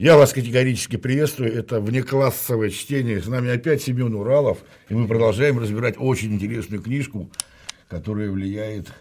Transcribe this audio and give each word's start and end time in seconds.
Я 0.00 0.16
вас 0.16 0.32
категорически 0.32 0.96
приветствую. 0.96 1.52
Это 1.52 1.80
внеклассовое 1.80 2.70
чтение. 2.70 3.20
С 3.20 3.26
нами 3.26 3.50
опять 3.50 3.82
Семен 3.82 4.14
Уралов. 4.14 4.58
И 4.88 4.94
мы 4.94 5.08
продолжаем 5.08 5.58
разбирать 5.58 5.96
очень 5.98 6.34
интересную 6.34 6.80
книжку, 6.80 7.30
которая 7.88 8.30
влияет 8.30 8.92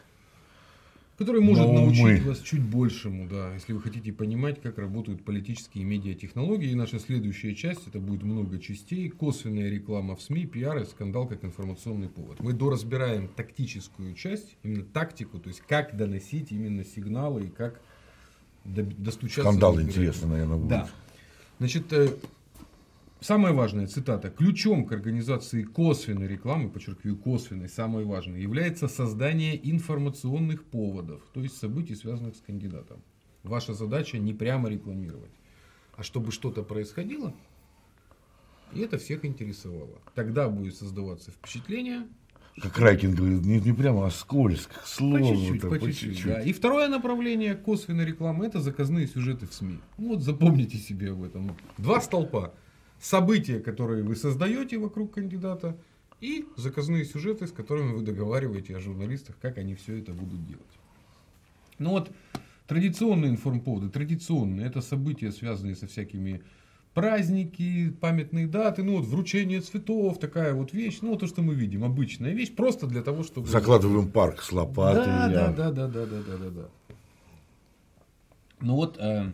Который 1.17 1.41
может 1.41 1.65
на 1.65 1.81
умы. 1.81 1.95
научить 1.95 2.23
вас 2.23 2.39
чуть 2.41 2.61
большему, 2.61 3.27
да, 3.27 3.53
если 3.55 3.73
вы 3.73 3.81
хотите 3.81 4.13
понимать, 4.13 4.61
как 4.61 4.77
работают 4.77 5.25
политические 5.25 5.83
медиатехнологии. 5.83 6.69
И 6.69 6.75
наша 6.75 6.99
следующая 6.99 7.55
часть, 7.55 7.87
это 7.87 7.99
будет 7.99 8.21
много 8.21 8.59
частей, 8.59 9.09
косвенная 9.09 9.67
реклама 9.69 10.15
в 10.15 10.21
СМИ, 10.21 10.45
пиар 10.45 10.77
и 10.77 10.85
скандал 10.85 11.27
как 11.27 11.43
информационный 11.43 12.07
повод. 12.07 12.39
Мы 12.39 12.53
доразбираем 12.53 13.29
тактическую 13.29 14.13
часть, 14.13 14.57
именно 14.61 14.83
тактику, 14.83 15.39
то 15.39 15.49
есть 15.49 15.61
как 15.67 15.97
доносить 15.97 16.51
именно 16.51 16.85
сигналы 16.85 17.45
и 17.45 17.49
как 17.49 17.81
до- 18.63 18.83
достучаться. 18.83 19.41
скандал 19.49 19.81
интересно, 19.81 20.27
наверное, 20.27 20.57
будет. 20.57 20.69
Да. 20.69 20.89
Значит, 21.57 21.91
э, 21.93 22.09
самая 23.19 23.53
важная 23.53 23.87
цитата. 23.87 24.29
Ключом 24.29 24.85
к 24.85 24.91
организации 24.91 25.63
косвенной 25.63 26.27
рекламы, 26.27 26.69
подчеркиваю, 26.69 27.17
косвенной, 27.17 27.69
самое 27.69 28.05
важное, 28.05 28.39
является 28.39 28.87
создание 28.87 29.59
информационных 29.69 30.63
поводов, 30.63 31.21
то 31.33 31.41
есть 31.41 31.57
событий, 31.57 31.95
связанных 31.95 32.35
с 32.35 32.41
кандидатом. 32.41 33.03
Ваша 33.43 33.73
задача 33.73 34.17
не 34.17 34.33
прямо 34.33 34.69
рекламировать, 34.69 35.31
а 35.95 36.03
чтобы 36.03 36.31
что-то 36.31 36.63
происходило, 36.63 37.33
и 38.73 38.81
это 38.81 38.97
всех 38.97 39.23
интересовало. 39.25 40.01
Тогда 40.13 40.49
будет 40.49 40.75
создаваться 40.75 41.31
впечатление, 41.31 42.07
Как 42.61 42.77
Райкин 42.79 43.13
говорит, 43.13 43.41
не, 43.45 43.59
не 43.59 43.71
прямо, 43.71 44.07
а 44.07 44.09
скользко, 44.09 44.73
к 44.73 44.97
по 44.97 45.19
чуть-чуть, 45.19 45.61
по 45.61 45.79
чуть-чуть, 45.79 46.25
да. 46.25 46.41
И 46.41 46.51
второе 46.51 46.89
направление 46.89 47.55
косвенной 47.55 48.05
рекламы 48.05 48.45
это 48.47 48.59
заказные 48.59 49.07
сюжеты 49.07 49.45
в 49.47 49.53
СМИ. 49.53 49.79
Ну 49.97 50.09
Вот 50.09 50.23
запомните 50.23 50.77
себе 50.77 51.11
об 51.11 51.23
этом. 51.23 51.55
Два 51.77 52.01
столпа. 52.01 52.53
События, 52.99 53.59
которые 53.59 54.03
вы 54.03 54.15
создаете 54.15 54.77
вокруг 54.77 55.13
кандидата, 55.13 55.77
и 56.19 56.45
заказные 56.55 57.05
сюжеты, 57.05 57.45
с 57.47 57.51
которыми 57.51 57.93
вы 57.93 58.01
договариваете 58.01 58.75
о 58.75 58.79
журналистах, 58.79 59.37
как 59.39 59.57
они 59.59 59.75
все 59.75 59.99
это 59.99 60.13
будут 60.13 60.47
делать. 60.47 60.63
Ну 61.77 61.91
вот, 61.91 62.11
традиционные 62.65 63.29
информповоды, 63.29 63.89
традиционные, 63.89 64.65
это 64.65 64.81
события, 64.81 65.31
связанные 65.31 65.75
со 65.75 65.85
всякими 65.85 66.41
праздники, 66.95 67.91
памятные 68.01 68.47
даты, 68.47 68.81
ну 68.81 68.97
вот 68.97 69.05
вручение 69.05 69.61
цветов, 69.61 70.19
такая 70.19 70.55
вот 70.55 70.73
вещь, 70.73 70.97
ну 71.03 71.11
вот 71.11 71.19
то, 71.19 71.27
что 71.27 71.43
мы 71.43 71.53
видим, 71.53 71.83
обычная 71.83 72.31
вещь, 72.33 72.55
просто 72.55 72.87
для 72.87 73.03
того, 73.03 73.21
чтобы... 73.21 73.45
Закладываем 73.47 74.09
парк 74.09 74.41
с 74.41 74.51
лопатой. 74.51 75.05
Да, 75.05 75.27
я- 75.29 75.51
да, 75.51 75.71
да, 75.71 75.71
да, 75.71 75.87
да, 75.87 76.05
да, 76.07 76.21
да, 76.23 76.37
да, 76.37 76.49
да. 76.49 76.69
Ну 78.61 78.73
вот, 78.75 78.97
э, 78.99 79.31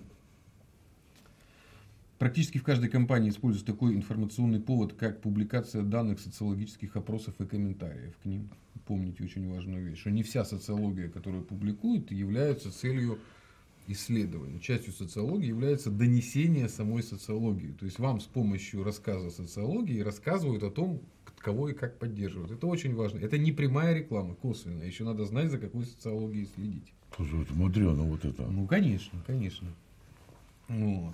практически 2.20 2.58
в 2.58 2.64
каждой 2.64 2.90
компании 2.90 3.30
используется 3.30 3.72
такой 3.72 3.96
информационный 3.96 4.60
повод, 4.60 4.94
как 4.94 5.22
публикация 5.22 5.84
данных 5.84 6.20
социологических 6.20 6.96
опросов 6.96 7.36
и 7.40 7.46
комментариев 7.46 8.18
к 8.22 8.26
ним. 8.26 8.50
Помните 8.86 9.24
очень 9.24 9.50
важную 9.50 9.86
вещь, 9.86 10.00
что 10.00 10.12
не 10.12 10.24
вся 10.24 10.44
социология, 10.46 11.10
которую 11.10 11.44
публикуют, 11.44 12.12
является 12.12 12.72
целью 12.72 13.20
исследования. 13.88 14.60
Частью 14.60 14.94
социологии 14.94 15.48
является 15.48 15.90
донесение 15.90 16.70
самой 16.70 17.04
социологии. 17.04 17.72
То 17.72 17.86
есть 17.86 18.00
вам 18.00 18.20
с 18.20 18.26
помощью 18.26 18.84
рассказа 18.84 19.30
социологии 19.30 20.00
рассказывают 20.00 20.64
о 20.64 20.72
том, 20.72 21.02
кого 21.44 21.70
и 21.70 21.74
как 21.74 22.00
поддерживают. 22.00 22.52
Это 22.52 22.66
очень 22.66 22.96
важно. 22.96 23.20
Это 23.20 23.38
не 23.38 23.52
прямая 23.52 23.94
реклама, 23.94 24.34
косвенная. 24.34 24.88
Еще 24.88 25.04
надо 25.04 25.26
знать, 25.26 25.52
за 25.52 25.60
какой 25.60 25.86
социологией 25.86 26.48
следить. 26.56 26.94
Слушай, 27.16 27.44
это 27.44 27.54
мудрено 27.54 28.04
вот 28.04 28.26
это. 28.26 28.44
Ну, 28.44 28.66
конечно, 28.66 29.22
конечно. 29.28 29.68
Вот. 30.70 31.14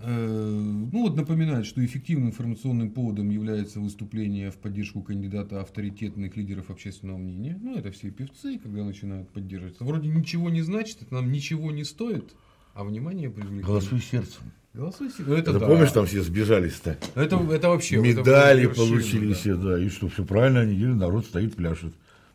Э, 0.00 0.50
Ну 0.92 1.02
вот 1.02 1.16
напоминает, 1.16 1.66
что 1.66 1.84
эффективным 1.84 2.28
информационным 2.28 2.90
поводом 2.90 3.30
является 3.30 3.80
выступление 3.80 4.50
в 4.50 4.56
поддержку 4.56 5.02
кандидата 5.02 5.60
авторитетных 5.60 6.36
лидеров 6.36 6.70
общественного 6.70 7.18
мнения. 7.18 7.58
Ну 7.60 7.76
это 7.76 7.90
все 7.90 8.10
певцы, 8.10 8.58
когда 8.58 8.84
начинают 8.84 9.28
поддерживать. 9.30 9.76
Это 9.76 9.84
вроде 9.84 10.08
ничего 10.08 10.50
не 10.50 10.62
значит, 10.62 11.02
это 11.02 11.14
нам 11.14 11.30
ничего 11.32 11.70
не 11.72 11.84
стоит, 11.84 12.34
а 12.74 12.84
внимание 12.84 13.30
привлекает. 13.30 13.66
Голосуй 13.66 14.00
сердцем. 14.00 14.42
Голосуй 14.72 15.10
се- 15.10 15.22
Это, 15.22 15.50
Это 15.52 15.58
да. 15.60 15.66
помнишь, 15.68 15.92
там 15.92 16.04
все 16.06 16.22
сбежались-то? 16.22 16.98
Это, 17.14 17.36
это 17.52 17.68
вообще... 17.68 17.96
это 17.96 18.20
Медали 18.20 18.62
вершина, 18.62 18.86
получили 18.88 19.28
да. 19.28 19.34
все, 19.34 19.56
да. 19.56 19.78
И 19.78 19.88
что, 19.88 20.08
все 20.08 20.24
правильно 20.24 20.60
они 20.60 20.74
делают, 20.76 20.98
народ 20.98 21.26
стоит, 21.26 21.54
пляшет. 21.54 21.94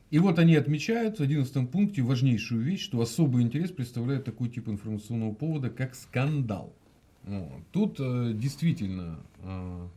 И 0.09 0.17
вот 0.19 0.39
они 0.39 0.55
отмечают 0.55 1.19
в 1.19 1.21
11 1.21 1.69
пункте 1.69 2.01
важнейшую 2.01 2.61
вещь, 2.61 2.81
что 2.83 2.99
особый 3.01 3.43
интерес 3.43 3.71
представляет 3.71 4.23
такой 4.23 4.49
тип 4.49 4.67
информационного 4.69 5.33
повода, 5.33 5.69
как 5.69 5.93
скандал. 5.95 6.73
Тут 7.71 7.99
э, 7.99 8.33
действительно 8.33 9.19
э, 9.43 9.87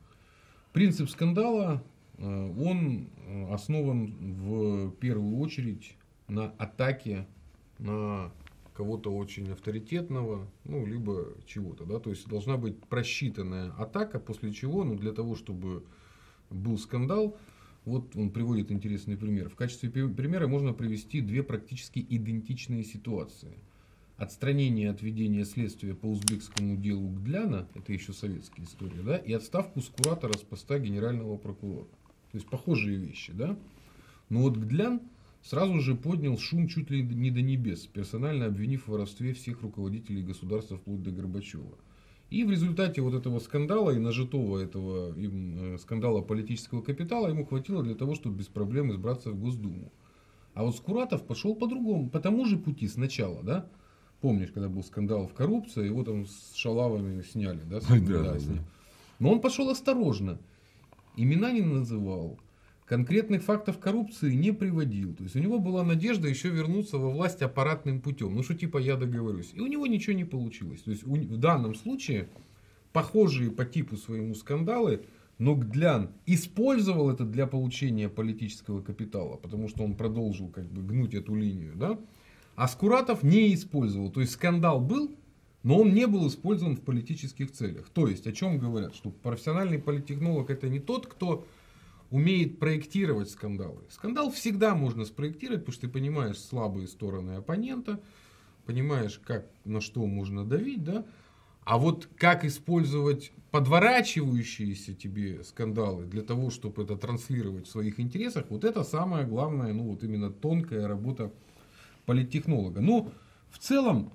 принцип 0.72 1.08
скандала, 1.08 1.82
э, 2.18 2.54
он 2.58 3.08
основан 3.50 4.14
в 4.18 4.90
первую 4.92 5.38
очередь 5.38 5.94
на 6.28 6.46
атаке 6.58 7.26
на 7.78 8.30
кого-то 8.74 9.14
очень 9.14 9.50
авторитетного, 9.50 10.46
ну, 10.64 10.86
либо 10.86 11.28
чего-то, 11.46 11.84
да, 11.84 11.98
то 11.98 12.10
есть 12.10 12.28
должна 12.28 12.56
быть 12.56 12.78
просчитанная 12.86 13.72
атака, 13.72 14.18
после 14.18 14.52
чего, 14.52 14.84
ну, 14.84 14.96
для 14.96 15.12
того, 15.12 15.36
чтобы 15.36 15.84
был 16.50 16.78
скандал, 16.78 17.36
вот 17.84 18.16
он 18.16 18.30
приводит 18.30 18.70
интересный 18.70 19.16
пример. 19.16 19.48
В 19.48 19.56
качестве 19.56 19.90
примера 19.90 20.46
можно 20.46 20.72
привести 20.72 21.20
две 21.20 21.42
практически 21.42 22.04
идентичные 22.08 22.84
ситуации. 22.84 23.52
Отстранение 24.16 24.90
от 24.90 25.02
ведения 25.02 25.44
следствия 25.44 25.94
по 25.94 26.06
узбекскому 26.06 26.76
делу 26.76 27.08
Гдляна, 27.08 27.66
это 27.74 27.92
еще 27.92 28.12
советская 28.12 28.64
история, 28.66 29.02
да, 29.02 29.16
и 29.16 29.32
отставку 29.32 29.80
с 29.80 29.88
куратора 29.88 30.36
с 30.36 30.42
поста 30.42 30.78
генерального 30.78 31.36
прокурора. 31.36 31.86
То 32.30 32.38
есть 32.38 32.46
похожие 32.46 32.98
вещи, 32.98 33.32
да. 33.32 33.56
Но 34.28 34.42
вот 34.42 34.56
Гдлян 34.56 35.00
сразу 35.42 35.80
же 35.80 35.94
поднял 35.94 36.38
шум 36.38 36.68
чуть 36.68 36.90
ли 36.90 37.02
не 37.02 37.30
до 37.30 37.42
небес, 37.42 37.86
персонально 37.86 38.46
обвинив 38.46 38.84
в 38.84 38.92
воровстве 38.92 39.34
всех 39.34 39.62
руководителей 39.62 40.22
государства 40.22 40.76
вплоть 40.76 41.02
до 41.02 41.10
Горбачева. 41.10 41.76
И 42.30 42.44
в 42.44 42.50
результате 42.50 43.02
вот 43.02 43.12
этого 43.12 43.40
скандала 43.40 43.90
и 43.90 43.98
нажитого 43.98 44.58
этого 44.58 45.14
им, 45.18 45.74
э, 45.74 45.78
скандала 45.78 46.22
политического 46.22 46.80
капитала 46.80 47.28
ему 47.28 47.44
хватило 47.44 47.82
для 47.82 47.94
того, 47.94 48.14
чтобы 48.14 48.38
без 48.38 48.46
проблем 48.46 48.90
избраться 48.90 49.30
в 49.30 49.38
Госдуму. 49.38 49.92
А 50.54 50.64
вот 50.64 50.76
Скуратов 50.76 51.26
пошел 51.26 51.54
по-другому, 51.54 52.08
по 52.08 52.20
тому 52.20 52.46
же 52.46 52.56
пути 52.56 52.88
сначала, 52.88 53.42
да? 53.42 53.68
Помнишь, 54.22 54.50
когда 54.54 54.68
был 54.68 54.82
скандал 54.84 55.26
в 55.26 55.34
коррупции, 55.34 55.84
его 55.84 56.02
там 56.04 56.26
с 56.26 56.54
шалавами 56.54 57.22
сняли, 57.22 57.60
да? 57.68 57.80
с- 57.80 57.86
Да, 57.86 57.96
да, 58.22 58.32
да. 58.34 58.64
Но 59.18 59.32
он 59.32 59.40
пошел 59.40 59.68
осторожно. 59.68 60.38
Имена 61.16 61.52
не 61.52 61.60
называл. 61.60 62.38
Конкретных 62.86 63.42
фактов 63.42 63.78
коррупции 63.78 64.32
не 64.34 64.52
приводил. 64.52 65.14
То 65.14 65.24
есть 65.24 65.36
у 65.36 65.40
него 65.40 65.58
была 65.58 65.82
надежда 65.84 66.28
еще 66.28 66.48
вернуться 66.50 66.98
во 66.98 67.10
власть 67.10 67.42
аппаратным 67.42 68.00
путем. 68.00 68.34
Ну 68.34 68.42
что 68.42 68.54
типа 68.54 68.78
я 68.78 68.96
договорюсь. 68.96 69.50
И 69.54 69.60
у 69.60 69.66
него 69.66 69.86
ничего 69.86 70.14
не 70.14 70.24
получилось. 70.24 70.82
То 70.82 70.90
есть 70.90 71.04
у- 71.06 71.14
в 71.14 71.36
данном 71.38 71.74
случае 71.74 72.28
похожие 72.92 73.50
по 73.50 73.64
типу 73.64 73.96
своему 73.96 74.34
скандалы, 74.34 75.02
но 75.38 75.54
Гдлян 75.56 76.10
использовал 76.26 77.10
это 77.10 77.24
для 77.24 77.46
получения 77.46 78.08
политического 78.08 78.82
капитала, 78.82 79.36
потому 79.36 79.68
что 79.68 79.82
он 79.84 79.94
продолжил 79.96 80.48
как 80.48 80.66
бы 80.66 80.82
гнуть 80.82 81.14
эту 81.14 81.34
линию, 81.34 81.72
да? 81.76 81.98
А 82.54 82.68
Скуратов 82.68 83.22
не 83.22 83.54
использовал. 83.54 84.10
То 84.10 84.20
есть 84.20 84.32
скандал 84.32 84.80
был, 84.80 85.14
но 85.62 85.80
он 85.80 85.94
не 85.94 86.06
был 86.06 86.28
использован 86.28 86.76
в 86.76 86.80
политических 86.80 87.52
целях. 87.52 87.88
То 87.88 88.08
есть 88.08 88.26
о 88.26 88.32
чем 88.32 88.58
говорят? 88.58 88.94
Что 88.94 89.10
профессиональный 89.10 89.78
политтехнолог 89.78 90.50
это 90.50 90.68
не 90.68 90.80
тот, 90.80 91.06
кто 91.06 91.46
умеет 92.10 92.58
проектировать 92.58 93.30
скандалы. 93.30 93.80
Скандал 93.88 94.30
всегда 94.30 94.74
можно 94.74 95.06
спроектировать, 95.06 95.62
потому 95.62 95.72
что 95.72 95.86
ты 95.86 95.92
понимаешь 95.92 96.38
слабые 96.38 96.86
стороны 96.86 97.36
оппонента, 97.36 98.00
понимаешь, 98.66 99.18
как, 99.24 99.46
на 99.64 99.80
что 99.80 100.06
можно 100.06 100.44
давить, 100.44 100.84
да? 100.84 101.06
А 101.64 101.78
вот 101.78 102.08
как 102.16 102.44
использовать 102.44 103.32
подворачивающиеся 103.50 104.94
тебе 104.94 105.42
скандалы 105.44 106.04
для 106.04 106.22
того, 106.22 106.50
чтобы 106.50 106.82
это 106.82 106.96
транслировать 106.96 107.66
в 107.66 107.70
своих 107.70 107.98
интересах, 107.98 108.46
вот 108.50 108.64
это 108.64 108.82
самая 108.84 109.24
главная, 109.26 109.72
ну 109.72 109.84
вот 109.84 110.02
именно 110.02 110.30
тонкая 110.30 110.86
работа 110.86 111.32
политтехнолога. 112.12 112.80
Ну, 112.80 113.10
в 113.50 113.58
целом, 113.58 114.12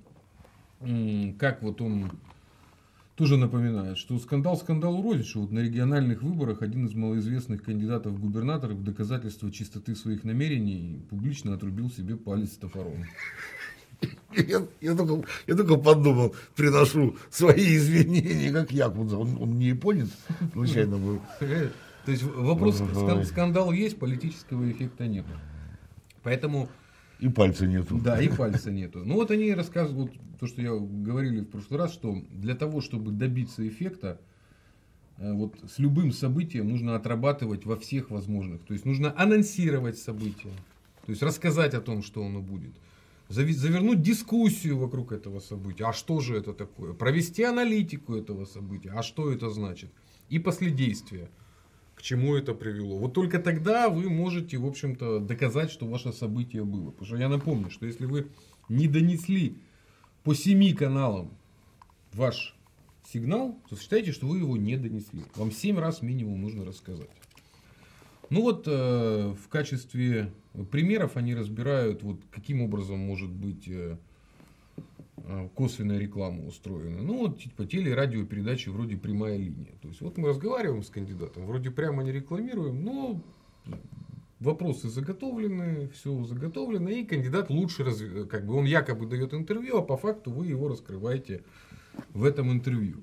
как 1.40 1.64
вот 1.64 1.82
он 1.82 2.12
тоже 3.16 3.38
напоминает, 3.38 3.98
что 3.98 4.20
скандал 4.20 4.56
скандалу 4.56 5.02
рознь, 5.02 5.24
что 5.24 5.42
вот 5.42 5.52
на 5.52 5.60
региональных 5.60 6.22
выборах 6.22 6.62
один 6.62 6.86
из 6.86 6.94
малоизвестных 6.94 7.64
кандидатов 7.64 8.14
в 8.14 8.22
губернаторы 8.22 8.76
в 8.76 8.84
доказательство 8.84 9.52
чистоты 9.52 9.96
своих 9.96 10.24
намерений 10.24 11.02
публично 11.10 11.56
отрубил 11.56 11.90
себе 11.90 12.16
палец 12.16 12.52
топором. 12.52 13.06
Я, 14.36 14.62
я 14.80 14.96
только, 14.96 15.28
я 15.48 15.56
только 15.56 15.78
подумал, 15.78 16.36
приношу 16.56 17.16
свои 17.32 17.78
извинения, 17.78 18.52
как 18.52 18.72
Якудза. 18.72 19.18
Он, 19.18 19.42
он 19.42 19.58
не 19.58 19.70
японец, 19.70 20.10
случайно 20.54 20.98
был. 20.98 21.20
То 22.06 22.12
есть 22.12 22.22
вопрос, 22.22 22.80
скандал 23.26 23.72
есть, 23.72 23.98
политического 23.98 24.70
эффекта 24.72 25.08
нет. 25.08 25.26
Поэтому... 26.22 26.70
И 27.20 27.30
пальца 27.30 27.66
нету. 27.66 27.98
Да, 27.98 28.22
и 28.22 28.30
пальца 28.30 28.72
нету. 28.72 29.04
Ну 29.04 29.16
вот 29.16 29.32
они 29.32 29.54
рассказывают, 29.54 30.14
то, 30.40 30.46
что 30.46 30.62
я 30.62 30.76
говорили 30.76 31.42
в 31.42 31.46
прошлый 31.46 31.80
раз, 31.80 31.94
что 31.94 32.16
для 32.32 32.56
того, 32.56 32.82
чтобы 32.82 33.12
добиться 33.12 33.68
эффекта, 33.68 34.22
э, 35.18 35.34
вот 35.34 35.56
с 35.68 35.80
любым 35.80 36.12
событием 36.12 36.70
нужно 36.70 36.96
отрабатывать 36.96 37.66
во 37.66 37.76
всех 37.76 38.12
возможных. 38.12 38.64
То 38.66 38.74
есть 38.74 38.86
нужно 38.86 39.14
анонсировать 39.18 39.98
событие, 39.98 40.54
то 41.06 41.12
есть 41.12 41.24
рассказать 41.24 41.74
о 41.74 41.82
том, 41.82 42.04
что 42.04 42.24
оно 42.24 42.42
будет. 42.42 42.74
Завернуть 43.30 44.02
дискуссию 44.02 44.78
вокруг 44.78 45.12
этого 45.12 45.40
события. 45.40 45.86
А 45.86 45.94
что 45.94 46.22
же 46.22 46.38
это 46.38 46.54
такое? 46.54 46.94
Провести 46.94 47.44
аналитику 47.44 48.16
этого 48.16 48.46
события. 48.46 48.92
А 48.92 49.04
что 49.04 49.32
это 49.32 49.50
значит? 49.50 49.90
И 50.30 50.40
последействия. 50.40 51.30
К 51.98 52.04
чему 52.04 52.36
это 52.36 52.54
привело? 52.54 53.00
Вот 53.00 53.16
только 53.16 53.40
тогда 53.40 53.90
вы 53.90 54.08
можете, 54.08 54.58
в 54.60 54.68
общем-то, 54.68 55.20
доказать, 55.20 55.72
что 55.72 55.88
ваше 55.88 56.14
событие 56.14 56.64
было. 56.64 56.92
Потому 56.92 57.08
что 57.08 57.18
я 57.18 57.28
напомню, 57.28 57.72
что 57.72 57.88
если 57.88 58.06
вы 58.06 58.28
не 58.70 58.88
донесли 58.88 59.58
по 60.24 60.36
семи 60.36 60.74
каналам 60.74 61.36
ваш 62.14 62.56
сигнал, 63.12 63.60
то 63.68 63.76
считайте, 63.76 64.12
что 64.12 64.28
вы 64.28 64.38
его 64.38 64.56
не 64.58 64.78
донесли. 64.78 65.24
Вам 65.36 65.52
семь 65.52 65.80
раз 65.80 66.04
минимум 66.04 66.40
нужно 66.40 66.66
рассказать. 66.66 67.10
Ну 68.30 68.44
вот 68.44 68.68
э, 68.68 69.34
в 69.34 69.48
качестве 69.50 70.32
примеров 70.70 71.18
они 71.18 71.34
разбирают, 71.34 72.04
вот 72.04 72.20
каким 72.30 72.62
образом 72.62 73.00
может 73.00 73.32
быть 73.32 73.68
э, 73.68 73.98
косвенная 75.56 75.98
реклама 76.00 76.46
устроена. 76.46 77.02
Ну 77.02 77.18
вот 77.20 77.40
типа 77.40 77.66
теле- 77.66 77.92
и 77.92 77.94
радиопередачи 77.94 78.70
вроде 78.70 78.98
прямая 78.98 79.38
линия. 79.38 79.74
То 79.82 79.88
есть 79.88 80.02
вот 80.02 80.18
мы 80.18 80.30
разговариваем 80.30 80.84
с 80.84 80.90
кандидатом, 80.90 81.46
вроде 81.46 81.72
прямо 81.72 82.04
не 82.04 82.12
рекламируем, 82.12 82.84
но 82.84 83.22
вопросы 84.40 84.90
заготовлены, 84.90 85.90
все 85.90 86.24
заготовлено, 86.24 86.90
и 86.90 87.04
кандидат 87.04 87.50
лучше, 87.50 87.84
разв... 87.84 88.28
как 88.30 88.46
бы 88.46 88.56
он 88.56 88.66
якобы 88.66 89.06
дает 89.06 89.34
интервью, 89.34 89.78
а 89.78 89.82
по 89.82 89.98
факту 89.98 90.32
вы 90.32 90.48
его 90.48 90.68
раскрываете 90.68 91.44
в 92.14 92.24
этом 92.24 92.52
интервью. 92.52 92.98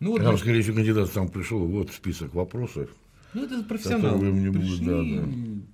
Ну, 0.00 0.12
вот, 0.12 0.22
Там, 0.22 0.36
скорее 0.38 0.62
всего, 0.62 0.76
кандидат 0.76 1.10
сам 1.10 1.28
пришел, 1.28 1.66
вот 1.66 1.90
список 1.90 2.34
вопросов. 2.34 2.90
Ну, 3.34 3.44
это 3.44 3.62
профессионалы. 3.64 4.32
Мне 4.32 4.52
Пришли, 4.52 4.86
да, 4.86 5.02
да. 5.02 5.28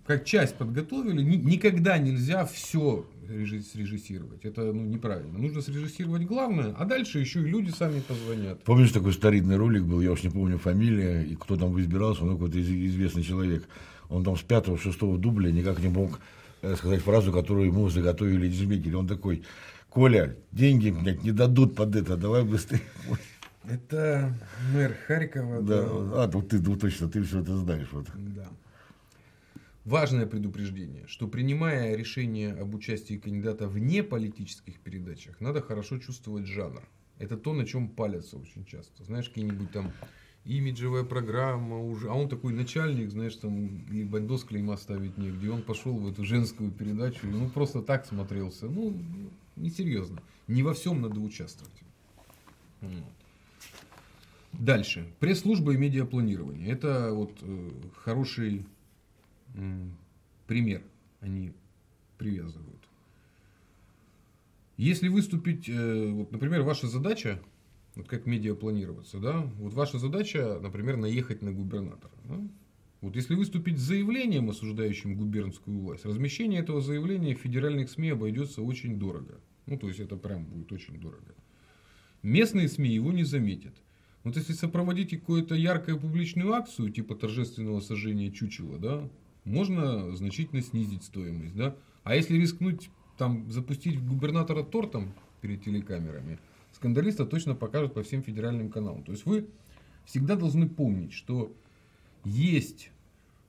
как 0.06 0.24
часть 0.24 0.56
подготовили. 0.56 1.22
Никогда 1.22 1.98
нельзя 1.98 2.46
все 2.46 3.06
срежиссировать. 3.28 4.44
Это 4.44 4.62
ну, 4.72 4.84
неправильно. 4.84 5.38
Нужно 5.38 5.62
срежиссировать 5.62 6.22
главное, 6.22 6.74
а 6.76 6.84
дальше 6.84 7.20
еще 7.20 7.40
и 7.40 7.44
люди 7.44 7.70
сами 7.70 8.00
позвонят. 8.00 8.64
Помнишь, 8.64 8.90
такой 8.90 9.12
старинный 9.12 9.56
ролик 9.56 9.84
был, 9.84 10.00
я 10.00 10.10
уж 10.10 10.22
не 10.22 10.30
помню 10.30 10.58
фамилия, 10.58 11.22
и 11.22 11.36
кто 11.36 11.56
там 11.56 11.78
избирался, 11.80 12.24
он 12.24 12.32
какой-то 12.32 12.60
известный 12.60 13.22
человек. 13.22 13.68
Он 14.08 14.24
там 14.24 14.36
с 14.36 14.42
пятого, 14.42 14.76
шестого 14.76 15.18
дубля 15.18 15.52
никак 15.52 15.78
не 15.80 15.88
мог 15.88 16.18
э, 16.62 16.74
сказать 16.76 17.02
фразу, 17.02 17.32
которую 17.32 17.66
ему 17.66 17.88
заготовили 17.88 18.48
дизмекеры. 18.48 18.96
Он 18.96 19.06
такой, 19.06 19.44
Коля, 19.88 20.36
деньги, 20.50 20.90
блядь, 20.90 21.22
не 21.22 21.30
дадут 21.30 21.76
под 21.76 21.94
это, 21.94 22.16
давай 22.16 22.42
быстрее. 22.42 22.80
Это 23.64 24.34
мэр 24.72 24.96
Харькова. 25.06 25.62
Да, 25.62 25.82
да. 25.82 26.24
а, 26.24 26.30
ну 26.32 26.42
ты 26.42 26.60
ну, 26.60 26.76
точно, 26.76 27.08
ты 27.08 27.22
все 27.22 27.40
это 27.40 27.56
знаешь. 27.58 27.88
Вот. 27.92 28.06
Да. 28.14 28.48
Важное 29.84 30.26
предупреждение, 30.26 31.06
что 31.06 31.26
принимая 31.26 31.96
решение 31.96 32.52
об 32.52 32.74
участии 32.74 33.16
кандидата 33.16 33.66
вне 33.66 34.02
политических 34.02 34.78
передачах, 34.80 35.40
надо 35.40 35.60
хорошо 35.60 35.98
чувствовать 35.98 36.46
жанр. 36.46 36.82
Это 37.18 37.36
то, 37.36 37.52
на 37.52 37.66
чем 37.66 37.88
палятся 37.88 38.38
очень 38.38 38.64
часто. 38.64 39.04
Знаешь, 39.04 39.28
какие-нибудь 39.28 39.70
там 39.72 39.92
имиджевая 40.44 41.04
программа 41.04 41.78
уже, 41.78 42.08
а 42.08 42.14
он 42.14 42.28
такой 42.28 42.52
начальник, 42.52 43.10
знаешь, 43.10 43.36
там 43.36 43.84
и 43.90 44.04
бандос 44.04 44.44
клейма 44.44 44.76
ставить 44.76 45.18
негде, 45.18 45.50
он 45.50 45.62
пошел 45.62 45.96
в 45.96 46.08
эту 46.08 46.24
женскую 46.24 46.70
передачу, 46.70 47.26
ну 47.26 47.48
просто 47.50 47.82
так 47.82 48.06
смотрелся, 48.06 48.66
ну 48.66 48.96
несерьезно, 49.56 50.22
не 50.46 50.62
во 50.62 50.72
всем 50.72 51.02
надо 51.02 51.20
участвовать. 51.20 51.74
Дальше. 54.52 55.06
Пресс-служба 55.20 55.72
и 55.72 55.76
медиапланирование. 55.76 56.68
Это 56.68 57.12
вот 57.12 57.38
э, 57.42 57.70
хороший 57.96 58.66
э, 59.54 59.86
пример 60.46 60.82
они 61.20 61.52
привязывают. 62.18 62.80
Если 64.76 65.08
выступить, 65.08 65.68
э, 65.68 66.10
вот, 66.10 66.32
например, 66.32 66.62
ваша 66.62 66.88
задача 66.88 67.40
вот 67.96 68.08
как 68.08 68.26
медиа 68.26 68.54
планироваться, 68.54 69.18
да? 69.18 69.40
Вот 69.58 69.74
ваша 69.74 69.98
задача, 69.98 70.58
например, 70.60 70.96
наехать 70.96 71.42
на 71.42 71.52
губернатора. 71.52 72.12
Да? 72.24 72.40
Вот 73.00 73.16
если 73.16 73.34
выступить 73.34 73.78
с 73.78 73.82
заявлением, 73.82 74.50
осуждающим 74.50 75.16
губернскую 75.16 75.78
власть, 75.78 76.04
размещение 76.04 76.60
этого 76.60 76.80
заявления 76.80 77.34
в 77.34 77.40
федеральных 77.40 77.90
СМИ 77.90 78.10
обойдется 78.10 78.62
очень 78.62 78.98
дорого. 78.98 79.40
Ну, 79.66 79.78
то 79.78 79.88
есть 79.88 80.00
это 80.00 80.16
прям 80.16 80.44
будет 80.44 80.70
очень 80.72 81.00
дорого. 81.00 81.34
Местные 82.22 82.68
СМИ 82.68 82.90
его 82.90 83.12
не 83.12 83.24
заметят. 83.24 83.74
Вот 84.24 84.36
если 84.36 84.52
сопроводить 84.52 85.10
какую-то 85.10 85.54
яркую 85.54 85.98
публичную 85.98 86.52
акцию, 86.52 86.90
типа 86.90 87.14
торжественного 87.14 87.80
сожжения 87.80 88.30
чучела, 88.30 88.78
да, 88.78 89.08
можно 89.44 90.14
значительно 90.16 90.60
снизить 90.62 91.04
стоимость, 91.04 91.56
да. 91.56 91.74
А 92.04 92.14
если 92.14 92.36
рискнуть 92.36 92.90
там 93.16 93.50
запустить 93.50 94.02
губернатора 94.02 94.62
тортом 94.62 95.14
перед 95.40 95.64
телекамерами– 95.64 96.38
скандалиста 96.72 97.26
точно 97.26 97.54
покажут 97.54 97.94
по 97.94 98.02
всем 98.02 98.22
федеральным 98.22 98.70
каналам. 98.70 99.04
То 99.04 99.12
есть 99.12 99.26
вы 99.26 99.48
всегда 100.04 100.36
должны 100.36 100.68
помнить, 100.68 101.12
что 101.12 101.54
есть, 102.24 102.90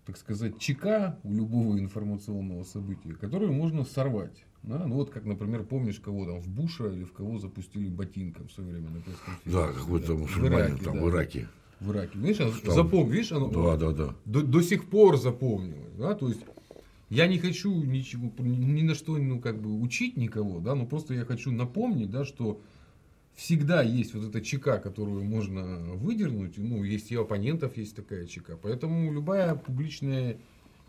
так 0.06 0.18
сказать, 0.18 0.60
ЧК 0.60 1.20
у 1.24 1.34
любого 1.34 1.80
информационного 1.80 2.64
события, 2.64 3.14
которое 3.14 3.52
можно 3.52 3.84
сорвать. 3.84 4.46
Да? 4.64 4.86
Ну 4.86 4.96
вот 4.96 5.10
как, 5.10 5.26
например, 5.26 5.64
помнишь, 5.64 6.00
кого 6.00 6.26
там 6.26 6.40
в 6.40 6.48
Буша 6.48 6.88
или 6.88 7.04
в 7.04 7.14
кого 7.14 7.40
запустили 7.40 7.90
ботинком 7.90 8.48
в 8.48 8.52
свое 8.52 8.72
время 8.72 8.90
на 8.90 9.02
пресс-конференции. 9.02 9.52
Да, 9.52 9.68
какой-то 9.80 10.16
мусульманин 10.16 10.78
там 10.78 10.96
да. 10.96 11.04
в 11.04 11.10
Ираке. 11.10 11.48
В 11.80 11.92
Ираке. 11.92 12.20
Видишь, 12.20 12.38
там... 12.38 12.74
запомни, 12.76 13.12
видишь, 13.12 13.32
оно 13.32 13.50
да, 13.50 13.76
да, 13.76 13.92
да. 13.92 14.16
До, 14.26 14.42
до 14.44 14.62
сих 14.62 14.86
пор 14.86 15.18
запомнилось. 15.18 15.96
Да? 15.98 16.14
То 16.14 16.28
есть 16.28 16.42
я 17.10 17.28
не 17.28 17.40
хочу 17.40 17.72
ничего, 17.84 18.32
ни 18.40 18.84
на 18.84 18.96
что 18.96 19.18
ну, 19.18 19.40
как 19.40 19.60
бы 19.60 19.82
учить 19.82 20.16
никого, 20.16 20.60
да, 20.60 20.76
но 20.76 20.86
просто 20.86 21.14
я 21.14 21.26
хочу 21.26 21.52
напомнить, 21.52 22.10
да, 22.10 22.24
что 22.24 22.62
всегда 23.36 23.82
есть 23.82 24.14
вот 24.14 24.30
эта 24.30 24.42
чека, 24.42 24.78
которую 24.78 25.24
можно 25.24 25.94
выдернуть. 25.96 26.58
Ну, 26.58 26.84
есть 26.84 27.12
и 27.12 27.16
оппонентов 27.16 27.76
есть 27.78 27.96
такая 27.96 28.28
чека. 28.28 28.58
Поэтому 28.62 29.12
любая 29.12 29.56
публичная 29.56 30.38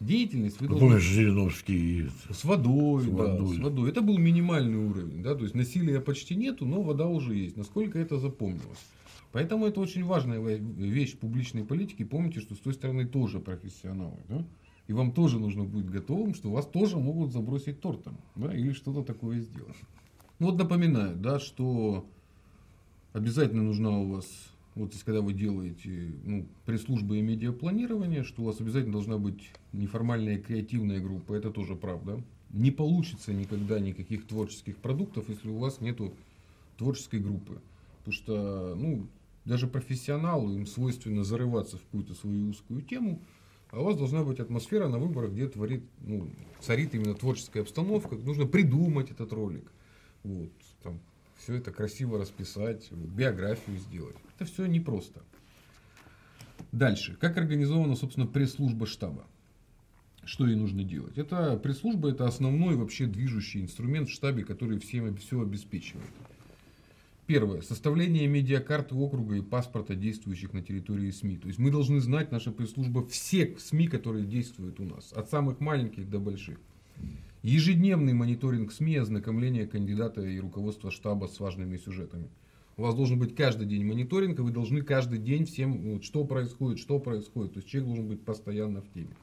деятельность 0.04 0.60
вы 0.60 0.68
должны... 0.68 0.86
Помнишь, 0.86 1.02
Жириновский... 1.02 2.08
С 2.30 2.44
водой, 2.44 3.02
с 3.02 3.06
водой. 3.06 3.48
Да, 3.48 3.54
с 3.54 3.58
водой. 3.58 3.90
Это 3.90 4.02
был 4.02 4.18
минимальный 4.18 4.78
уровень. 4.78 5.22
Да? 5.22 5.34
То 5.34 5.42
есть 5.42 5.54
насилия 5.54 6.00
почти 6.00 6.34
нету, 6.34 6.66
но 6.66 6.82
вода 6.82 7.06
уже 7.06 7.34
есть. 7.34 7.56
Насколько 7.56 7.98
это 7.98 8.18
запомнилось. 8.18 8.78
Поэтому 9.32 9.66
это 9.66 9.80
очень 9.80 10.04
важная 10.04 10.40
вещь 10.40 11.16
публичной 11.16 11.64
политики. 11.64 12.04
Помните, 12.04 12.40
что 12.40 12.54
с 12.54 12.58
той 12.58 12.74
стороны 12.74 13.06
тоже 13.06 13.40
профессионалы. 13.40 14.18
Да? 14.28 14.44
И 14.88 14.92
вам 14.92 15.12
тоже 15.12 15.38
нужно 15.38 15.64
быть 15.64 15.88
готовым, 15.88 16.34
что 16.34 16.50
вас 16.50 16.66
тоже 16.66 16.98
могут 16.98 17.32
забросить 17.32 17.80
тортом. 17.80 18.18
Да? 18.36 18.54
Или 18.54 18.72
что-то 18.72 19.02
такое 19.02 19.40
сделать. 19.40 19.76
Ну 20.38 20.46
вот 20.48 20.58
напоминаю, 20.58 21.16
да, 21.16 21.38
что 21.38 22.04
обязательно 23.12 23.62
нужна 23.62 23.90
у 23.90 24.10
вас, 24.10 24.26
вот 24.74 24.94
когда 25.04 25.20
вы 25.20 25.34
делаете 25.34 26.12
ну, 26.24 26.46
пресс-служба 26.64 27.16
и 27.16 27.22
медиапланирование, 27.22 28.24
что 28.24 28.42
у 28.42 28.44
вас 28.46 28.60
обязательно 28.60 28.92
должна 28.92 29.18
быть 29.18 29.50
неформальная 29.72 30.38
креативная 30.38 31.00
группа, 31.00 31.34
это 31.34 31.50
тоже 31.50 31.76
правда. 31.76 32.22
Не 32.50 32.70
получится 32.70 33.32
никогда 33.32 33.80
никаких 33.80 34.26
творческих 34.26 34.76
продуктов, 34.78 35.28
если 35.28 35.48
у 35.48 35.58
вас 35.58 35.80
нету 35.80 36.14
творческой 36.78 37.20
группы. 37.20 37.60
Потому 37.98 38.12
что, 38.12 38.74
ну, 38.74 39.06
даже 39.44 39.66
профессионалу 39.66 40.52
им 40.54 40.66
свойственно 40.66 41.24
зарываться 41.24 41.76
в 41.76 41.82
какую-то 41.82 42.14
свою 42.14 42.50
узкую 42.50 42.82
тему, 42.82 43.20
а 43.70 43.80
у 43.80 43.84
вас 43.84 43.96
должна 43.96 44.22
быть 44.22 44.38
атмосфера 44.38 44.88
на 44.88 44.98
выборах, 44.98 45.32
где 45.32 45.48
творит, 45.48 45.82
ну, 46.00 46.28
царит 46.60 46.94
именно 46.94 47.14
творческая 47.14 47.62
обстановка. 47.62 48.16
Нужно 48.16 48.46
придумать 48.46 49.10
этот 49.10 49.32
ролик. 49.32 49.70
Вот, 50.24 50.50
там, 50.82 51.00
все 51.38 51.54
это 51.54 51.72
красиво 51.72 52.18
расписать, 52.18 52.90
биографию 52.92 53.78
сделать. 53.78 54.16
Это 54.42 54.50
все 54.50 54.66
непросто. 54.66 55.22
Дальше. 56.72 57.16
Как 57.20 57.36
организована, 57.36 57.94
собственно, 57.94 58.26
пресс-служба 58.26 58.86
штаба? 58.86 59.24
Что 60.24 60.48
ей 60.48 60.56
нужно 60.56 60.82
делать? 60.82 61.16
Это 61.16 61.56
пресс-служба 61.56 62.10
это 62.10 62.26
основной 62.26 62.74
вообще 62.74 63.06
движущий 63.06 63.62
инструмент 63.62 64.08
в 64.08 64.12
штабе, 64.12 64.44
который 64.44 64.80
всем 64.80 65.16
все 65.16 65.40
обеспечивает. 65.40 66.08
Первое. 67.28 67.60
Составление 67.62 68.26
медиакарты 68.26 68.96
округа 68.96 69.36
и 69.36 69.42
паспорта 69.42 69.94
действующих 69.94 70.52
на 70.52 70.60
территории 70.60 71.12
СМИ. 71.12 71.36
То 71.36 71.46
есть 71.46 71.60
мы 71.60 71.70
должны 71.70 72.00
знать, 72.00 72.32
наша 72.32 72.50
пресс-служба, 72.50 73.06
все 73.06 73.56
СМИ, 73.60 73.86
которые 73.86 74.26
действуют 74.26 74.80
у 74.80 74.84
нас. 74.84 75.12
От 75.12 75.30
самых 75.30 75.60
маленьких 75.60 76.10
до 76.10 76.18
больших. 76.18 76.58
Ежедневный 77.42 78.12
мониторинг 78.12 78.72
СМИ, 78.72 78.96
ознакомление 78.96 79.68
кандидата 79.68 80.20
и 80.20 80.40
руководства 80.40 80.90
штаба 80.90 81.26
с 81.26 81.38
важными 81.38 81.76
сюжетами. 81.76 82.28
У 82.76 82.82
вас 82.82 82.94
должен 82.94 83.18
быть 83.18 83.34
каждый 83.34 83.66
день 83.66 83.84
мониторинг, 83.84 84.38
и 84.38 84.42
вы 84.42 84.50
должны 84.50 84.82
каждый 84.82 85.18
день 85.18 85.44
всем, 85.44 85.92
вот, 85.92 86.04
что 86.04 86.24
происходит, 86.24 86.78
что 86.78 86.98
происходит. 86.98 87.54
То 87.54 87.58
есть 87.58 87.68
человек 87.68 87.88
должен 87.88 88.08
быть 88.08 88.24
постоянно 88.24 88.80
в 88.80 88.90
теме. 88.92 89.14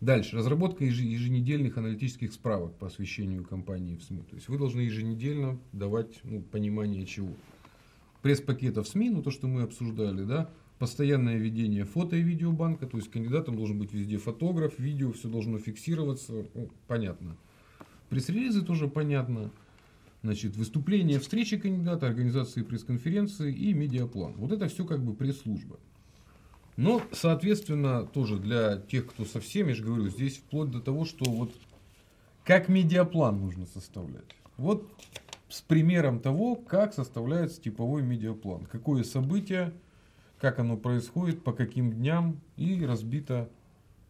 Дальше. 0.00 0.36
Разработка 0.36 0.84
еженедельных 0.84 1.78
аналитических 1.78 2.32
справок 2.32 2.74
по 2.74 2.88
освещению 2.88 3.44
компании 3.44 3.96
в 3.96 4.02
СМИ. 4.02 4.22
То 4.28 4.34
есть 4.34 4.48
вы 4.48 4.58
должны 4.58 4.80
еженедельно 4.80 5.58
давать 5.72 6.20
ну, 6.24 6.42
понимание 6.42 7.06
чего. 7.06 7.30
Пресс-пакетов 8.22 8.88
СМИ, 8.88 9.10
ну 9.10 9.22
то, 9.22 9.30
что 9.30 9.46
мы 9.46 9.62
обсуждали, 9.62 10.24
да, 10.24 10.50
постоянное 10.78 11.38
ведение 11.38 11.84
фото 11.84 12.16
и 12.16 12.22
видеобанка, 12.22 12.86
то 12.86 12.98
есть 12.98 13.10
кандидатом 13.10 13.56
должен 13.56 13.78
быть 13.78 13.92
везде 13.92 14.18
фотограф, 14.18 14.78
видео, 14.78 15.12
все 15.12 15.28
должно 15.28 15.58
фиксироваться, 15.58 16.44
ну, 16.54 16.68
понятно. 16.88 17.36
Пресс-релизы 18.10 18.62
тоже 18.62 18.88
понятно. 18.88 19.50
Значит, 20.22 20.56
выступление, 20.56 21.20
встречи 21.20 21.56
кандидата, 21.56 22.06
организации 22.06 22.62
пресс-конференции 22.62 23.54
и 23.54 23.72
медиаплан. 23.74 24.34
Вот 24.36 24.52
это 24.52 24.68
все 24.68 24.84
как 24.84 25.04
бы 25.04 25.14
пресс-служба. 25.14 25.78
Но, 26.76 27.02
соответственно, 27.12 28.04
тоже 28.04 28.38
для 28.38 28.76
тех, 28.76 29.06
кто 29.06 29.24
совсем, 29.24 29.68
я 29.68 29.74
же 29.74 29.84
говорю, 29.84 30.08
здесь 30.08 30.36
вплоть 30.36 30.70
до 30.70 30.80
того, 30.80 31.04
что 31.04 31.30
вот 31.30 31.52
как 32.44 32.68
медиаплан 32.68 33.40
нужно 33.40 33.66
составлять. 33.66 34.36
Вот 34.56 34.90
с 35.48 35.60
примером 35.62 36.20
того, 36.20 36.56
как 36.56 36.92
составляется 36.92 37.60
типовой 37.60 38.02
медиаплан. 38.02 38.66
Какое 38.66 39.04
событие, 39.04 39.72
как 40.38 40.58
оно 40.58 40.76
происходит, 40.76 41.42
по 41.42 41.52
каким 41.52 41.92
дням 41.92 42.40
и 42.56 42.84
разбито 42.84 43.48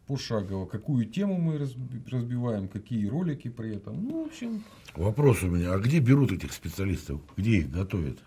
пошагово. 0.07 0.65
Какую 0.65 1.05
тему 1.05 1.37
мы 1.37 1.57
разбиваем, 1.57 2.67
какие 2.67 3.07
ролики 3.07 3.49
при 3.49 3.75
этом. 3.75 4.03
Ну, 4.03 4.23
в 4.23 4.27
общем... 4.27 4.63
Вопрос 4.95 5.43
у 5.43 5.47
меня, 5.47 5.73
а 5.73 5.79
где 5.79 5.99
берут 5.99 6.31
этих 6.31 6.53
специалистов? 6.53 7.21
Где 7.35 7.57
их 7.57 7.69
готовят? 7.69 8.17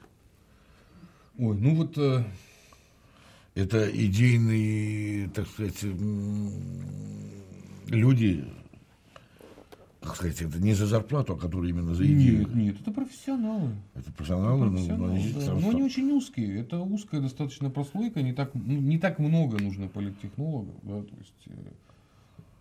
Ой, 1.38 1.56
ну 1.56 1.74
вот 1.74 1.96
э, 1.96 2.24
это 3.54 3.90
идейные, 3.90 5.28
так 5.30 5.48
сказать, 5.48 5.82
люди, 7.88 8.44
как 10.00 10.16
сказать, 10.16 10.40
это 10.40 10.58
не 10.58 10.72
за 10.72 10.86
зарплату, 10.86 11.34
а 11.34 11.38
которые 11.38 11.70
именно 11.70 11.94
за 11.94 12.04
идею. 12.06 12.40
Нет, 12.40 12.54
нет, 12.54 12.80
это 12.80 12.90
профессионалы. 12.90 13.70
Это 13.94 14.10
профессионалы, 14.12 14.66
это 14.66 14.74
профессионалы 14.74 15.08
но, 15.08 15.14
они, 15.14 15.32
да. 15.32 15.54
но 15.54 15.70
они 15.70 15.82
очень 15.82 16.10
узкие. 16.10 16.60
Это 16.60 16.80
узкая 16.80 17.20
достаточно 17.20 17.68
прослойка, 17.68 18.22
не 18.22 18.32
так, 18.32 18.54
ну, 18.54 18.80
не 18.80 18.98
так 18.98 19.18
много 19.18 19.58
нужно 19.58 19.88
политтехнологов. 19.88 20.74
Да, 20.82 21.02
то 21.02 21.16
есть, 21.18 21.46
э, 21.46 21.72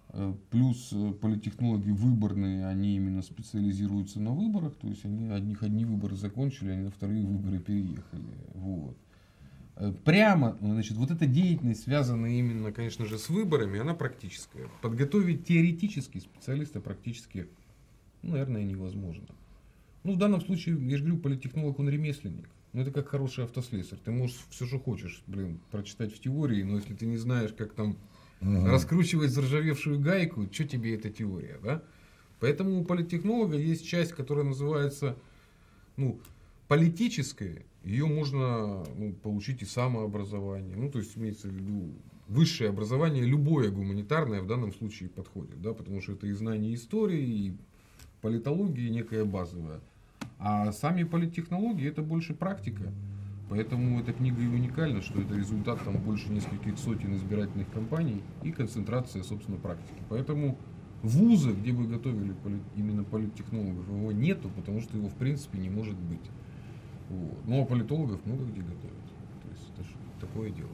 э, 0.10 0.34
плюс 0.50 0.89
э, 0.91 1.13
политтехнологи 1.13 1.91
выборные, 1.91 2.67
они 2.67 2.98
именно 2.98 3.22
специализируются 3.22 4.19
на 4.19 4.31
выборах, 4.31 4.75
то 4.75 4.88
есть 4.89 5.05
они 5.05 5.29
одних 5.29 5.63
одни 5.63 5.86
выборы 5.86 6.17
закончили, 6.17 6.72
они 6.72 6.84
на 6.84 6.91
вторые 6.91 7.25
выборы 7.25 7.60
переехали. 7.60 8.36
Вот. 8.55 8.98
Э, 9.79 9.93
прямо, 10.03 10.57
значит, 10.62 10.98
вот 10.98 11.09
эта 11.09 11.25
деятельность, 11.25 11.83
связанная 11.83 12.31
именно, 12.31 12.71
конечно 12.74 13.05
же, 13.05 13.17
с 13.17 13.29
выборами, 13.29 13.79
она 13.79 13.93
практическая. 13.93 14.67
Подготовить 14.81 15.48
теоретически 15.48 16.19
специалиста 16.19 16.81
практически, 16.81 17.48
ну, 18.21 18.33
наверное, 18.33 18.63
невозможно. 18.63 19.25
Ну, 20.03 20.13
в 20.13 20.17
данном 20.17 20.41
случае, 20.41 20.77
я 20.89 20.98
же 20.98 21.03
говорю, 21.03 21.21
политтехнолог, 21.21 21.79
он 21.79 21.89
ремесленник. 21.89 22.50
Ну, 22.74 22.81
это 22.81 22.91
как 22.91 23.07
хороший 23.07 23.45
автослесарь. 23.45 24.00
Ты 24.03 24.12
можешь 24.12 24.38
все, 24.50 24.67
что 24.67 24.79
хочешь, 24.79 25.24
блин, 25.27 25.59
прочитать 25.71 26.13
в 26.13 26.19
теории, 26.19 26.62
но 26.63 26.77
если 26.77 26.93
ты 26.93 27.05
не 27.05 27.17
знаешь, 27.17 27.53
как 27.57 27.74
там 27.74 27.98
угу. 28.41 28.65
раскручивать 28.65 29.31
заржавевшую 29.31 30.00
гайку, 30.00 30.48
что 30.51 30.65
тебе 30.65 30.95
эта 30.95 31.09
теория, 31.09 31.57
да? 31.63 31.81
Поэтому 32.41 32.79
у 32.79 32.86
политтехнолога 32.86 33.57
есть 33.57 33.88
часть, 33.88 34.12
которая 34.12 34.45
называется, 34.45 35.17
ну, 35.98 36.19
политическая, 36.67 37.63
ее 37.83 38.05
можно 38.05 38.83
ну, 38.95 39.13
получить 39.13 39.62
и 39.62 39.65
самообразование. 39.65 40.75
Ну, 40.75 40.89
то 40.91 41.00
есть 41.00 41.17
имеется 41.17 41.48
в 41.48 41.51
виду 41.51 41.93
высшее 42.27 42.69
образование, 42.69 43.24
любое 43.24 43.71
гуманитарное 43.71 44.41
в 44.41 44.48
данном 44.48 44.71
случае 44.71 45.09
подходит, 45.09 45.62
да, 45.62 45.74
потому 45.74 46.01
что 46.01 46.13
это 46.13 46.27
и 46.27 46.31
знание 46.33 46.75
истории, 46.75 47.24
и 47.24 47.57
политологии 48.21 48.89
некая 48.89 49.25
базовая. 49.25 49.79
А 50.38 50.71
сами 50.71 51.03
политтехнологии 51.03 51.88
это 51.88 52.01
больше 52.01 52.33
практика. 52.33 52.91
Поэтому 53.50 54.00
эта 54.00 54.13
книга 54.13 54.41
и 54.41 54.48
уникальна, 54.48 55.01
что 55.01 55.19
это 55.19 55.36
результат 55.36 55.83
там 55.83 55.98
больше 55.98 56.31
нескольких 56.31 56.77
сотен 56.77 57.15
избирательных 57.15 57.69
кампаний 57.71 58.21
и 58.43 58.51
концентрация, 58.51 59.24
собственно, 59.24 59.57
практики. 59.57 59.98
Поэтому 60.07 60.55
вуза, 61.01 61.51
где 61.51 61.71
бы 61.71 61.88
готовили 61.88 62.36
именно 62.75 63.03
политтехнологов, 63.03 63.88
его 63.88 64.12
нету, 64.12 64.51
потому 64.55 64.81
что 64.81 64.95
его 64.95 65.09
в 65.09 65.15
принципе 65.15 65.57
не 65.57 65.69
может 65.69 65.98
быть. 65.98 66.21
Вот. 67.10 67.38
Ну, 67.48 67.62
а 67.62 67.66
политологов 67.66 68.25
много 68.25 68.46
где 68.46 68.62
готовят. 68.62 69.04
То 69.44 69.50
есть 69.50 69.63
это 69.74 69.84
же 69.84 69.96
такое 70.22 70.51
дело. 70.51 70.70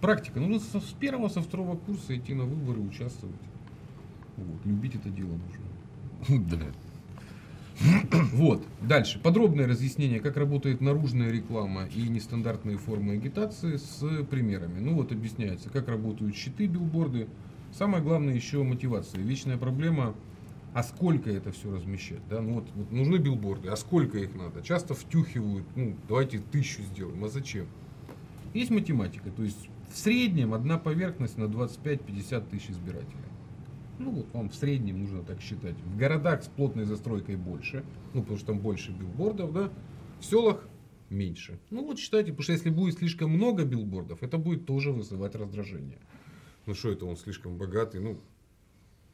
Практика. 0.00 0.40
Нужно 0.40 0.58
со, 0.58 0.80
с 0.80 0.92
первого, 0.92 1.28
со 1.28 1.42
второго 1.42 1.76
курса 1.76 2.16
идти 2.16 2.34
на 2.34 2.44
выборы, 2.44 2.80
участвовать. 2.80 3.36
Вот. 4.36 4.64
Любить 4.64 4.94
это 4.96 5.10
дело 5.10 5.30
нужно. 5.30 6.44
Да. 6.50 6.66
Вот. 8.32 8.62
Дальше. 8.82 9.18
Подробное 9.20 9.66
разъяснение, 9.66 10.20
как 10.20 10.36
работает 10.36 10.80
наружная 10.80 11.30
реклама 11.30 11.86
и 11.86 12.08
нестандартные 12.08 12.76
формы 12.76 13.14
агитации 13.14 13.76
с 13.76 14.24
примерами. 14.24 14.80
Ну 14.80 14.94
вот 14.94 15.12
объясняется, 15.12 15.70
как 15.70 15.88
работают 15.88 16.36
щиты, 16.36 16.66
билборды. 16.66 17.26
Самое 17.72 18.02
главное 18.02 18.34
еще 18.34 18.62
мотивация. 18.62 19.22
Вечная 19.22 19.56
проблема 19.56 20.14
а 20.72 20.82
сколько 20.82 21.30
это 21.30 21.52
все 21.52 21.70
размещать? 21.72 22.26
Да? 22.28 22.40
Ну, 22.40 22.54
вот, 22.54 22.68
вот 22.74 22.90
нужны 22.92 23.16
билборды, 23.16 23.68
а 23.68 23.76
сколько 23.76 24.18
их 24.18 24.34
надо? 24.34 24.62
Часто 24.62 24.94
втюхивают, 24.94 25.66
ну, 25.74 25.96
давайте 26.08 26.38
тысячу 26.38 26.82
сделаем, 26.82 27.24
а 27.24 27.28
зачем? 27.28 27.66
Есть 28.54 28.70
математика, 28.70 29.30
то 29.30 29.42
есть 29.42 29.68
в 29.90 29.96
среднем 29.96 30.54
одна 30.54 30.78
поверхность 30.78 31.36
на 31.38 31.44
25-50 31.44 32.48
тысяч 32.50 32.70
избирателей. 32.70 33.18
Ну 33.98 34.12
вот 34.12 34.32
вам 34.32 34.48
в 34.48 34.54
среднем 34.54 35.00
нужно 35.00 35.22
так 35.22 35.40
считать. 35.40 35.76
В 35.80 35.96
городах 35.96 36.42
с 36.42 36.48
плотной 36.48 36.84
застройкой 36.84 37.36
больше, 37.36 37.84
ну 38.14 38.22
потому 38.22 38.38
что 38.38 38.46
там 38.48 38.60
больше 38.60 38.92
билбордов, 38.92 39.52
да. 39.52 39.70
В 40.20 40.24
селах 40.24 40.66
меньше. 41.10 41.58
Ну 41.70 41.84
вот 41.84 41.98
считайте, 41.98 42.30
потому 42.30 42.44
что 42.44 42.52
если 42.52 42.70
будет 42.70 42.98
слишком 42.98 43.30
много 43.30 43.64
билбордов, 43.64 44.22
это 44.22 44.38
будет 44.38 44.64
тоже 44.64 44.90
вызывать 44.90 45.34
раздражение. 45.34 45.98
Ну 46.66 46.74
что 46.74 46.90
это 46.90 47.04
он 47.04 47.16
слишком 47.16 47.58
богатый, 47.58 48.00
ну 48.00 48.18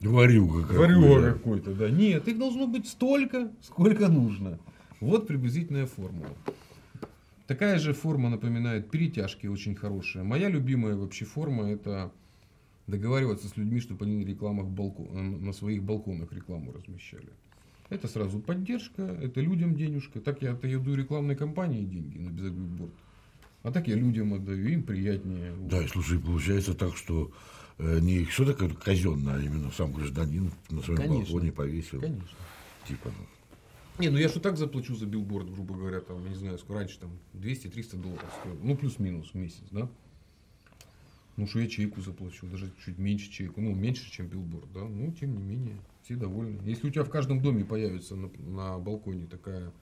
Варюга 0.00 0.62
какой-то. 0.62 0.81
Варюга 0.81 1.33
какой-то, 1.33 1.75
да. 1.75 1.91
Нет, 1.91 2.29
их 2.29 2.38
должно 2.38 2.67
быть 2.67 2.87
столько, 2.88 3.50
сколько 3.62 4.09
нужно. 4.09 4.59
Вот 5.00 5.26
приблизительная 5.26 5.87
формула. 5.87 6.31
Такая 7.47 7.79
же 7.79 7.93
форма 7.93 8.29
напоминает 8.29 8.91
перетяжки, 8.91 9.47
очень 9.47 9.75
хорошая. 9.75 10.25
Моя 10.25 10.49
любимая 10.49 10.97
вообще 10.97 11.25
форма 11.25 11.71
это 11.71 12.12
договариваться 12.87 13.49
с 13.49 13.57
людьми, 13.57 13.81
чтобы 13.81 14.05
они 14.05 14.25
на 14.25 14.29
рекламах 14.29 14.67
балкон, 14.67 15.45
на 15.45 15.53
своих 15.53 15.83
балконах 15.83 16.33
рекламу 16.33 16.73
размещали. 16.73 17.29
Это 17.88 18.09
сразу 18.09 18.41
поддержка, 18.41 19.03
это 19.03 19.41
людям 19.41 19.76
денежка. 19.76 20.21
Так 20.21 20.43
я 20.43 20.53
отдаю 20.53 20.83
рекламной 20.95 21.37
компании 21.37 21.85
деньги 21.85 22.19
на 22.19 22.31
безобидборд. 22.31 22.93
А 23.62 23.73
так 23.73 23.87
я 23.88 23.95
людям 23.95 24.35
отдаю, 24.35 24.69
им 24.69 24.83
приятнее. 24.83 25.53
Да, 25.69 25.87
слушай, 25.88 26.19
получается 26.19 26.75
так, 26.75 26.97
что 26.97 27.31
не 27.78 28.25
что 28.26 28.45
такое 28.45 28.71
казенное, 28.71 29.37
а 29.37 29.40
именно 29.40 29.71
сам 29.71 29.92
гражданин 29.92 30.52
на 30.71 30.83
своем 30.83 30.99
Конечно. 30.99 31.25
балконе 31.25 31.52
повесил. 31.52 32.00
Конечно. 32.00 32.37
Типа, 32.87 33.12
ну. 33.16 33.26
Не, 33.99 34.11
ну 34.11 34.18
я 34.18 34.28
что 34.28 34.40
так 34.40 34.59
заплачу 34.59 34.95
за 34.95 35.06
билборд, 35.06 35.50
грубо 35.50 35.75
говоря, 35.75 36.00
там, 36.00 36.23
я 36.25 36.30
не 36.30 36.37
знаю, 36.37 36.59
сколько 36.59 36.80
раньше 36.80 36.99
там 36.99 37.18
200-300 37.35 37.97
долларов 37.97 38.30
стоил. 38.40 38.59
Ну, 38.62 38.76
плюс-минус 38.76 39.30
в 39.30 39.35
месяц, 39.35 39.64
да? 39.71 39.88
Ну, 41.37 41.47
что 41.47 41.61
я 41.61 41.68
чайку 41.68 42.00
заплачу, 42.00 42.47
даже 42.47 42.71
чуть 42.85 42.99
меньше 42.99 43.30
чайку, 43.30 43.61
ну, 43.61 43.75
меньше, 43.75 44.11
чем 44.11 44.26
билборд, 44.26 44.71
да? 44.73 44.80
Ну, 44.80 45.12
тем 45.12 45.37
не 45.37 45.42
менее, 45.42 45.76
все 46.02 46.16
довольны. 46.16 46.61
Если 46.66 46.87
у 46.87 46.90
тебя 46.90 47.04
в 47.04 47.11
каждом 47.11 47.40
доме 47.40 47.64
появится 47.64 48.16
на, 48.16 48.30
на 48.38 48.78
балконе 48.78 49.26
такая 49.26 49.73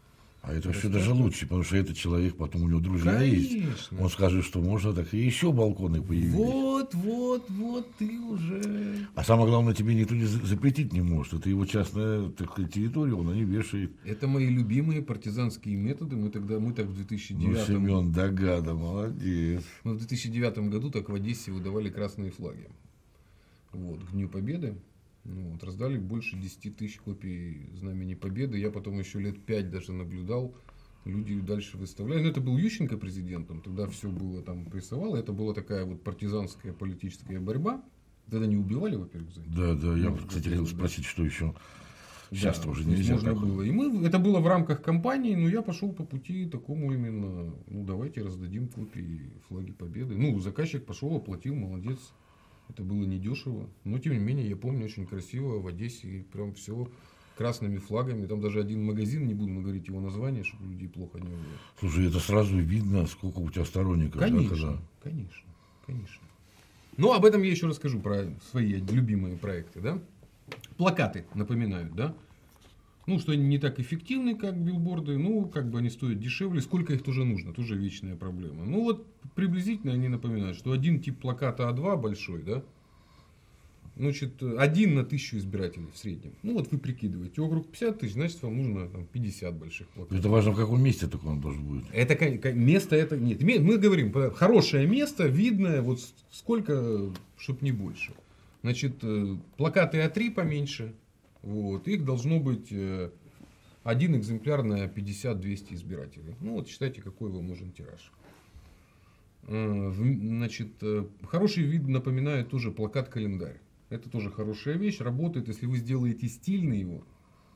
а 0.46 0.52
это 0.52 0.72
все 0.72 0.90
даже 0.90 1.14
лучше, 1.14 1.46
потому 1.46 1.62
что 1.62 1.76
этот 1.76 1.96
человек, 1.96 2.36
потом 2.36 2.64
у 2.64 2.68
него 2.68 2.80
друзья 2.80 3.14
Конечно. 3.14 3.56
есть. 3.56 3.92
Он 3.98 4.10
скажет, 4.10 4.44
что 4.44 4.60
можно 4.60 4.92
так 4.92 5.12
и 5.14 5.18
еще 5.18 5.52
балконы 5.52 6.02
появились. 6.02 6.34
Вот, 6.34 6.92
вот, 6.94 7.48
вот, 7.48 7.94
ты 7.96 8.18
уже. 8.20 9.08
А 9.14 9.24
самое 9.24 9.48
главное, 9.48 9.72
тебе 9.72 9.94
никто 9.94 10.14
не 10.14 10.24
запретить 10.24 10.92
не 10.92 11.00
может. 11.00 11.32
Это 11.32 11.48
его 11.48 11.64
частная 11.64 12.28
так 12.28 12.50
сказать, 12.52 12.74
территория, 12.74 13.14
он 13.14 13.32
ней 13.32 13.44
вешает. 13.44 13.92
Это 14.04 14.26
мои 14.26 14.48
любимые 14.48 15.00
партизанские 15.00 15.76
методы. 15.76 16.16
Мы 16.16 16.28
тогда, 16.28 16.58
мы 16.58 16.74
так 16.74 16.86
в 16.86 16.94
2009 16.94 17.56
Ну, 17.56 17.64
Семен 17.64 18.12
Догада, 18.12 18.74
молодец. 18.74 19.62
Мы 19.82 19.94
в 19.94 19.98
2009 19.98 20.58
году 20.70 20.90
так 20.90 21.08
в 21.08 21.14
Одессе 21.14 21.52
выдавали 21.52 21.88
красные 21.88 22.30
флаги. 22.30 22.68
Вот, 23.72 24.04
к 24.04 24.12
Дню 24.12 24.28
Победы. 24.28 24.74
Ну, 25.24 25.50
вот, 25.50 25.64
раздали 25.64 25.98
больше 25.98 26.36
10 26.36 26.76
тысяч 26.76 26.98
копий 26.98 27.70
Знамени 27.74 28.14
Победы. 28.14 28.58
Я 28.58 28.70
потом 28.70 28.98
еще 28.98 29.20
лет 29.20 29.42
5 29.44 29.70
даже 29.70 29.92
наблюдал. 29.92 30.54
Люди 31.04 31.38
дальше 31.40 31.76
выставляли. 31.76 32.18
Но 32.18 32.24
ну, 32.24 32.30
это 32.30 32.40
был 32.40 32.56
Ющенко 32.56 32.96
президентом. 32.96 33.60
Тогда 33.60 33.86
все 33.86 34.10
было 34.10 34.42
там 34.42 34.64
прессовало. 34.66 35.16
Это 35.16 35.32
была 35.32 35.54
такая 35.54 35.84
вот 35.84 36.02
партизанская 36.02 36.72
политическая 36.72 37.40
борьба. 37.40 37.82
Тогда 38.30 38.46
не 38.46 38.56
убивали, 38.56 38.96
во-первых, 38.96 39.34
за 39.34 39.42
это. 39.42 39.50
Да, 39.50 39.74
да. 39.74 39.96
Я, 39.96 40.10
ну, 40.10 40.16
кстати, 40.16 40.48
хотел 40.48 40.66
спросить, 40.66 41.04
что 41.04 41.24
еще 41.24 41.54
Сейчас 42.30 42.58
Да, 42.60 42.70
уже 42.70 42.84
то 42.84 42.90
есть 42.90 43.00
нельзя. 43.00 43.14
можно 43.14 43.34
такое. 43.34 43.48
было. 43.48 43.62
И 43.62 43.70
мы, 43.70 44.06
это 44.06 44.18
было 44.18 44.40
в 44.40 44.46
рамках 44.46 44.82
кампании, 44.82 45.34
но 45.34 45.48
я 45.48 45.62
пошел 45.62 45.92
по 45.92 46.04
пути 46.04 46.46
такому 46.46 46.92
именно, 46.92 47.52
ну 47.68 47.84
давайте 47.84 48.22
раздадим 48.22 48.68
копии 48.68 49.30
флаги 49.48 49.72
победы. 49.72 50.16
Ну, 50.16 50.40
заказчик 50.40 50.84
пошел, 50.84 51.14
оплатил, 51.16 51.54
молодец. 51.54 51.98
Это 52.68 52.82
было 52.82 53.04
недешево. 53.04 53.68
Но 53.84 53.98
тем 53.98 54.12
не 54.14 54.18
менее, 54.18 54.48
я 54.48 54.56
помню, 54.56 54.84
очень 54.86 55.06
красиво 55.06 55.60
в 55.60 55.66
Одессе, 55.66 56.08
и 56.08 56.22
прям 56.22 56.54
все 56.54 56.88
красными 57.36 57.78
флагами. 57.78 58.26
Там 58.26 58.40
даже 58.40 58.60
один 58.60 58.84
магазин, 58.84 59.26
не 59.26 59.34
будем 59.34 59.62
говорить 59.62 59.86
его 59.88 60.00
название, 60.00 60.44
чтобы 60.44 60.66
людей 60.72 60.88
плохо 60.88 61.18
не 61.18 61.28
было. 61.28 61.58
Слушай, 61.80 62.08
это 62.08 62.20
сразу 62.20 62.56
видно, 62.58 63.06
сколько 63.06 63.38
у 63.38 63.50
тебя 63.50 63.64
сторонников. 63.64 64.20
да, 64.20 64.28
Конечно, 64.28 64.48
когда- 64.56 64.78
конечно, 65.02 65.48
конечно. 65.86 66.22
Ну, 66.96 67.12
об 67.12 67.24
этом 67.24 67.42
я 67.42 67.50
еще 67.50 67.66
расскажу, 67.66 68.00
про 68.00 68.26
свои 68.50 68.74
любимые 68.74 69.36
проекты, 69.36 69.80
да. 69.80 69.98
Плакаты 70.76 71.24
напоминают, 71.34 71.94
да. 71.94 72.14
Ну, 73.06 73.18
что 73.18 73.32
они 73.32 73.44
не 73.44 73.58
так 73.58 73.78
эффективны, 73.78 74.34
как 74.34 74.56
билборды, 74.56 75.18
ну, 75.18 75.46
как 75.46 75.70
бы 75.70 75.78
они 75.78 75.90
стоят 75.90 76.18
дешевле, 76.18 76.62
сколько 76.62 76.94
их 76.94 77.02
тоже 77.02 77.24
нужно, 77.24 77.52
тоже 77.52 77.76
вечная 77.76 78.16
проблема. 78.16 78.64
Ну, 78.64 78.82
вот 78.82 79.06
приблизительно 79.34 79.92
они 79.92 80.08
напоминают, 80.08 80.56
что 80.56 80.72
один 80.72 81.00
тип 81.00 81.18
плаката 81.20 81.64
А2 81.64 82.00
большой, 82.00 82.42
да, 82.42 82.62
значит, 83.96 84.42
один 84.42 84.94
на 84.94 85.04
тысячу 85.04 85.36
избирателей 85.36 85.86
в 85.92 85.98
среднем. 85.98 86.32
Ну, 86.42 86.54
вот 86.54 86.70
вы 86.72 86.78
прикидываете, 86.78 87.40
округ 87.42 87.68
50 87.70 87.98
тысяч, 87.98 88.14
значит, 88.14 88.42
вам 88.42 88.56
нужно 88.56 88.88
там, 88.88 89.06
50 89.06 89.54
больших 89.54 89.88
плакатов. 89.88 90.18
Это 90.18 90.28
важно, 90.28 90.52
в 90.52 90.56
каком 90.56 90.82
месте 90.82 91.06
только 91.06 91.26
он 91.26 91.40
должен 91.40 91.64
быть. 91.64 91.84
Это 91.92 92.52
место 92.52 92.96
это 92.96 93.16
нет. 93.16 93.42
Мы 93.42 93.78
говорим 93.78 94.12
хорошее 94.32 94.86
место, 94.86 95.26
видное, 95.26 95.82
вот 95.82 96.00
сколько, 96.30 97.12
чтоб 97.36 97.60
не 97.62 97.72
больше. 97.72 98.12
Значит, 98.62 98.94
э, 99.02 99.36
плакаты 99.58 99.98
А3 99.98 100.30
поменьше. 100.30 100.94
Вот, 101.44 101.86
их 101.88 102.04
должно 102.06 102.40
быть 102.40 102.68
э, 102.72 103.10
один 103.82 104.16
экземпляр 104.16 104.62
на 104.62 104.86
50-200 104.86 105.74
избирателей. 105.74 106.36
Ну 106.40 106.54
вот 106.54 106.68
считайте, 106.68 107.02
какой 107.02 107.30
вам 107.30 107.46
нужен 107.46 107.70
тираж. 107.70 108.12
Э, 109.42 109.92
Значит, 109.92 110.72
э, 110.80 111.04
хороший 111.22 111.64
вид 111.64 111.86
напоминает 111.86 112.48
тоже 112.48 112.70
плакат-календарь. 112.70 113.60
Это 113.90 114.08
тоже 114.08 114.30
хорошая 114.30 114.76
вещь, 114.76 115.00
работает, 115.00 115.48
если 115.48 115.66
вы 115.66 115.76
сделаете 115.76 116.28
стильный 116.28 116.80
его. 116.80 117.04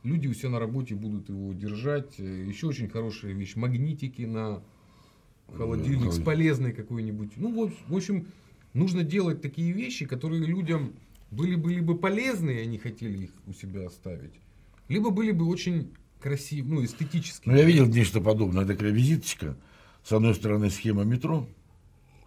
Люди 0.03 0.29
у 0.29 0.35
себя 0.35 0.51
на 0.51 0.61
работе 0.61 0.95
будут 0.95 1.31
его 1.31 1.55
держать. 1.55 2.19
Еще 2.19 2.67
очень 2.67 2.91
хорошая 2.91 3.33
вещь. 3.33 3.57
Магнитики 3.57 4.23
на 4.23 4.63
холодильник 5.57 6.13
с 6.13 6.21
полезной 6.23 6.73
какой-нибудь. 6.73 7.39
Ну, 7.39 7.73
в 7.89 7.97
общем, 7.97 8.27
нужно 8.75 9.03
делать 9.03 9.41
такие 9.41 9.73
вещи, 9.73 10.05
которые 10.05 10.45
людям 10.45 10.93
были 11.31 11.55
бы 11.57 11.73
либо 11.73 11.95
полезны, 11.95 12.51
и 12.53 12.59
они 12.61 12.79
хотели 12.79 13.25
их 13.25 13.31
у 13.47 13.53
себя 13.53 13.87
оставить, 13.87 14.35
либо 14.89 15.11
были 15.11 15.33
бы 15.33 15.47
очень 15.47 15.93
красивы, 16.21 16.75
ну, 16.75 16.85
эстетически. 16.85 17.49
Ну, 17.49 17.57
я 17.57 17.65
видел 17.65 17.87
нечто 17.87 18.21
подобное. 18.21 18.65
Такая 18.67 18.91
визиточка. 18.91 19.57
С 20.03 20.13
одной 20.13 20.35
стороны 20.35 20.71
схема 20.71 21.05
метро 21.05 21.47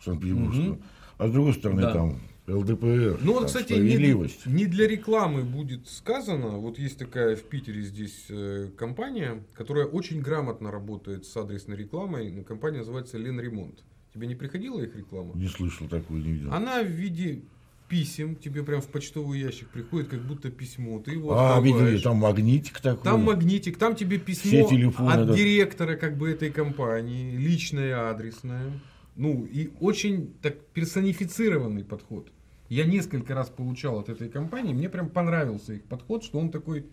Санкт-Петербургского, 0.03 0.63
Мгм. 0.73 0.81
а 1.17 1.27
с 1.27 1.31
другой 1.31 1.53
стороны 1.53 1.81
Да. 1.81 1.93
там 1.93 2.19
ЛДПР. 2.47 3.19
Ну, 3.21 3.33
вот, 3.33 3.45
кстати, 3.47 3.73
не, 3.73 3.77
справедливость. 3.79 4.45
не 4.45 4.65
для 4.65 4.87
рекламы 4.87 5.43
будет 5.43 5.87
сказано. 5.87 6.57
Вот 6.57 6.77
есть 6.79 6.97
такая 6.97 7.35
в 7.35 7.43
Питере 7.43 7.81
здесь 7.81 8.25
э, 8.29 8.69
компания, 8.77 9.43
которая 9.53 9.85
очень 9.85 10.21
грамотно 10.21 10.71
работает 10.71 11.25
с 11.25 11.35
адресной 11.37 11.77
рекламой. 11.77 12.43
Компания 12.43 12.79
называется 12.79 13.17
Лен 13.17 13.39
Ремонт. 13.39 13.83
Тебе 14.13 14.27
не 14.27 14.35
приходила 14.35 14.81
их 14.81 14.95
реклама? 14.95 15.33
Не 15.35 15.47
слышал 15.47 15.87
такую, 15.87 16.23
не 16.23 16.31
видел. 16.33 16.53
Она 16.53 16.83
в 16.83 16.87
виде 16.87 17.43
писем 17.91 18.37
тебе 18.37 18.63
прям 18.63 18.79
в 18.79 18.87
почтовый 18.87 19.41
ящик 19.41 19.67
приходит, 19.67 20.07
как 20.07 20.21
будто 20.21 20.49
письмо. 20.49 20.99
Ты 20.99 21.11
его 21.11 21.37
а, 21.37 21.59
видели, 21.59 21.99
там 21.99 22.15
магнитик 22.15 22.79
такой. 22.79 23.03
Там 23.03 23.25
магнитик, 23.25 23.77
там 23.77 23.97
тебе 23.97 24.17
письмо 24.17 24.65
от 24.65 25.27
да. 25.27 25.33
директора 25.35 25.97
как 25.97 26.17
бы 26.17 26.31
этой 26.31 26.51
компании, 26.51 27.35
личное, 27.35 28.09
адресное. 28.09 28.79
Ну, 29.17 29.43
и 29.43 29.71
очень 29.81 30.33
так 30.41 30.57
персонифицированный 30.67 31.83
подход. 31.83 32.29
Я 32.69 32.85
несколько 32.85 33.35
раз 33.35 33.49
получал 33.49 33.99
от 33.99 34.07
этой 34.07 34.29
компании, 34.29 34.73
мне 34.73 34.87
прям 34.87 35.09
понравился 35.09 35.73
их 35.73 35.83
подход, 35.83 36.23
что 36.23 36.39
он 36.39 36.49
такой 36.49 36.85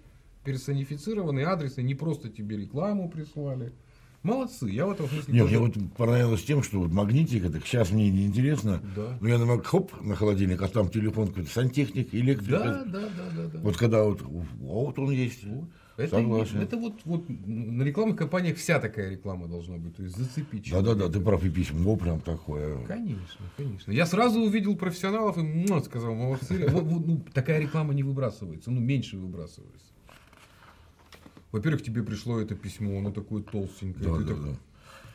персонифицированный, 0.43 1.45
адресный, 1.45 1.85
не 1.85 1.95
просто 1.95 2.29
тебе 2.29 2.57
рекламу 2.57 3.09
прислали. 3.09 3.73
Молодцы, 4.23 4.69
я 4.69 4.87
в 4.87 4.91
этом 4.91 5.07
смысле 5.09 5.33
Нет, 5.33 5.45
тоже- 5.45 5.59
мне 5.59 5.67
вот 5.67 5.97
понравилось 5.97 6.43
тем, 6.43 6.63
что 6.63 6.81
вот 6.81 6.91
магнитик, 6.91 7.45
это 7.45 7.61
сейчас 7.61 7.91
мне 7.91 8.11
не 8.11 8.27
интересно. 8.27 8.83
Да. 8.97 9.17
Но 9.21 9.29
я 9.29 9.39
на 9.39 9.63
хоп, 9.63 9.93
на 10.03 10.17
холодильник, 10.17 10.61
а 10.61 10.69
там 10.69 10.91
телефон 10.91 11.29
какой-то, 11.29 11.51
сантехник, 11.51 12.13
электрик. 12.15 12.51
Да, 12.51 12.85
да, 12.85 12.85
да, 12.85 13.09
да, 13.37 13.47
да. 13.47 13.61
Вот 13.61 13.77
когда 13.77 14.05
вот, 14.05 14.21
вот 14.23 14.99
он 14.99 15.11
есть. 15.13 15.45
Вот. 15.45 15.69
Это, 15.97 16.17
Согласен. 16.17 16.61
это 16.61 16.77
вот, 16.77 17.01
вот 17.05 17.25
на 17.29 17.83
рекламных 17.83 18.17
компаниях 18.17 18.57
вся 18.57 18.79
такая 18.79 19.11
реклама 19.11 19.49
должна 19.49 19.79
быть. 19.79 19.97
То 19.97 20.05
есть 20.05 20.17
зацепить 20.17 20.67
человека. 20.67 20.95
Да-да-да, 20.95 21.13
ты 21.13 21.21
прав, 21.21 21.45
и 21.45 21.51
письмо 21.51 21.97
прям 21.97 22.21
такое. 22.21 22.85
Конечно, 22.87 23.45
конечно. 23.57 23.91
Я 23.91 24.07
сразу 24.07 24.41
увидел 24.41 24.77
профессионалов 24.77 25.39
и 25.39 25.43
«Муа», 25.43 25.81
сказал, 25.81 26.15
молодцы. 26.15 26.69
Вот, 26.69 26.85
вот, 26.85 27.05
ну, 27.05 27.21
такая 27.35 27.59
реклама 27.59 27.95
не 27.95 28.05
выбрасывается, 28.05 28.71
ну 28.71 28.81
меньше 28.81 29.17
выбрасывается. 29.17 29.87
Во-первых, 31.53 31.83
тебе 31.83 32.03
пришло 32.03 32.39
это 32.41 32.55
письмо, 32.55 32.99
оно 32.99 33.11
такое 33.11 33.43
толстенькое. 33.43 34.05
Да, 34.11 34.19
да, 34.19 34.27
так- 34.27 34.43
да. 34.45 34.59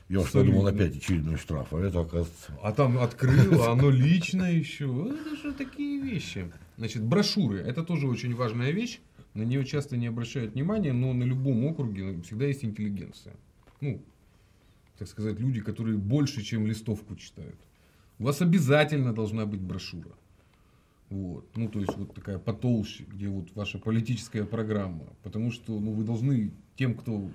Я 0.10 0.20
уж 0.20 0.32
подумал, 0.32 0.68
опять 0.68 0.98
очередной 0.98 1.38
штраф, 1.38 1.74
а 1.74 1.80
это 1.80 2.02
оказывается. 2.02 2.52
А 2.62 2.72
там 2.74 2.98
открыл, 3.00 3.62
а 3.64 3.72
оно 3.72 3.90
лично 3.90 4.52
еще. 4.52 4.86
Это 5.10 5.36
же 5.38 5.54
такие 5.54 6.02
вещи. 6.02 6.52
Значит, 6.78 7.04
брошюры. 7.04 7.60
Это 7.60 7.84
тоже 7.84 8.08
очень 8.08 8.36
важная 8.36 8.72
вещь. 8.72 9.00
На 9.34 9.44
нее 9.44 9.64
часто 9.66 9.96
не 9.98 10.08
обращают 10.08 10.54
внимания, 10.54 10.94
но 10.94 11.14
на 11.14 11.24
любом 11.24 11.66
округе 11.66 12.22
всегда 12.22 12.46
есть 12.46 12.64
интеллигенция. 12.66 13.34
Ну, 13.82 14.04
так 15.00 15.08
сказать, 15.08 15.40
люди, 15.40 15.62
которые 15.62 15.98
больше, 15.98 16.44
чем 16.44 16.68
листовку 16.68 17.16
читают. 17.16 17.58
У 18.20 18.26
вас 18.26 18.42
обязательно 18.42 19.14
должна 19.14 19.46
быть 19.46 19.62
брошюра. 19.62 20.12
Вот. 21.14 21.46
Ну, 21.56 21.70
то 21.70 21.80
есть, 21.80 21.96
вот 21.96 22.16
такая 22.16 22.40
потолще, 22.40 23.04
где 23.04 23.28
вот 23.28 23.54
ваша 23.54 23.78
политическая 23.78 24.46
программа. 24.46 25.06
Потому 25.22 25.52
что 25.52 25.80
ну, 25.80 25.92
вы 25.92 26.04
должны 26.04 26.52
тем, 26.76 26.96
кто 26.96 27.30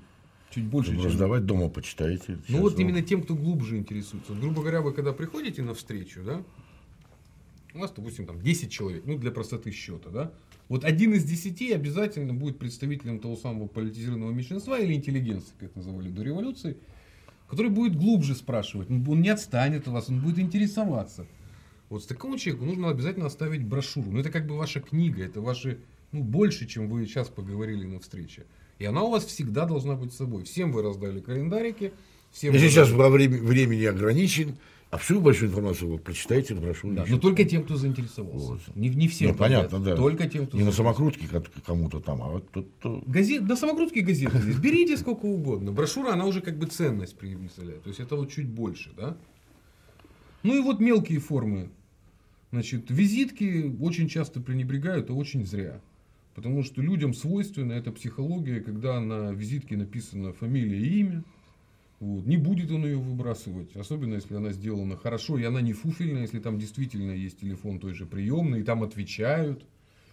чуть 0.51 0.65
больше, 0.65 0.97
чем 0.97 1.05
Раздавать 1.05 1.47
дома 1.47 1.69
почитаете. 1.69 2.33
ну 2.33 2.43
Сейчас, 2.49 2.61
вот 2.61 2.81
именно 2.81 3.03
тем, 3.03 3.23
кто 3.23 3.37
глубже 3.37 3.77
интересуется. 3.77 4.33
Вот, 4.33 4.41
грубо 4.41 4.63
говоря, 4.63 4.81
вы 4.81 4.93
когда 4.93 5.13
приходите 5.13 5.63
на 5.63 5.75
встречу, 5.75 6.25
да, 6.25 6.43
у 7.73 7.79
вас, 7.79 7.93
допустим, 7.93 8.27
там 8.27 8.43
10 8.43 8.69
человек, 8.69 9.05
ну 9.07 9.17
для 9.17 9.31
простоты 9.31 9.71
счета, 9.71 10.11
да, 10.11 10.33
вот 10.69 10.85
один 10.85 11.15
из 11.15 11.23
десяти 11.23 11.73
обязательно 11.73 12.35
будет 12.35 12.59
представителем 12.59 13.21
того 13.21 13.37
самого 13.37 13.69
политизированного 13.69 14.33
меньшинства 14.33 14.77
или 14.81 14.93
интеллигенции, 14.93 15.53
как 15.61 15.77
называли 15.77 16.09
до 16.09 16.25
революции, 16.25 16.77
который 17.49 17.71
будет 17.71 17.95
глубже 17.95 18.35
спрашивать, 18.35 18.91
он 18.91 19.23
не 19.23 19.29
отстанет 19.29 19.83
от 19.83 19.95
вас, 19.95 20.09
он 20.09 20.21
будет 20.21 20.41
интересоваться. 20.41 21.27
Вот 21.91 22.03
с 22.03 22.07
такому 22.07 22.39
человеку 22.39 22.67
нужно 22.67 22.91
обязательно 22.91 23.27
оставить 23.27 23.65
брошюру. 23.65 24.11
Ну 24.11 24.21
это 24.21 24.31
как 24.31 24.47
бы 24.47 24.57
ваша 24.57 24.81
книга, 24.81 25.25
это 25.25 25.41
ваши, 25.41 25.79
ну 26.13 26.23
больше, 26.23 26.67
чем 26.67 26.89
вы 26.89 27.07
сейчас 27.07 27.29
поговорили 27.29 27.85
на 27.85 28.01
встрече. 28.01 28.45
И 28.79 28.85
она 28.85 29.03
у 29.03 29.11
вас 29.11 29.25
всегда 29.25 29.65
должна 29.65 29.95
быть 29.95 30.13
с 30.13 30.17
собой. 30.17 30.45
Всем 30.45 30.73
вы 30.73 30.83
раздали 30.83 31.21
календарики, 31.21 31.93
всем 32.31 32.53
Если 32.53 32.67
вы 32.67 32.73
сейчас 32.73 32.91
во 32.91 33.09
время, 33.09 33.39
времени 33.39 33.85
ограничен, 33.85 34.57
а 34.91 34.97
всю 34.97 35.21
большую 35.21 35.51
информацию 35.51 35.91
вы 35.91 35.99
прочитайте 35.99 36.55
в 36.55 36.61
брошюре. 36.61 36.97
Да, 36.97 37.03
еще. 37.03 37.13
но 37.13 37.19
только 37.19 37.45
тем, 37.45 37.65
кто 37.65 37.77
заинтересовался. 37.77 38.47
Вот. 38.47 38.77
Не, 38.77 38.89
не 38.89 39.09
всем. 39.09 39.31
Ну, 39.31 39.35
понятно, 39.35 39.81
да. 39.81 39.97
Только 39.97 40.29
тем, 40.29 40.47
кто 40.47 40.57
Не 40.57 40.65
на 40.65 40.73
самокрутке 40.73 41.27
кому-то 41.67 42.01
там, 42.01 42.23
а 42.23 42.29
вот 42.29 42.51
тут 42.51 42.79
то- 42.79 43.03
Газет, 43.07 43.43
на 43.43 43.57
самокрутке 43.57 44.01
газеты 44.01 44.39
здесь. 44.39 44.57
Берите 44.57 44.97
сколько 44.97 45.27
угодно. 45.27 45.73
Брошюра, 45.73 46.13
она 46.13 46.25
уже 46.25 46.41
как 46.41 46.59
бы 46.59 46.67
ценность 46.67 47.17
представляет. 47.17 47.83
То 47.83 47.89
есть 47.89 48.01
это 48.01 48.17
вот 48.17 48.31
чуть 48.31 48.49
больше, 48.49 48.91
да? 48.97 49.17
Ну 50.43 50.57
и 50.57 50.61
вот 50.61 50.81
мелкие 50.81 51.19
формы. 51.19 51.71
Значит, 52.51 52.91
визитки 52.91 53.77
очень 53.81 54.09
часто 54.09 54.41
пренебрегают, 54.41 55.11
а 55.11 55.15
очень 55.15 55.47
зря. 55.47 55.81
Потому 56.35 56.63
что 56.63 56.81
людям 56.81 57.15
свойственна 57.15 57.73
эта 57.73 57.91
психология, 57.93 58.61
когда 58.61 59.01
на 59.01 59.33
визитке 59.33 59.77
написано 59.77 60.33
фамилия 60.33 60.79
и 60.79 61.01
имя. 61.01 61.25
Вот. 62.01 62.27
Не 62.27 62.37
будет 62.37 62.71
он 62.71 62.85
ее 62.85 62.97
выбрасывать, 62.97 63.75
особенно 63.75 64.15
если 64.15 64.37
она 64.37 64.53
сделана 64.53 64.97
хорошо, 64.97 65.37
и 65.37 65.43
она 65.43 65.61
не 65.61 65.73
фуфельная, 65.73 66.23
если 66.23 66.39
там 66.39 66.59
действительно 66.59 67.11
есть 67.11 67.41
телефон 67.41 67.81
той 67.81 67.93
же 67.93 68.07
приемной, 68.07 68.61
и 68.61 68.63
там 68.63 68.85
отвечают. 68.85 69.65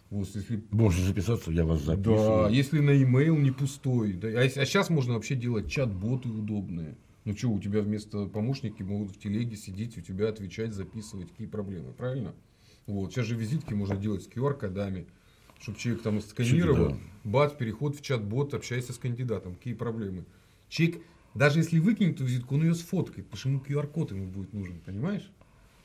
Вот, 0.10 0.28
если 0.34 0.64
можно 0.72 1.06
записаться, 1.06 1.52
я 1.52 1.64
вас 1.64 1.84
да, 1.84 1.96
записываю. 1.96 2.52
если 2.52 2.80
на 2.80 2.92
e-mail 2.92 3.40
не 3.40 3.52
пустой. 3.52 4.14
Да, 4.14 4.28
а, 4.28 4.50
сейчас 4.50 4.90
можно 4.90 5.14
вообще 5.14 5.36
делать 5.36 5.70
чат-боты 5.70 6.30
удобные. 6.30 6.96
Ну 7.26 7.36
что, 7.36 7.50
у 7.50 7.60
тебя 7.60 7.82
вместо 7.82 8.28
помощники 8.28 8.84
могут 8.84 9.12
в 9.12 9.20
телеге 9.20 9.58
сидеть, 9.58 9.98
у 9.98 10.02
тебя 10.02 10.30
отвечать, 10.30 10.74
записывать, 10.74 11.32
какие 11.32 11.48
проблемы, 11.48 11.92
правильно? 11.92 12.36
Вот, 12.86 13.12
сейчас 13.12 13.26
же 13.26 13.36
визитки 13.36 13.74
можно 13.74 13.96
делать 13.98 14.24
с 14.24 14.28
QR-кодами, 14.28 15.08
чтобы 15.60 15.80
человек 15.80 16.04
там 16.04 16.22
сканировал, 16.22 16.90
да. 16.90 16.98
бац, 17.24 17.54
переход 17.54 17.96
в 17.96 18.02
чат-бот, 18.02 18.54
общайся 18.54 18.94
с 18.94 19.00
кандидатом, 19.00 19.56
какие 19.56 19.74
проблемы. 19.74 20.24
Человек, 20.70 21.02
даже 21.34 21.60
если 21.60 21.80
выкинет 21.80 22.16
эту 22.16 22.26
визитку, 22.26 22.56
он 22.56 22.62
ее 22.62 22.76
сфоткает, 22.76 23.28
потому 23.28 23.40
что 23.40 23.50
ему 23.50 23.60
QR-код 23.60 24.12
ему 24.12 24.28
будет 24.28 24.54
нужен, 24.54 24.80
понимаешь? 24.86 25.28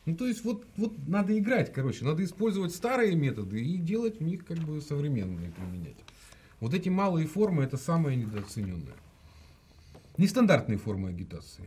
Ну, 0.04 0.16
то 0.16 0.26
есть, 0.26 0.44
вот, 0.44 0.66
вот 0.76 0.92
надо 1.08 1.38
играть, 1.38 1.72
короче, 1.72 2.04
надо 2.04 2.22
использовать 2.22 2.74
старые 2.74 3.14
методы 3.14 3.62
и 3.62 3.78
делать 3.78 4.18
в 4.18 4.22
них 4.22 4.44
как 4.44 4.58
бы 4.58 4.82
современные 4.82 5.50
применять. 5.52 5.96
Вот 6.58 6.74
эти 6.74 6.90
малые 6.90 7.26
формы 7.26 7.64
это 7.64 7.78
самое 7.78 8.18
недооцененное. 8.18 8.96
Нестандартные 10.20 10.76
формы 10.76 11.08
агитации. 11.08 11.64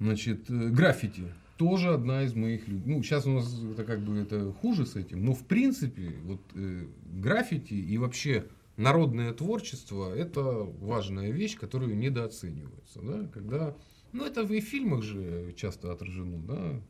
Значит, 0.00 0.48
э, 0.48 0.68
граффити 0.70 1.24
тоже 1.58 1.92
одна 1.92 2.22
из 2.22 2.34
моих 2.34 2.66
люб- 2.68 2.86
Ну, 2.86 3.02
сейчас 3.02 3.26
у 3.26 3.34
нас 3.34 3.62
это 3.72 3.84
как 3.84 4.00
бы 4.00 4.16
это 4.16 4.50
хуже 4.52 4.86
с 4.86 4.96
этим, 4.96 5.22
но 5.26 5.34
в 5.34 5.44
принципе 5.44 6.14
вот 6.24 6.40
э, 6.54 6.86
граффити 7.12 7.74
и 7.74 7.98
вообще 7.98 8.46
народное 8.78 9.34
творчество 9.34 10.10
это 10.14 10.40
важная 10.42 11.30
вещь, 11.32 11.58
которую 11.58 11.98
недооценивается, 11.98 13.00
да, 13.02 13.28
когда, 13.34 13.76
ну 14.12 14.24
это 14.24 14.40
и 14.40 14.60
в 14.62 14.64
фильмах 14.64 15.02
же 15.02 15.52
часто 15.56 15.92
отражено, 15.92 16.38
да, 16.38 16.80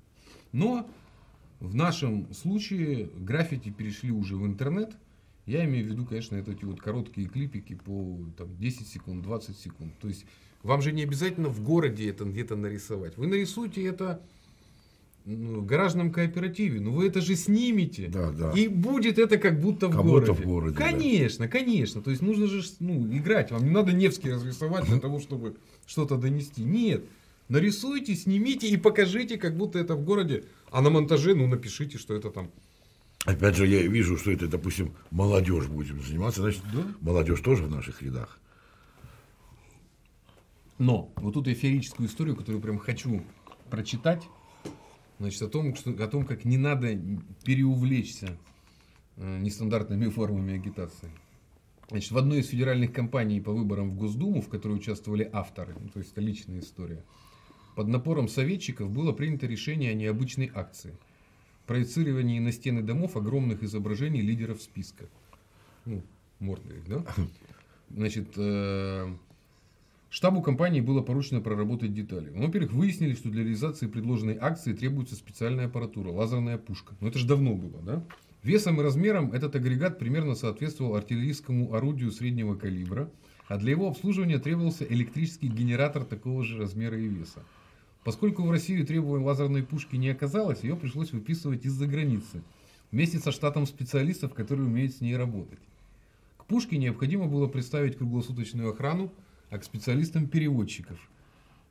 но 0.53 0.89
в 1.59 1.75
нашем 1.75 2.33
случае 2.33 3.11
граффити 3.19 3.71
перешли 3.71 4.13
уже 4.13 4.37
в 4.37 4.47
интернет. 4.47 4.97
Я 5.47 5.65
имею 5.65 5.87
в 5.87 5.89
виду, 5.89 6.07
конечно, 6.07 6.37
это 6.37 6.53
эти 6.53 6.65
вот 6.65 6.81
короткие 6.81 7.29
клипики 7.29 7.75
по 7.75 8.19
там, 8.37 8.57
10 8.57 8.89
секунд, 8.89 9.23
20 9.23 9.57
секунд. 9.57 9.93
То 10.01 10.09
есть 10.09 10.25
вам 10.63 10.81
же 10.81 10.93
не 10.93 11.03
обязательно 11.03 11.49
в 11.49 11.63
городе 11.63 12.09
это 12.09 12.25
где-то 12.25 12.57
нарисовать. 12.57 13.19
Вы 13.19 13.27
нарисуете 13.27 13.85
это 13.85 14.23
ну, 15.27 15.61
в 15.61 15.67
гаражном 15.67 16.13
кооперативе, 16.13 16.81
но 16.81 16.93
вы 16.93 17.07
это 17.07 17.21
же 17.21 17.35
снимете. 17.37 18.09
Да, 18.09 18.31
да. 18.31 18.53
И 18.53 18.69
будет 18.69 19.19
это 19.19 19.39
как 19.39 19.61
будто 19.61 19.89
в 19.89 19.93
Как 19.93 20.03
городе. 20.03 20.33
будто 20.33 20.43
в 20.43 20.47
городе, 20.47 20.77
да. 20.77 20.85
Конечно, 20.91 21.49
конечно. 21.49 22.03
То 22.03 22.11
есть 22.11 22.23
нужно 22.23 22.47
же 22.47 22.63
ну, 22.81 23.07
играть. 23.15 23.51
Вам 23.51 23.65
не 23.65 23.71
надо 23.71 23.93
Невский 23.93 24.31
разрисовать 24.31 24.87
для 24.87 25.01
того, 25.01 25.21
чтобы 25.21 25.57
что-то 25.87 26.17
донести. 26.17 26.63
Нет. 26.63 27.05
Нарисуйте, 27.49 28.15
снимите 28.15 28.69
и 28.69 28.79
покажите, 28.79 29.37
как 29.37 29.57
будто 29.57 29.79
это 29.79 29.95
в 29.95 30.05
городе. 30.05 30.45
А 30.71 30.81
на 30.81 30.89
монтаже, 30.89 31.35
ну, 31.35 31.47
напишите, 31.47 31.99
что 31.99 32.15
это 32.15 32.31
там. 32.31 32.51
Опять 33.25 33.57
же, 33.57 33.67
я 33.67 33.83
вижу, 33.87 34.19
что 34.19 34.31
это, 34.31 34.49
допустим, 34.49 34.95
молодежь 35.11 35.67
будем 35.67 36.03
заниматься, 36.03 36.43
значит, 36.43 36.63
Да. 36.73 36.85
молодежь 37.01 37.41
тоже 37.41 37.65
в 37.65 37.71
наших 37.71 38.03
рядах. 38.03 38.39
Но 40.79 41.13
вот 41.17 41.35
тут 41.35 41.47
я 41.47 41.55
феерическую 41.55 42.09
историю, 42.09 42.37
которую 42.37 42.61
прям 42.61 42.79
хочу 42.79 43.25
прочитать. 43.71 44.23
Значит, 45.21 45.43
о 45.43 45.49
том, 45.49 45.75
что, 45.77 45.91
о 45.91 46.09
том, 46.09 46.27
как 46.27 46.45
не 46.45 46.59
надо 46.59 46.99
переувлечься 47.45 48.37
э, 49.17 49.39
нестандартными 49.39 50.09
формами 50.09 50.55
агитации. 50.55 51.09
Значит, 51.89 52.11
в 52.11 52.19
одной 52.19 52.41
из 52.41 52.49
федеральных 52.49 52.93
кампаний 52.93 53.41
по 53.41 53.53
выборам 53.53 53.91
в 53.91 53.97
Госдуму, 53.97 54.43
в 54.43 54.49
которой 54.49 54.73
участвовали 54.73 55.29
авторы, 55.33 55.77
ну, 55.79 55.89
то 55.89 56.01
есть 56.01 56.13
это 56.13 56.21
личная 56.21 56.59
история, 56.59 57.05
под 57.77 57.89
напором 57.89 58.29
советчиков 58.29 58.91
было 58.91 59.13
принято 59.13 59.47
решение 59.47 59.93
о 59.93 59.95
необычной 59.95 60.51
акции. 60.53 60.99
Проецировании 61.67 62.39
на 62.39 62.53
стены 62.53 62.83
домов 62.83 63.17
огромных 63.17 63.63
изображений 63.63 64.21
лидеров 64.21 64.61
списка. 64.63 65.07
Ну, 65.87 66.03
их, 66.41 66.89
да? 66.89 67.05
Значит, 67.91 68.29
э, 68.37 69.15
штабу 70.11 70.43
компании 70.43 70.81
было 70.81 71.01
поручено 71.01 71.41
проработать 71.41 71.95
детали. 71.95 72.31
Ну, 72.35 72.47
во-первых, 72.47 72.73
выяснили, 72.73 73.15
что 73.15 73.31
для 73.31 73.43
реализации 73.43 73.87
предложенной 73.87 74.37
акции 74.41 74.73
требуется 74.73 75.15
специальная 75.15 75.67
аппаратура, 75.67 76.11
лазерная 76.11 76.59
пушка. 76.59 76.95
Но 77.01 77.09
это 77.09 77.19
же 77.19 77.27
давно 77.27 77.55
было, 77.55 77.81
да? 77.83 78.05
Весом 78.43 78.79
и 78.79 78.83
размером 78.83 79.33
этот 79.33 79.57
агрегат 79.57 79.99
примерно 79.99 80.35
соответствовал 80.35 80.97
артиллерийскому 80.97 81.73
орудию 81.73 82.11
среднего 82.11 82.55
калибра, 82.55 83.11
а 83.49 83.57
для 83.57 83.71
его 83.71 83.89
обслуживания 83.89 84.39
требовался 84.39 84.85
электрический 84.85 85.49
генератор 85.49 86.05
такого 86.05 86.45
же 86.45 86.59
размера 86.59 86.99
и 86.99 87.09
веса. 87.09 87.43
Поскольку 88.05 88.43
в 88.43 88.51
Россию 88.51 88.87
требуемой 88.87 89.25
лазерной 89.25 89.63
пушки 89.63 89.97
не 89.97 90.11
оказалось, 90.11 90.63
ее 90.63 90.77
пришлось 90.77 91.13
выписывать 91.13 91.65
из-за 91.65 91.87
границы, 91.87 92.43
вместе 92.93 93.19
со 93.19 93.33
штатом 93.33 93.67
специалистов, 93.67 94.35
которые 94.35 94.67
умеют 94.67 94.95
с 94.95 95.01
ней 95.01 95.17
работать. 95.17 95.59
К 96.37 96.45
пушке 96.45 96.77
необходимо 96.77 97.27
было 97.27 97.47
представить 97.47 97.97
круглосуточную 97.97 98.71
охрану, 98.71 99.11
а 99.49 99.59
к 99.59 99.65
специалистам 99.65 100.27
переводчиков. 100.27 100.99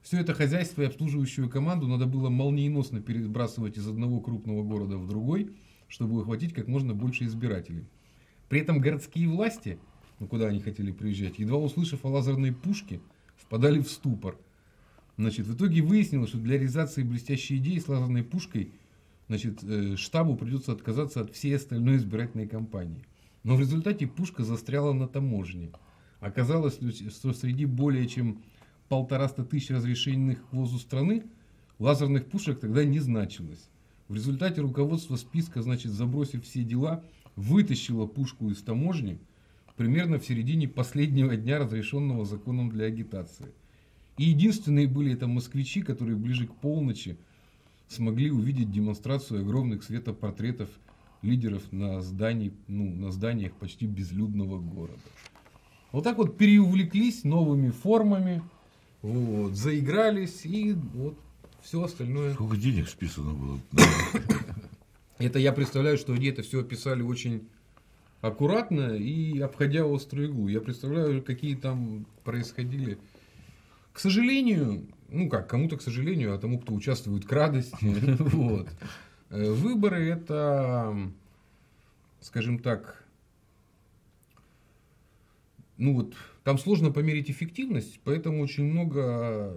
Все 0.02 0.20
это 0.20 0.34
хозяйство 0.34 0.82
и 0.82 0.86
обслуживающую 0.86 1.48
команду 1.50 1.88
надо 1.88 2.08
было 2.08 2.30
молниеносно 2.30 3.00
перебрасывать 3.00 3.78
из 3.78 3.88
одного 3.88 4.20
крупного 4.20 4.64
города 4.64 4.98
в 4.98 5.08
другой, 5.08 5.52
чтобы 5.88 6.20
охватить 6.20 6.54
как 6.54 6.68
можно 6.68 6.96
больше 6.96 7.26
избирателей. 7.26 7.86
При 8.50 8.60
этом 8.60 8.80
городские 8.80 9.30
власти, 9.30 9.78
ну 10.20 10.28
куда 10.28 10.48
они 10.48 10.60
хотели 10.60 10.92
приезжать, 10.92 11.38
едва 11.38 11.58
услышав 11.60 12.04
о 12.04 12.10
лазерной 12.10 12.52
пушке, 12.52 13.00
впадали 13.38 13.80
в 13.80 13.90
ступор. 13.90 14.36
Значит, 15.18 15.48
в 15.48 15.56
итоге 15.56 15.82
выяснилось, 15.82 16.30
что 16.30 16.40
для 16.40 16.56
реализации 16.56 17.04
блестящей 17.04 17.58
идеи 17.58 17.80
с 17.80 17.88
лазерной 17.88 18.24
пушкой 18.24 18.72
значит, 19.28 19.64
э, 19.64 19.96
штабу 19.96 20.36
придется 20.36 20.72
отказаться 20.72 21.22
от 21.22 21.34
всей 21.34 21.56
остальной 21.56 21.98
избирательной 21.98 22.48
кампании. 22.48 23.06
Но 23.44 23.56
в 23.56 23.60
результате 23.60 24.08
пушка 24.08 24.44
застряла 24.44 24.94
на 24.94 25.08
таможне. 25.08 25.70
Оказалось, 26.20 26.80
что 27.12 27.34
среди 27.34 27.66
более 27.66 28.08
чем 28.08 28.42
полтораста 28.90 29.44
тысяч 29.44 29.70
разрешенных 29.70 30.40
ввозу 30.52 30.80
страны 30.80 31.24
лазерных 31.80 32.28
пушек 32.28 32.60
тогда 32.60 32.84
не 32.86 33.00
значилось. 33.00 33.70
В 34.08 34.16
результате 34.16 34.62
руководство 34.62 35.16
списка, 35.16 35.62
значит, 35.62 35.92
забросив 35.92 36.44
все 36.44 36.64
дела, 36.64 37.04
вытащило 37.36 38.06
пушку 38.06 38.50
из 38.50 38.62
таможни 38.62 39.20
примерно 39.76 40.20
в 40.20 40.26
середине 40.26 40.68
последнего 40.68 41.36
дня, 41.36 41.60
разрешенного 41.60 42.26
законом 42.26 42.70
для 42.70 42.86
агитации. 42.86 43.48
И 44.18 44.26
единственные 44.26 44.88
были 44.88 45.14
это 45.14 45.28
москвичи, 45.28 45.82
которые 45.82 46.16
ближе 46.16 46.48
к 46.48 46.56
полночи 46.56 47.18
смогли 47.88 48.32
увидеть 48.32 48.72
демонстрацию 48.72 49.42
огромных 49.42 49.84
светопортретов 49.84 50.70
лидеров 51.22 51.64
на, 51.72 52.02
здании, 52.02 52.54
ну, 52.68 52.94
на 52.94 53.12
зданиях 53.12 53.54
почти 53.54 53.86
безлюдного 53.86 54.60
города. 54.60 55.00
Вот 55.92 56.04
так 56.04 56.18
вот 56.18 56.38
переувлеклись 56.38 57.24
новыми 57.24 57.70
формами, 57.70 58.44
вот, 59.02 59.54
заигрались 59.54 60.46
и 60.46 60.74
вот 60.94 61.18
все 61.62 61.84
остальное. 61.84 62.34
Сколько 62.34 62.58
денег 62.58 62.90
списано 62.90 63.34
было? 63.34 63.60
Это 65.18 65.40
я 65.40 65.54
представляю, 65.54 65.98
что 65.98 66.14
они 66.14 66.28
это 66.28 66.42
все 66.42 66.62
описали 66.62 67.02
очень 67.02 67.48
аккуратно 68.22 68.96
и 68.96 69.40
обходя 69.40 69.86
острую 69.86 70.30
иглу. 70.30 70.48
Я 70.48 70.62
представляю, 70.62 71.22
какие 71.22 71.56
там 71.56 72.06
происходили. 72.24 72.98
К 73.94 74.00
сожалению, 74.00 74.88
ну 75.10 75.30
как, 75.30 75.48
кому-то 75.48 75.78
к 75.78 75.82
сожалению, 75.82 76.34
а 76.34 76.40
тому, 76.40 76.60
кто 76.60 76.74
участвует 76.74 77.26
к 77.26 77.32
радости. 77.32 77.78
Вот. 78.20 78.68
Э, 79.30 79.52
Выборы 79.52 80.04
это, 80.10 80.96
скажем 82.20 82.60
так, 82.60 83.04
ну 85.78 85.94
вот, 85.96 86.16
там 86.44 86.58
сложно 86.58 86.92
померить 86.92 87.30
эффективность, 87.30 88.00
поэтому 88.04 88.42
очень 88.42 88.66
много 88.66 89.56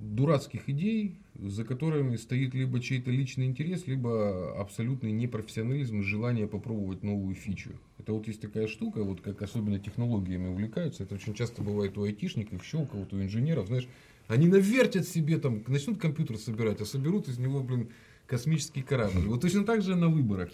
дурацких 0.00 0.68
идей, 0.68 1.18
за 1.34 1.64
которыми 1.64 2.16
стоит 2.16 2.54
либо 2.54 2.80
чей-то 2.80 3.10
личный 3.10 3.46
интерес, 3.46 3.86
либо 3.86 4.58
абсолютный 4.60 5.12
непрофессионализм 5.12 6.02
желание 6.02 6.46
попробовать 6.46 7.02
новую 7.02 7.34
фичу. 7.34 7.70
Это 7.98 8.12
вот 8.12 8.26
есть 8.28 8.40
такая 8.40 8.66
штука, 8.66 9.02
вот 9.02 9.20
как 9.20 9.42
особенно 9.42 9.78
технологиями 9.78 10.48
увлекаются, 10.48 11.02
это 11.02 11.16
очень 11.16 11.34
часто 11.34 11.62
бывает 11.62 11.98
у 11.98 12.04
айтишников, 12.04 12.62
еще 12.62 12.78
у 12.78 12.86
кого-то, 12.86 13.16
у 13.16 13.22
инженеров, 13.22 13.66
знаешь, 13.66 13.88
они 14.28 14.46
навертят 14.46 15.06
себе 15.06 15.38
там, 15.38 15.62
начнут 15.66 15.98
компьютер 15.98 16.38
собирать, 16.38 16.80
а 16.80 16.86
соберут 16.86 17.28
из 17.28 17.38
него, 17.38 17.62
блин, 17.62 17.88
космический 18.26 18.82
корабль. 18.82 19.26
Вот 19.26 19.40
точно 19.40 19.64
так 19.64 19.82
же 19.82 19.96
на 19.96 20.08
выборах. 20.08 20.50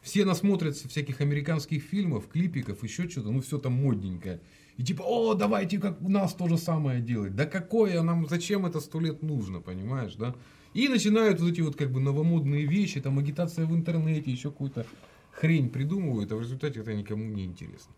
Все 0.00 0.24
насмотрятся 0.24 0.88
всяких 0.88 1.20
американских 1.20 1.82
фильмов, 1.82 2.28
клипиков, 2.28 2.82
еще 2.82 3.08
что-то, 3.08 3.30
ну 3.30 3.40
все 3.40 3.58
там 3.58 3.72
модненькое. 3.72 4.40
И 4.76 4.82
типа, 4.82 5.02
о, 5.02 5.34
давайте 5.34 5.78
как 5.78 6.00
у 6.02 6.08
нас 6.08 6.34
то 6.34 6.48
же 6.48 6.58
самое 6.58 7.00
делать. 7.00 7.36
Да 7.36 7.46
какое 7.46 8.02
нам, 8.02 8.26
зачем 8.28 8.66
это 8.66 8.80
сто 8.80 9.00
лет 9.00 9.22
нужно, 9.22 9.60
понимаешь, 9.60 10.16
да? 10.16 10.34
И 10.72 10.88
начинают 10.88 11.40
вот 11.40 11.52
эти 11.52 11.60
вот 11.60 11.76
как 11.76 11.92
бы 11.92 12.00
новомодные 12.00 12.66
вещи, 12.66 13.00
там 13.00 13.18
агитация 13.18 13.66
в 13.66 13.74
интернете, 13.74 14.32
еще 14.32 14.50
какую-то 14.50 14.84
хрень 15.30 15.70
придумывают, 15.70 16.32
а 16.32 16.36
в 16.36 16.40
результате 16.40 16.80
это 16.80 16.92
никому 16.94 17.24
не 17.24 17.44
интересно. 17.44 17.94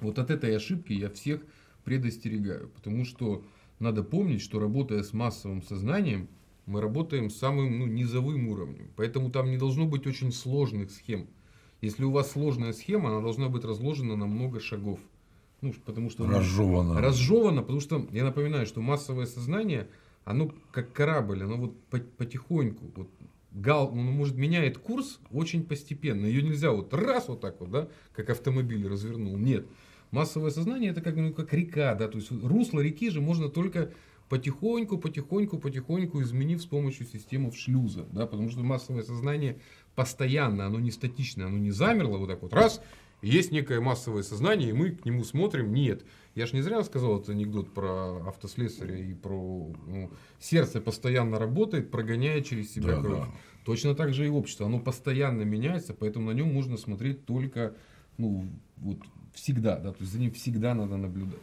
Вот 0.00 0.20
от 0.20 0.30
этой 0.30 0.56
ошибки 0.56 0.92
я 0.92 1.10
всех 1.10 1.40
предостерегаю, 1.84 2.68
потому 2.68 3.04
что 3.04 3.44
надо 3.80 4.04
помнить, 4.04 4.42
что 4.42 4.60
работая 4.60 5.02
с 5.02 5.12
массовым 5.12 5.62
сознанием, 5.62 6.28
мы 6.66 6.80
работаем 6.80 7.30
с 7.30 7.36
самым 7.36 7.80
ну, 7.80 7.86
низовым 7.86 8.48
уровнем. 8.48 8.90
Поэтому 8.94 9.30
там 9.30 9.50
не 9.50 9.56
должно 9.56 9.86
быть 9.86 10.06
очень 10.06 10.32
сложных 10.32 10.92
схем. 10.92 11.26
Если 11.80 12.04
у 12.04 12.12
вас 12.12 12.30
сложная 12.30 12.72
схема, 12.72 13.08
она 13.08 13.20
должна 13.20 13.48
быть 13.48 13.64
разложена 13.64 14.14
на 14.14 14.26
много 14.26 14.60
шагов. 14.60 15.00
Ну, 15.62 15.74
потому 15.84 16.10
что 16.10 16.26
Разжевано. 16.26 17.00
разжевано, 17.00 17.62
потому 17.62 17.80
что 17.80 18.06
я 18.12 18.24
напоминаю, 18.24 18.66
что 18.66 18.80
массовое 18.80 19.26
сознание, 19.26 19.88
оно 20.24 20.52
как 20.72 20.92
корабль, 20.92 21.42
оно 21.42 21.56
вот 21.56 21.78
по- 21.90 21.98
потихоньку, 21.98 22.90
вот 22.96 23.08
гал, 23.52 23.88
он 23.92 23.98
может 24.06 24.36
меняет 24.36 24.78
курс 24.78 25.18
очень 25.30 25.62
постепенно. 25.64 26.24
Ее 26.24 26.42
нельзя 26.42 26.70
вот 26.70 26.94
раз 26.94 27.28
вот 27.28 27.40
так 27.40 27.60
вот, 27.60 27.70
да, 27.70 27.88
как 28.14 28.30
автомобиль 28.30 28.86
развернул. 28.88 29.36
Нет. 29.36 29.66
Массовое 30.12 30.50
сознание 30.50 30.90
это 30.90 31.00
как, 31.02 31.16
ну, 31.16 31.32
как 31.32 31.52
река, 31.52 31.94
да, 31.94 32.08
то 32.08 32.18
есть 32.18 32.30
русло 32.42 32.80
реки 32.80 33.10
же 33.10 33.20
можно 33.20 33.48
только 33.48 33.92
потихоньку, 34.28 34.98
потихоньку, 34.98 35.58
потихоньку 35.58 36.22
изменив 36.22 36.62
с 36.62 36.66
помощью 36.66 37.06
системы 37.06 37.52
шлюза, 37.52 38.06
да, 38.12 38.26
потому 38.26 38.48
что 38.50 38.60
массовое 38.60 39.02
сознание 39.02 39.58
постоянно, 39.94 40.66
оно 40.66 40.80
не 40.80 40.90
статично, 40.90 41.46
оно 41.46 41.58
не 41.58 41.70
замерло 41.72 42.16
вот 42.16 42.28
так 42.28 42.42
вот 42.42 42.52
раз 42.54 42.80
Есть 43.22 43.52
некое 43.52 43.80
массовое 43.80 44.22
сознание, 44.22 44.70
и 44.70 44.72
мы 44.72 44.90
к 44.90 45.04
нему 45.04 45.24
смотрим. 45.24 45.72
Нет. 45.72 46.04
Я 46.34 46.46
же 46.46 46.54
не 46.54 46.62
зря 46.62 46.82
сказал 46.84 47.16
этот 47.16 47.30
анекдот 47.30 47.74
про 47.74 48.26
автослесаря 48.28 48.96
и 48.96 49.12
про 49.14 49.72
ну, 49.86 50.10
сердце 50.38 50.80
постоянно 50.80 51.38
работает, 51.38 51.90
прогоняя 51.90 52.40
через 52.40 52.72
себя 52.72 52.96
Да, 52.96 53.02
кровь. 53.02 53.18
да. 53.18 53.28
Точно 53.64 53.94
так 53.94 54.14
же 54.14 54.26
и 54.26 54.30
общество. 54.30 54.66
Оно 54.66 54.78
постоянно 54.78 55.42
меняется, 55.42 55.92
поэтому 55.92 56.30
на 56.30 56.34
нем 56.34 56.52
можно 56.52 56.76
смотреть 56.76 57.26
только 57.26 57.74
ну, 58.16 58.48
вот, 58.76 58.98
всегда. 59.34 59.76
Да, 59.76 59.92
то 59.92 60.00
есть 60.00 60.12
за 60.12 60.18
ним 60.18 60.32
всегда 60.32 60.74
надо 60.74 60.96
наблюдать. 60.96 61.40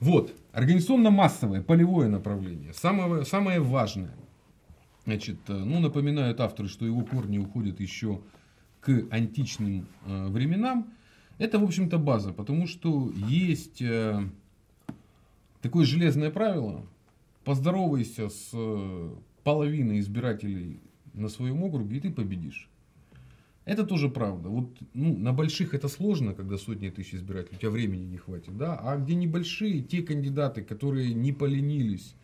Вот, 0.00 0.32
организационно-массовое, 0.52 1.62
полевое 1.62 2.08
направление. 2.08 2.72
Самое, 2.72 3.24
самое 3.24 3.60
важное. 3.60 4.14
Значит, 5.04 5.38
э, 5.48 5.52
ну, 5.52 5.80
напоминают 5.80 6.40
авторы, 6.40 6.68
что 6.68 6.86
его 6.86 7.02
корни 7.02 7.38
уходят 7.38 7.80
еще 7.80 8.20
к 8.82 9.06
античным 9.10 9.86
э, 10.04 10.28
временам. 10.28 10.92
Это, 11.38 11.58
в 11.58 11.64
общем-то, 11.64 11.98
база, 11.98 12.32
потому 12.32 12.66
что 12.66 13.10
есть 13.28 13.80
э, 13.80 14.20
такое 15.62 15.86
железное 15.86 16.30
правило. 16.30 16.84
Поздоровайся 17.44 18.28
с 18.28 18.50
э, 18.52 19.14
половиной 19.44 20.00
избирателей 20.00 20.80
на 21.14 21.28
своем 21.28 21.62
округе, 21.62 21.96
и 21.96 22.00
ты 22.00 22.10
победишь. 22.10 22.68
Это 23.64 23.84
тоже 23.86 24.08
правда. 24.08 24.48
Вот 24.48 24.76
ну, 24.92 25.16
на 25.16 25.32
больших 25.32 25.74
это 25.74 25.86
сложно, 25.86 26.34
когда 26.34 26.58
сотни 26.58 26.90
тысяч 26.90 27.14
избирателей, 27.14 27.56
у 27.56 27.60
тебя 27.60 27.70
времени 27.70 28.04
не 28.04 28.16
хватит, 28.16 28.56
да. 28.56 28.76
А 28.76 28.96
где 28.96 29.14
небольшие, 29.14 29.82
те 29.82 30.02
кандидаты, 30.02 30.62
которые 30.62 31.14
не 31.14 31.32
поленились 31.32 32.14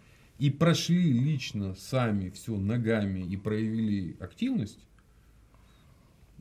и 0.40 0.51
прошли 0.51 1.12
лично 1.12 1.75
сами 1.77 2.31
все 2.31 2.57
ногами 2.57 3.21
и 3.21 3.37
проявили 3.37 4.16
активность, 4.18 4.81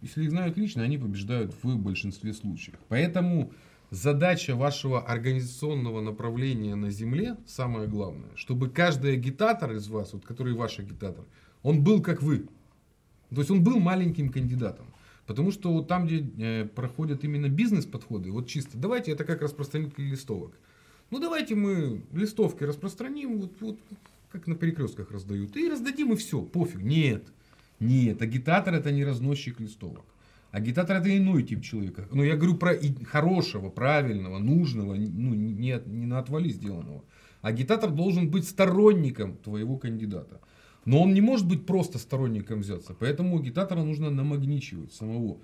если 0.02 0.24
их 0.24 0.32
знают 0.32 0.58
лично, 0.58 0.84
они 0.84 0.98
побеждают 0.98 1.54
в 1.62 1.78
большинстве 1.78 2.34
случаев. 2.34 2.78
Поэтому 2.88 3.52
задача 3.90 4.56
вашего 4.56 5.02
организационного 5.02 6.02
направления 6.02 6.76
на 6.76 6.90
Земле, 6.90 7.38
самое 7.46 7.88
главное, 7.88 8.30
чтобы 8.36 8.70
каждый 8.70 9.14
агитатор 9.14 9.74
из 9.74 9.88
вас, 9.88 10.14
вот 10.14 10.26
который 10.26 10.54
ваш 10.54 10.80
агитатор, 10.80 11.26
он 11.64 11.84
был 11.84 12.02
как 12.02 12.22
вы. 12.22 12.48
То 13.30 13.42
есть 13.42 13.52
он 13.52 13.64
был 13.64 13.80
маленьким 13.80 14.30
кандидатом. 14.30 14.88
Потому 15.26 15.52
что 15.52 15.74
вот 15.74 15.90
там, 15.90 16.08
где 16.08 16.26
э, 16.38 16.66
проходят 16.66 17.26
именно 17.26 17.50
бизнес-подходы, 17.50 18.32
вот 18.32 18.48
чисто, 18.48 18.78
давайте 18.78 19.12
это 19.12 19.26
как 19.26 19.42
распространитель 19.42 20.10
листовок. 20.10 20.58
Ну 21.10 21.20
давайте 21.20 21.54
мы 21.56 22.02
листовки 22.14 22.64
распространим, 22.64 23.40
вот, 23.40 23.52
вот 23.60 23.80
как 24.32 24.48
на 24.48 24.56
перекрестках 24.56 25.12
раздают, 25.12 25.58
и 25.58 25.70
раздадим 25.70 26.14
и 26.14 26.16
все, 26.16 26.42
пофиг. 26.42 26.82
Нет, 26.82 27.28
нет, 27.80 28.22
агитатор 28.22 28.74
это 28.74 28.92
не 28.92 29.06
разносчик 29.06 29.60
листовок. 29.60 30.06
Агитатор 30.52 30.98
это 30.98 31.16
иной 31.16 31.44
тип 31.44 31.62
человека. 31.62 32.08
Но 32.12 32.24
я 32.24 32.36
говорю 32.36 32.56
про 32.56 32.74
хорошего, 33.06 33.70
правильного, 33.70 34.40
нужного, 34.40 34.96
ну 34.96 35.34
не, 35.34 35.80
не 35.86 36.06
на 36.06 36.20
отвали 36.20 36.50
сделанного. 36.50 37.04
Агитатор 37.42 37.92
должен 37.92 38.30
быть 38.30 38.48
сторонником 38.48 39.38
твоего 39.38 39.78
кандидата. 39.78 40.40
Но 40.86 41.04
он 41.04 41.14
не 41.14 41.22
может 41.22 41.48
быть 41.48 41.66
просто 41.66 42.00
сторонником 42.00 42.62
взяться. 42.62 42.96
Поэтому 42.98 43.38
агитатора 43.38 43.84
нужно 43.84 44.10
намагничивать 44.10 44.94
самого. 44.94 45.40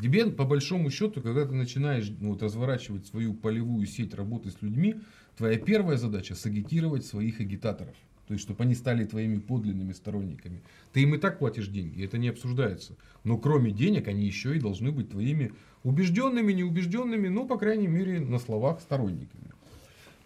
Тебе, 0.00 0.26
по 0.30 0.44
большому 0.44 0.90
счету, 0.90 1.20
когда 1.20 1.46
ты 1.46 1.54
начинаешь 1.54 2.10
ну, 2.20 2.30
вот, 2.30 2.42
разворачивать 2.42 3.06
свою 3.06 3.34
полевую 3.34 3.86
сеть 3.86 4.14
работы 4.14 4.50
с 4.50 4.60
людьми, 4.60 4.96
твоя 5.36 5.58
первая 5.58 5.96
задача 5.96 6.34
сагитировать 6.34 7.06
своих 7.06 7.40
агитаторов. 7.40 7.94
То 8.26 8.34
есть, 8.34 8.44
чтобы 8.44 8.64
они 8.64 8.74
стали 8.74 9.04
твоими 9.04 9.38
подлинными 9.38 9.92
сторонниками. 9.92 10.62
Ты 10.92 11.02
им 11.02 11.14
и 11.14 11.18
так 11.18 11.38
платишь 11.38 11.68
деньги, 11.68 12.04
это 12.04 12.18
не 12.18 12.28
обсуждается. 12.28 12.96
Но 13.24 13.38
кроме 13.38 13.70
денег, 13.70 14.08
они 14.08 14.24
еще 14.24 14.56
и 14.56 14.60
должны 14.60 14.90
быть 14.90 15.10
твоими 15.10 15.52
убежденными, 15.84 16.52
неубежденными, 16.52 17.28
ну, 17.28 17.46
по 17.46 17.56
крайней 17.56 17.86
мере, 17.86 18.20
на 18.20 18.38
словах 18.38 18.80
сторонниками. 18.80 19.52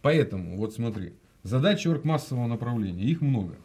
Поэтому, 0.00 0.56
вот 0.56 0.72
смотри, 0.72 1.12
задачи 1.42 1.88
оргмассового 1.88 2.46
направления, 2.46 3.04
их 3.04 3.20
много. 3.20 3.56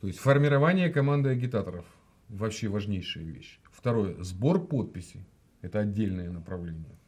То 0.00 0.08
есть 0.08 0.18
формирование 0.18 0.90
команды 0.90 1.28
агитаторов 1.28 1.84
вообще 2.28 2.68
важнейшая 2.68 3.24
вещь. 3.24 3.58
Второе, 3.70 4.20
сбор 4.22 4.64
подписей. 4.66 5.24
Это 5.60 5.80
отдельное 5.80 6.30
направление. 6.30 6.98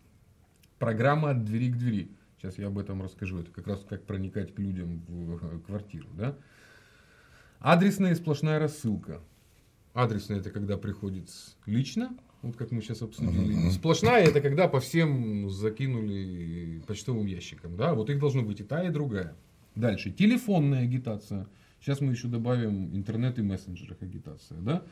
Программа 0.78 1.30
от 1.30 1.44
двери 1.44 1.70
к 1.70 1.76
двери. 1.76 2.10
Сейчас 2.38 2.58
я 2.58 2.68
об 2.68 2.78
этом 2.78 3.02
расскажу. 3.02 3.38
Это 3.38 3.50
как 3.50 3.66
раз 3.66 3.84
как 3.88 4.04
проникать 4.04 4.54
к 4.54 4.58
людям 4.58 5.02
в 5.06 5.36
э, 5.44 5.58
квартиру. 5.66 6.08
Да? 6.14 6.36
Адресная 7.60 8.12
и 8.12 8.14
сплошная 8.14 8.58
рассылка. 8.58 9.20
Адресная 9.92 10.38
это 10.38 10.50
когда 10.50 10.78
приходит 10.78 11.28
лично, 11.66 12.16
вот 12.40 12.56
как 12.56 12.70
мы 12.70 12.80
сейчас 12.80 13.02
обсудили. 13.02 13.70
Сплошная 13.70 14.24
это 14.24 14.40
когда 14.40 14.66
по 14.66 14.80
всем 14.80 15.50
закинули 15.50 16.82
почтовым 16.86 17.26
ящикам. 17.26 17.76
Да? 17.76 17.94
Вот 17.94 18.08
их 18.08 18.18
должно 18.18 18.42
быть 18.42 18.60
и 18.60 18.64
та, 18.64 18.82
и 18.84 18.90
другая. 18.90 19.36
Дальше. 19.74 20.10
Телефонная 20.10 20.84
агитация. 20.84 21.46
Сейчас 21.80 22.00
мы 22.00 22.12
еще 22.12 22.28
добавим 22.28 22.96
интернет 22.96 23.38
и 23.38 23.42
мессенджерах 23.42 23.98
агитация. 24.00 24.58
Да? 24.58 24.82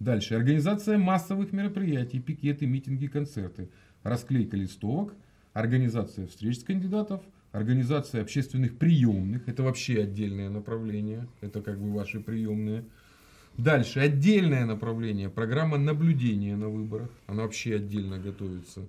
Дальше. 0.00 0.34
Организация 0.34 0.98
массовых 0.98 1.52
мероприятий, 1.52 2.18
пикеты, 2.18 2.66
митинги, 2.66 3.06
концерты. 3.06 3.70
Расклейка 4.02 4.56
листовок. 4.56 5.14
Организация 5.52 6.26
встреч 6.26 6.58
с 6.58 6.64
кандидатов. 6.64 7.22
Организация 7.56 8.20
общественных 8.20 8.76
приемных. 8.76 9.48
Это 9.48 9.62
вообще 9.62 10.02
отдельное 10.02 10.50
направление. 10.50 11.26
Это 11.40 11.62
как 11.62 11.80
бы 11.80 11.90
ваши 11.90 12.20
приемные. 12.20 12.84
Дальше. 13.56 14.00
Отдельное 14.00 14.66
направление. 14.66 15.30
Программа 15.30 15.78
наблюдения 15.78 16.54
на 16.54 16.68
выборах. 16.68 17.08
Она 17.26 17.44
вообще 17.44 17.76
отдельно 17.76 18.18
готовится. 18.18 18.86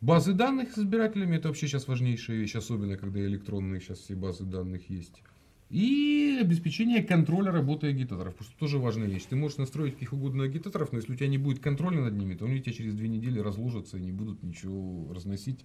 Базы 0.00 0.32
данных 0.32 0.72
с 0.72 0.78
избирателями 0.78 1.36
это 1.36 1.48
вообще 1.48 1.68
сейчас 1.68 1.86
важнейшая 1.86 2.38
вещь, 2.38 2.54
особенно 2.54 2.96
когда 2.96 3.20
электронные 3.20 3.82
сейчас 3.82 3.98
все 3.98 4.14
базы 4.14 4.44
данных 4.44 4.88
есть. 4.88 5.22
И 5.68 6.38
обеспечение 6.40 7.02
контроля 7.02 7.52
работы 7.52 7.88
агитаторов, 7.88 8.34
потому 8.34 8.56
тоже 8.58 8.78
важная 8.78 9.08
вещь. 9.08 9.24
Ты 9.28 9.36
можешь 9.36 9.58
настроить 9.58 9.94
каких 9.94 10.14
угодно 10.14 10.44
агитаторов, 10.44 10.90
но 10.92 10.98
если 10.98 11.12
у 11.12 11.16
тебя 11.16 11.28
не 11.28 11.38
будет 11.38 11.60
контроля 11.60 12.00
над 12.00 12.14
ними, 12.14 12.34
то 12.34 12.46
они 12.46 12.56
у 12.56 12.58
тебя 12.58 12.72
через 12.72 12.94
две 12.94 13.08
недели 13.08 13.38
разложатся 13.40 13.98
и 13.98 14.00
не 14.00 14.12
будут 14.12 14.42
ничего 14.42 15.12
разносить, 15.12 15.60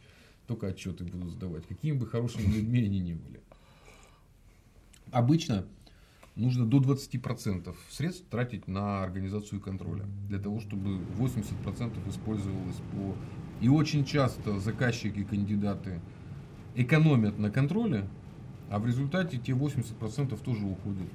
только 0.48 0.68
отчеты 0.68 1.04
будут 1.04 1.32
сдавать, 1.32 1.68
какими 1.68 1.96
бы 1.96 2.08
хорошими 2.08 2.46
людьми 2.46 2.84
они 2.84 3.00
ни 3.00 3.14
были. 3.14 3.42
Обычно 5.12 5.66
нужно 6.36 6.66
до 6.66 6.80
20% 6.80 7.76
средств 7.90 8.26
тратить 8.30 8.68
на 8.68 9.04
организацию 9.04 9.60
контроля, 9.60 10.06
для 10.28 10.40
того, 10.40 10.60
чтобы 10.60 11.02
80% 11.18 12.10
использовалось 12.10 12.78
по... 12.92 13.16
И 13.60 13.70
очень 13.70 14.06
часто 14.06 14.60
заказчики, 14.60 15.24
кандидаты 15.24 16.00
экономят 16.76 17.40
на 17.40 17.50
контроле, 17.50 18.08
а 18.70 18.80
в 18.80 18.86
результате 18.86 19.38
те 19.38 19.54
80% 19.54 20.42
тоже 20.44 20.66
уходят 20.66 21.10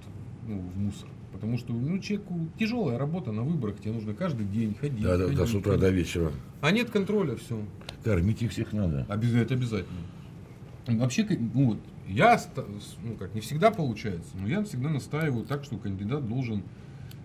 ну, 0.46 0.58
в 0.58 0.76
мусор. 0.76 1.08
Потому 1.32 1.58
что 1.58 1.72
ну, 1.72 1.98
человеку 1.98 2.48
тяжелая 2.58 2.98
работа 2.98 3.32
на 3.32 3.42
выборах, 3.42 3.80
тебе 3.80 3.92
нужно 3.92 4.14
каждый 4.14 4.46
день 4.46 4.74
ходить. 4.74 5.02
Да, 5.02 5.16
да, 5.16 5.24
ходить, 5.24 5.38
до 5.38 5.46
с 5.46 5.54
утра 5.54 5.72
ходить. 5.72 5.80
до 5.80 5.90
вечера. 5.90 6.32
А 6.60 6.70
нет 6.70 6.90
контроля, 6.90 7.36
все. 7.36 7.62
Кормить 8.04 8.42
их 8.42 8.50
всех 8.50 8.72
надо. 8.72 9.06
Обязательно, 9.08 9.42
это 9.42 9.54
обязательно. 9.54 9.98
Вообще, 10.86 11.26
ну 11.54 11.66
вот, 11.66 11.78
я, 12.08 12.40
ну 13.04 13.14
как, 13.14 13.34
не 13.34 13.40
всегда 13.40 13.70
получается, 13.70 14.36
но 14.36 14.48
я 14.48 14.62
всегда 14.64 14.90
настаиваю 14.90 15.44
так, 15.44 15.64
что 15.64 15.78
кандидат 15.78 16.28
должен 16.28 16.62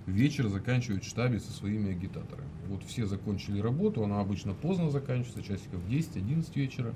вечер 0.06 0.48
заканчивать 0.48 1.04
в 1.04 1.08
штабе 1.08 1.40
со 1.40 1.52
своими 1.52 1.92
агитаторами. 1.92 2.48
Вот 2.68 2.84
все 2.84 3.06
закончили 3.06 3.60
работу, 3.60 4.04
она 4.04 4.20
обычно 4.20 4.54
поздно 4.54 4.90
заканчивается, 4.90 5.44
часиков 5.44 5.82
10-11 5.90 6.46
вечера. 6.56 6.94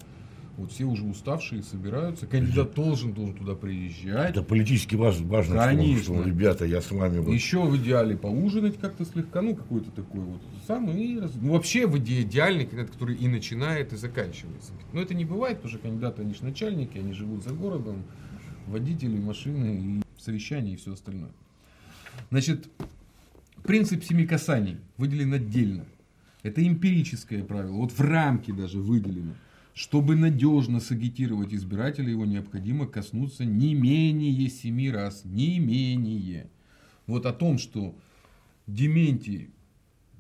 Вот 0.58 0.72
все 0.72 0.84
уже 0.84 1.04
уставшие 1.06 1.64
собираются. 1.64 2.28
Кандидат 2.28 2.74
должен, 2.76 3.14
должен 3.14 3.36
туда 3.36 3.56
приезжать. 3.56 4.32
Это 4.32 4.44
политически 4.44 4.96
важно, 4.96 5.26
важно 5.28 5.56
что, 5.56 5.64
Конечно. 5.66 6.04
что, 6.16 6.24
ребята, 6.24 6.66
я 6.66 6.82
с 6.82 6.92
вами. 6.92 7.20
Вот. 7.20 7.32
Еще 7.34 7.62
в 7.64 7.76
идеале 7.78 8.18
поужинать 8.18 8.78
как-то 8.78 9.06
слегка, 9.06 9.42
ну 9.42 9.56
какой-то 9.56 9.90
такой 9.92 10.20
вот 10.22 10.42
самый. 10.68 11.02
и 11.02 11.20
раз- 11.20 11.32
Ну, 11.36 11.54
вообще 11.54 11.88
в 11.88 11.98
идеальный 11.98 12.66
кандидат, 12.66 12.92
который 12.92 13.16
и 13.16 13.28
начинает, 13.28 13.94
и 13.94 13.98
заканчивается. 13.98 14.72
Но 14.94 15.02
это 15.02 15.14
не 15.14 15.26
бывает, 15.26 15.58
потому 15.58 15.72
что 15.74 15.80
кандидаты, 15.82 16.22
они 16.22 16.34
же 16.34 16.44
начальники, 16.44 16.98
они 16.98 17.14
живут 17.14 17.44
за 17.44 17.52
городом, 17.54 18.04
водители, 18.68 19.18
машины, 19.18 20.02
и 20.18 20.22
совещания 20.22 20.74
и 20.74 20.76
все 20.76 20.94
остальное. 20.94 21.32
Значит, 22.30 22.68
принцип 23.64 24.04
семи 24.04 24.26
касаний 24.28 24.78
выделен 24.98 25.34
отдельно. 25.34 25.86
Это 26.44 26.66
эмпирическое 26.66 27.44
правило, 27.44 27.74
вот 27.78 27.92
в 27.92 28.02
рамке 28.02 28.52
даже 28.52 28.80
выделено. 28.80 29.34
Чтобы 29.74 30.16
надежно 30.16 30.80
сагитировать 30.80 31.54
избирателя, 31.54 32.10
его 32.10 32.26
необходимо 32.26 32.88
коснуться 32.88 33.46
не 33.46 33.74
менее 33.74 34.50
семи 34.50 34.92
раз. 34.92 35.24
Не 35.24 35.60
менее. 35.60 36.50
Вот 37.08 37.26
о 37.26 37.34
том, 37.34 37.58
что 37.58 37.96
Дементий 38.68 39.50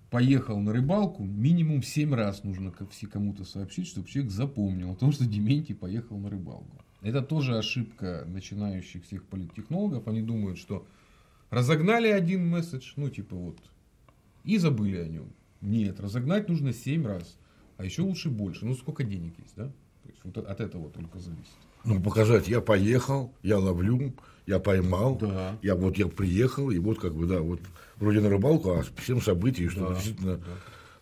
поехал 0.09 0.59
на 0.59 0.73
рыбалку, 0.73 1.23
минимум 1.23 1.83
7 1.83 2.13
раз 2.13 2.43
нужно 2.43 2.73
кому-то 3.11 3.43
сообщить, 3.45 3.87
чтобы 3.87 4.07
человек 4.07 4.31
запомнил 4.31 4.91
о 4.91 4.95
том, 4.95 5.11
что 5.11 5.25
Дементий 5.25 5.75
поехал 5.75 6.17
на 6.17 6.29
рыбалку. 6.29 6.77
Это 7.01 7.21
тоже 7.21 7.57
ошибка 7.57 8.25
начинающих 8.27 9.05
всех 9.05 9.25
политтехнологов. 9.25 10.07
Они 10.07 10.21
думают, 10.21 10.59
что 10.59 10.85
разогнали 11.49 12.07
один 12.07 12.47
месседж, 12.47 12.93
ну 12.95 13.09
типа 13.09 13.35
вот, 13.35 13.57
и 14.43 14.57
забыли 14.57 14.97
о 14.97 15.07
нем. 15.07 15.33
Нет, 15.61 15.99
разогнать 15.99 16.49
нужно 16.49 16.73
7 16.73 17.05
раз. 17.05 17.37
А 17.81 17.85
еще 17.85 18.03
лучше 18.03 18.29
больше. 18.29 18.65
Ну, 18.65 18.75
сколько 18.75 19.03
денег 19.03 19.33
есть, 19.39 19.53
да? 19.55 19.65
То 19.65 20.09
есть 20.09 20.19
вот 20.23 20.37
от 20.37 20.61
этого 20.61 20.89
только 20.91 21.19
зависит. 21.19 21.45
Ну, 21.83 21.99
показать, 21.99 22.47
я 22.47 22.61
поехал, 22.61 23.33
я 23.41 23.57
ловлю, 23.57 24.13
я 24.45 24.59
поймал, 24.59 25.15
Да. 25.19 25.57
я 25.63 25.75
вот 25.75 25.97
я 25.97 26.07
приехал, 26.07 26.69
и 26.69 26.77
вот 26.77 26.99
как 26.99 27.15
бы, 27.15 27.25
да, 27.25 27.39
вот 27.39 27.59
вроде 27.97 28.19
на 28.21 28.29
рыбалку, 28.29 28.71
а 28.71 28.83
всем 28.97 29.19
события, 29.21 29.67
что 29.69 29.87
Да, 29.87 29.95
действительно 29.95 30.37
да. 30.37 30.43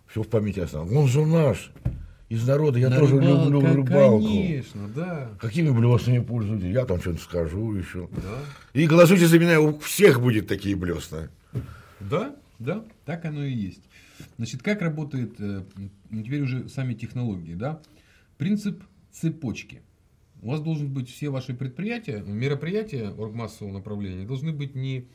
все 0.08 0.24
в 0.24 0.28
памяти 0.30 0.62
осталось. 0.62 0.92
Он 0.94 1.08
же 1.08 1.26
наш, 1.26 1.72
из 2.30 2.48
народа, 2.48 2.80
я 2.80 2.90
На 2.90 2.98
тоже 3.00 3.18
рыбалка, 3.20 3.50
люблю 3.50 3.76
рыбалку. 3.76 4.26
Конечно, 4.26 4.88
да. 4.96 5.30
Какими 5.42 5.70
блеснами 5.72 6.20
пользуетесь? 6.20 6.72
Я 6.74 6.86
там 6.86 7.02
что-то 7.02 7.20
скажу 7.20 7.74
еще. 7.74 8.08
Да. 8.14 8.40
И 8.74 8.88
голосуйте 8.88 9.28
за 9.28 9.38
меня, 9.38 9.60
у 9.60 9.78
всех 9.80 10.22
будет 10.22 10.48
такие 10.48 10.76
блесна. 10.78 11.28
Да, 12.00 12.34
да, 12.60 12.86
так 13.06 13.26
оно 13.26 13.44
и 13.44 13.52
есть. 13.52 13.82
Значит, 14.40 14.64
как 14.64 14.82
работает 14.82 15.36
э, 15.40 15.66
теперь 16.10 16.42
уже 16.44 16.70
сами 16.70 16.94
технологии, 16.94 17.56
да? 17.56 17.82
Принцип 18.38 18.82
цепочки. 19.12 19.82
У 20.42 20.52
вас 20.52 20.62
должен 20.62 20.94
быть 20.94 21.10
все 21.10 21.28
ваши 21.28 21.54
предприятия, 21.54 22.24
мероприятия 22.26 23.10
оргмассового 23.10 23.74
направления 23.74 24.26
должны 24.26 24.54
быть 24.54 24.76
не 24.76 25.10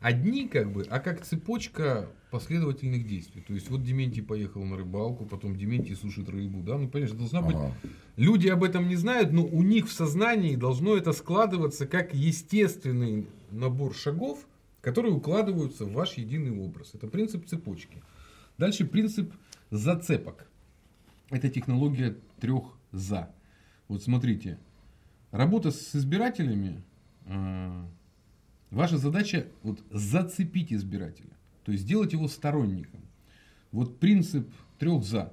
одни, 0.00 0.48
как 0.48 0.72
бы, 0.72 0.84
а 0.90 0.98
как 0.98 1.24
цепочка 1.24 2.08
последовательных 2.32 3.06
действий. 3.06 3.44
То 3.46 3.54
есть 3.54 3.70
вот 3.70 3.84
Дементий 3.84 4.24
поехал 4.24 4.64
на 4.64 4.76
рыбалку, 4.76 5.24
потом 5.24 5.54
Дементий 5.54 5.94
сушит 5.94 6.28
рыбу, 6.28 6.60
да, 6.60 6.78
ну, 6.78 6.88
конечно, 6.88 7.16
должна 7.16 7.42
быть 7.42 7.54
Ага. 7.54 7.72
Люди 8.16 8.48
об 8.48 8.64
этом 8.64 8.88
не 8.88 8.96
знают, 8.96 9.30
но 9.30 9.46
у 9.46 9.62
них 9.62 9.86
в 9.86 9.92
сознании 9.92 10.56
должно 10.56 10.96
это 10.96 11.12
складываться 11.12 11.86
как 11.86 12.12
естественный 12.12 13.28
набор 13.52 13.94
шагов, 13.94 14.48
которые 14.80 15.14
укладываются 15.14 15.84
в 15.84 15.92
ваш 15.92 16.14
единый 16.14 16.50
образ. 16.50 16.90
Это 16.94 17.06
принцип 17.06 17.46
цепочки. 17.46 18.02
Дальше 18.58 18.84
принцип 18.84 19.32
зацепок. 19.70 20.50
Это 21.30 21.48
технология 21.48 22.16
трех 22.40 22.76
за. 22.90 23.30
Вот 23.86 24.02
смотрите, 24.02 24.58
работа 25.30 25.70
с 25.70 25.94
избирателями, 25.94 26.82
э, 27.26 27.84
ваша 28.70 28.98
задача 28.98 29.46
вот 29.62 29.80
зацепить 29.90 30.72
избирателя, 30.72 31.30
то 31.64 31.72
есть 31.72 31.84
сделать 31.84 32.12
его 32.12 32.26
сторонником. 32.28 33.00
Вот 33.70 34.00
принцип 34.00 34.50
трех 34.78 35.04
за. 35.04 35.32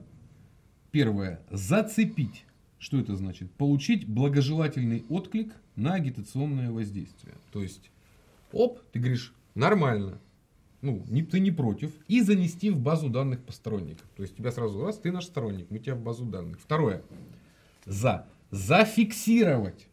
Первое. 0.92 1.42
Зацепить. 1.50 2.46
Что 2.78 3.00
это 3.00 3.16
значит? 3.16 3.52
Получить 3.54 4.08
благожелательный 4.08 5.04
отклик 5.10 5.54
на 5.76 5.96
агитационное 5.96 6.72
воздействие. 6.72 7.36
То 7.52 7.64
есть, 7.64 7.90
оп, 8.52 8.80
ты 8.92 9.00
говоришь, 9.00 9.34
нормально. 9.56 10.20
Ну, 10.86 11.04
не, 11.08 11.24
ты 11.24 11.40
не 11.40 11.50
против. 11.52 11.92
И 12.08 12.22
занести 12.22 12.70
в 12.70 12.80
базу 12.80 13.10
данных 13.10 13.44
посторонников. 13.44 14.06
То 14.16 14.22
есть, 14.22 14.36
тебя 14.36 14.52
сразу 14.52 14.86
раз, 14.86 15.00
ты 15.00 15.12
наш 15.12 15.26
сторонник, 15.26 15.66
мы 15.72 15.80
тебя 15.80 15.96
в 15.96 16.02
базу 16.02 16.26
данных. 16.26 16.60
Второе. 16.62 17.02
За. 17.86 18.28
Зафиксировать. 18.52 19.88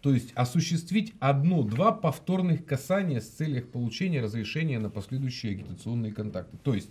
То 0.00 0.12
есть 0.12 0.32
осуществить 0.34 1.12
одно-два 1.20 1.92
повторных 1.92 2.66
касания 2.66 3.20
с 3.20 3.28
целью 3.28 3.64
получения 3.64 4.20
разрешения 4.20 4.80
на 4.80 4.90
последующие 4.90 5.52
агитационные 5.52 6.12
контакты. 6.12 6.56
То 6.64 6.74
есть 6.74 6.90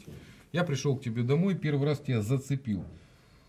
я 0.54 0.64
пришел 0.64 0.96
к 0.96 1.04
тебе 1.04 1.24
домой, 1.24 1.56
первый 1.56 1.86
раз 1.86 2.00
тебя 2.00 2.22
зацепил. 2.22 2.86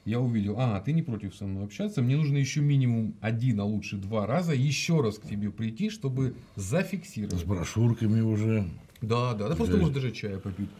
Я 0.04 0.18
увидел, 0.18 0.56
а, 0.58 0.80
ты 0.80 0.92
не 0.92 1.02
против 1.02 1.36
со 1.36 1.46
мной 1.46 1.64
общаться, 1.64 2.02
мне 2.02 2.16
нужно 2.16 2.38
еще 2.38 2.60
минимум 2.60 3.14
один, 3.20 3.60
а 3.60 3.64
лучше 3.64 3.96
два 3.98 4.26
раза 4.26 4.52
еще 4.52 5.00
раз 5.00 5.18
к 5.18 5.28
тебе 5.28 5.52
прийти, 5.52 5.90
чтобы 5.90 6.34
С 6.56 6.62
зафиксировать. 6.62 7.44
брошюрками 7.44 8.20
уже. 8.20 8.68
Да, 9.02 9.34
да, 9.34 9.48
да, 9.48 9.56
просто 9.56 9.76
можно 9.76 9.92
даже 9.94 10.12
чая 10.12 10.38
попить. 10.38 10.70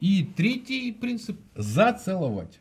И 0.00 0.24
третий 0.36 0.92
принцип– 0.92 1.38
зацеловать. 1.56 2.60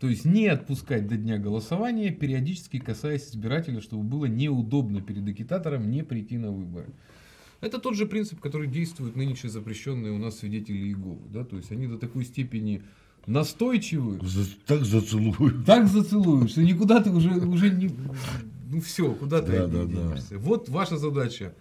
То 0.00 0.08
есть 0.08 0.24
не 0.24 0.46
отпускать 0.46 1.08
до 1.08 1.16
дня 1.16 1.38
голосования, 1.38 2.10
периодически 2.10 2.78
касаясь 2.78 3.28
избирателя, 3.30 3.80
чтобы 3.80 4.04
было 4.04 4.26
неудобно 4.26 5.00
перед 5.00 5.26
агитатором 5.26 5.90
не 5.90 6.04
прийти 6.04 6.38
на 6.38 6.50
выборы. 6.52 6.86
Это 7.60 7.78
тот 7.80 7.96
же 7.96 8.06
принцип, 8.06 8.38
который 8.40 8.68
действует 8.68 9.16
нынешние 9.16 9.50
запрещенные 9.50 10.12
у 10.12 10.18
нас 10.18 10.38
свидетели 10.38 10.76
Иеговы. 10.78 11.28
Да? 11.32 11.44
То 11.44 11.56
есть 11.56 11.72
они 11.72 11.88
до 11.88 11.98
такой 11.98 12.24
степени 12.24 12.82
настойчивы, 13.26 14.20
За- 14.22 14.48
так 14.66 14.84
зацелую. 14.84 15.64
так 15.66 15.88
зацелуешь, 15.88 16.50
что 16.52 16.62
никуда 16.62 17.02
ты 17.02 17.10
уже, 17.10 17.30
уже 17.30 17.70
не... 17.70 17.90
Ну 18.70 18.80
все, 18.80 19.12
куда 19.12 19.42
ты 19.42 19.52
Да, 19.52 19.66
не 19.66 19.72
да, 19.72 19.84
да. 19.84 19.86
денешься. 19.86 20.38
Вот 20.38 20.68
ваша 20.68 20.96
задача. 20.96 21.54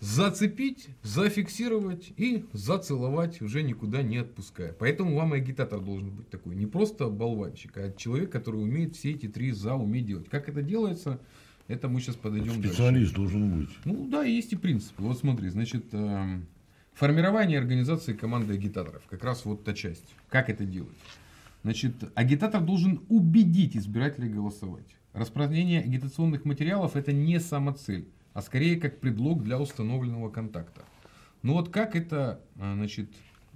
Зацепить, 0.00 0.88
зафиксировать 1.02 2.12
и 2.16 2.46
зацеловать, 2.52 3.42
уже 3.42 3.62
никуда 3.62 4.02
не 4.02 4.16
отпуская. 4.16 4.72
Поэтому 4.72 5.14
вам 5.14 5.34
и 5.34 5.38
агитатор 5.38 5.80
должен 5.80 6.10
быть 6.10 6.30
такой. 6.30 6.56
Не 6.56 6.66
просто 6.66 7.08
болванчик, 7.08 7.76
а 7.76 7.92
человек, 7.92 8.30
который 8.30 8.62
умеет 8.62 8.96
все 8.96 9.10
эти 9.10 9.28
три 9.28 9.52
за 9.52 9.74
уметь 9.74 10.06
делать. 10.06 10.28
Как 10.30 10.48
это 10.48 10.62
делается, 10.62 11.20
это 11.68 11.88
мы 11.88 12.00
сейчас 12.00 12.16
подойдем 12.16 12.54
дальше. 12.54 12.68
Специалист 12.68 13.14
должен 13.14 13.60
быть. 13.60 13.70
Ну 13.84 14.08
да, 14.08 14.24
есть 14.24 14.52
и 14.54 14.56
принципы. 14.56 15.02
Вот 15.02 15.18
смотри, 15.18 15.50
значит, 15.50 15.84
эм, 15.92 16.46
формирование 16.94 17.58
организации 17.58 18.14
команды 18.14 18.54
агитаторов. 18.54 19.02
Как 19.08 19.22
раз 19.22 19.44
вот 19.44 19.64
та 19.64 19.74
часть. 19.74 20.14
Как 20.30 20.48
это 20.48 20.64
делать? 20.64 20.96
Значит, 21.62 21.94
агитатор 22.14 22.62
должен 22.62 23.02
убедить 23.08 23.76
избирателей 23.76 24.30
голосовать. 24.30 24.96
Распространение 25.12 25.80
агитационных 25.80 26.44
материалов 26.44 26.96
это 26.96 27.12
не 27.12 27.38
самоцель, 27.38 28.08
а 28.32 28.42
скорее 28.42 28.80
как 28.80 29.00
предлог 29.00 29.42
для 29.42 29.58
установленного 29.60 30.30
контакта. 30.30 30.82
Ну 31.42 31.54
вот 31.54 31.70
как 31.70 31.96
это, 31.96 32.40
э, 32.56 32.74
значит, 32.74 33.10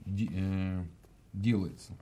э, 0.06 0.84
делается? 1.32 1.96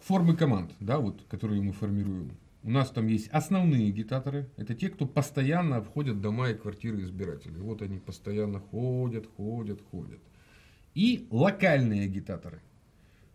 Формы 0.00 0.36
команд, 0.36 0.72
да, 0.80 0.98
вот, 0.98 1.22
которые 1.28 1.62
мы 1.62 1.72
формируем. 1.72 2.32
У 2.64 2.70
нас 2.70 2.90
там 2.90 3.06
есть 3.08 3.28
основные 3.28 3.88
агитаторы. 3.88 4.48
Это 4.56 4.74
те, 4.74 4.88
кто 4.88 5.06
постоянно 5.06 5.76
обходят 5.76 6.20
дома 6.20 6.50
и 6.50 6.54
квартиры 6.54 7.02
избирателей. 7.02 7.60
Вот 7.60 7.82
они 7.82 7.98
постоянно 7.98 8.60
ходят, 8.60 9.26
ходят, 9.36 9.80
ходят. 9.90 10.20
И 10.94 11.26
локальные 11.30 12.04
агитаторы. 12.04 12.60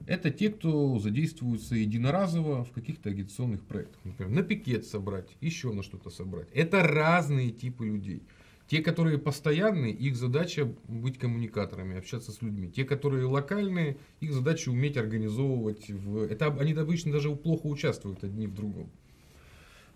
Это 0.05 0.29
те, 0.29 0.49
кто 0.49 0.99
задействуются 0.99 1.75
единоразово 1.75 2.63
в 2.63 2.71
каких-то 2.71 3.09
агитационных 3.09 3.63
проектах. 3.63 3.99
Например, 4.05 4.33
на 4.33 4.43
пикет 4.43 4.85
собрать, 4.85 5.35
еще 5.41 5.73
на 5.73 5.83
что-то 5.83 6.09
собрать. 6.09 6.47
Это 6.53 6.83
разные 6.83 7.51
типы 7.51 7.87
людей. 7.87 8.23
Те, 8.67 8.81
которые 8.81 9.17
постоянные, 9.17 9.93
их 9.93 10.17
задача 10.17 10.73
быть 10.87 11.17
коммуникаторами, 11.17 11.97
общаться 11.97 12.31
с 12.31 12.41
людьми. 12.41 12.69
Те, 12.69 12.83
которые 12.83 13.25
локальные, 13.25 13.97
их 14.19 14.33
задача 14.33 14.69
уметь 14.69 14.97
организовывать. 14.97 15.89
В... 15.89 16.23
Это 16.23 16.47
они 16.47 16.73
обычно 16.73 17.13
даже 17.13 17.33
плохо 17.35 17.67
участвуют 17.67 18.23
одни 18.23 18.45
в 18.45 18.53
другом. 18.53 18.89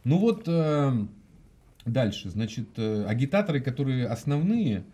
Ну 0.06 0.18
вот 0.18 0.48
э, 0.48 0.94
дальше, 1.86 2.30
значит, 2.30 2.70
э, 2.78 3.06
агитаторы, 3.06 3.60
которые 3.60 4.08
основные, 4.08 4.86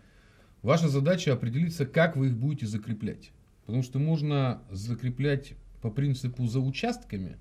ваша 0.62 0.88
задача 0.88 1.32
определиться, 1.32 1.86
как 1.86 2.16
вы 2.16 2.26
их 2.26 2.36
будете 2.36 2.66
закреплять. 2.66 3.30
Потому 3.68 3.82
что 3.82 3.98
можно 3.98 4.62
закреплять 4.70 5.52
по 5.82 5.90
принципу 5.90 6.46
за 6.46 6.58
участками. 6.58 7.36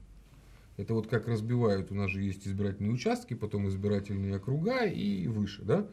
Это 0.75 0.93
вот 0.93 1.07
как 1.07 1.25
разбивают, 1.29 1.89
у 1.89 1.95
нас 1.95 2.11
же 2.11 2.21
есть 2.21 2.45
избирательные 2.45 2.91
участки, 2.91 3.33
потом 3.33 3.69
избирательные 3.69 4.35
округа 4.35 4.83
и 4.83 5.25
выше, 5.27 5.61
да? 5.61 5.87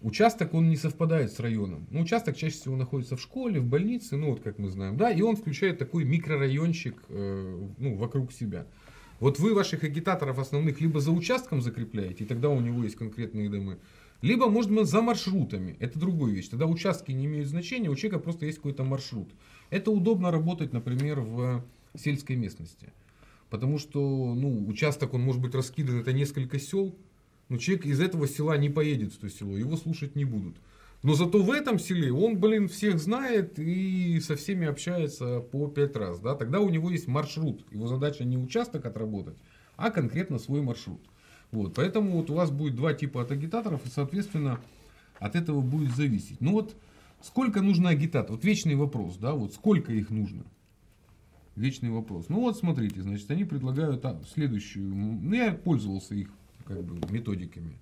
Участок, 0.00 0.54
он 0.54 0.70
не 0.70 0.76
совпадает 0.76 1.30
с 1.30 1.40
районом. 1.40 1.86
Ну, 1.90 2.00
участок 2.00 2.38
чаще 2.38 2.54
всего 2.54 2.74
находится 2.74 3.18
в 3.18 3.20
школе, 3.20 3.60
в 3.60 3.66
больнице, 3.66 4.16
ну, 4.16 4.30
вот 4.30 4.40
как 4.40 4.58
мы 4.58 4.70
знаем, 4.70 4.96
да, 4.96 5.10
и 5.10 5.20
он 5.20 5.36
включает 5.36 5.78
такой 5.78 6.04
микрорайончик, 6.04 6.96
э, 7.10 7.68
ну, 7.76 7.96
вокруг 7.96 8.32
себя. 8.32 8.66
Вот 9.20 9.38
вы 9.38 9.52
ваших 9.52 9.84
агитаторов 9.84 10.38
основных 10.38 10.80
либо 10.80 11.00
за 11.00 11.10
участком 11.10 11.60
закрепляете, 11.60 12.24
и 12.24 12.26
тогда 12.26 12.48
у 12.48 12.60
него 12.60 12.82
есть 12.82 12.96
конкретные 12.96 13.50
дома, 13.50 13.76
либо, 14.22 14.48
может 14.48 14.70
быть, 14.72 14.86
за 14.86 15.02
маршрутами. 15.02 15.76
Это 15.80 15.98
другая 15.98 16.32
вещь. 16.32 16.48
Тогда 16.48 16.66
участки 16.66 17.12
не 17.12 17.26
имеют 17.26 17.48
значения, 17.48 17.90
у 17.90 17.94
человека 17.94 18.18
просто 18.18 18.46
есть 18.46 18.58
какой-то 18.58 18.82
маршрут. 18.82 19.28
Это 19.70 19.90
удобно 19.90 20.30
работать, 20.30 20.72
например, 20.72 21.20
в 21.20 21.64
сельской 21.96 22.36
местности. 22.36 22.92
Потому 23.50 23.78
что 23.78 24.34
ну, 24.34 24.66
участок, 24.66 25.14
он 25.14 25.22
может 25.22 25.40
быть 25.40 25.54
раскидан, 25.54 26.00
это 26.00 26.12
несколько 26.12 26.58
сел, 26.58 26.96
но 27.48 27.58
человек 27.58 27.86
из 27.86 28.00
этого 28.00 28.26
села 28.26 28.56
не 28.56 28.68
поедет 28.68 29.12
в 29.12 29.18
то 29.18 29.28
село, 29.28 29.56
его 29.56 29.76
слушать 29.76 30.16
не 30.16 30.24
будут. 30.24 30.56
Но 31.02 31.14
зато 31.14 31.40
в 31.42 31.50
этом 31.50 31.78
селе 31.78 32.12
он, 32.12 32.38
блин, 32.38 32.68
всех 32.68 32.98
знает 32.98 33.58
и 33.58 34.18
со 34.20 34.34
всеми 34.34 34.66
общается 34.66 35.40
по 35.40 35.68
пять 35.68 35.94
раз. 35.94 36.18
Да? 36.18 36.34
Тогда 36.34 36.60
у 36.60 36.68
него 36.68 36.90
есть 36.90 37.06
маршрут. 37.06 37.64
Его 37.70 37.86
задача 37.86 38.24
не 38.24 38.36
участок 38.36 38.86
отработать, 38.86 39.36
а 39.76 39.90
конкретно 39.90 40.38
свой 40.38 40.62
маршрут. 40.62 41.00
Вот, 41.52 41.74
поэтому 41.74 42.10
вот 42.10 42.30
у 42.30 42.34
вас 42.34 42.50
будет 42.50 42.74
два 42.74 42.92
типа 42.92 43.22
от 43.22 43.30
агитаторов, 43.30 43.86
и, 43.86 43.88
соответственно, 43.88 44.60
от 45.20 45.36
этого 45.36 45.60
будет 45.60 45.94
зависеть. 45.94 46.40
Ну 46.40 46.52
вот, 46.52 46.74
сколько 47.26 47.60
нужно 47.60 47.90
агитаторов? 47.90 48.36
Вот 48.36 48.44
вечный 48.44 48.74
вопрос, 48.74 49.16
да, 49.16 49.32
вот 49.32 49.52
сколько 49.52 49.92
их 49.92 50.10
нужно? 50.10 50.44
Вечный 51.56 51.90
вопрос. 51.90 52.28
Ну 52.28 52.40
вот, 52.40 52.56
смотрите, 52.58 53.02
значит, 53.02 53.30
они 53.30 53.44
предлагают 53.44 54.04
а, 54.04 54.20
следующую. 54.32 54.94
Ну, 54.94 55.34
я 55.34 55.52
пользовался 55.52 56.14
их 56.14 56.28
как 56.64 56.84
бы, 56.84 57.00
методиками. 57.10 57.78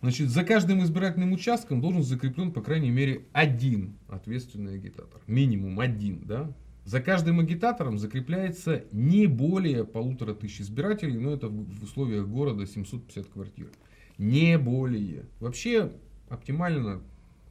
Значит, 0.00 0.30
за 0.30 0.44
каждым 0.44 0.82
избирательным 0.82 1.32
участком 1.32 1.82
должен 1.82 2.02
закреплен, 2.02 2.52
по 2.52 2.62
крайней 2.62 2.90
мере, 2.90 3.26
один 3.32 3.98
ответственный 4.08 4.76
агитатор. 4.76 5.20
Минимум 5.26 5.78
один, 5.78 6.22
да? 6.24 6.50
За 6.86 7.02
каждым 7.02 7.40
агитатором 7.40 7.98
закрепляется 7.98 8.84
не 8.90 9.26
более 9.26 9.84
полутора 9.84 10.32
тысяч 10.32 10.62
избирателей, 10.62 11.18
но 11.18 11.34
это 11.34 11.48
в 11.48 11.84
условиях 11.84 12.26
города 12.26 12.66
750 12.66 13.26
квартир. 13.26 13.68
Не 14.16 14.56
более. 14.56 15.26
Вообще 15.38 15.92
оптимально 16.30 17.02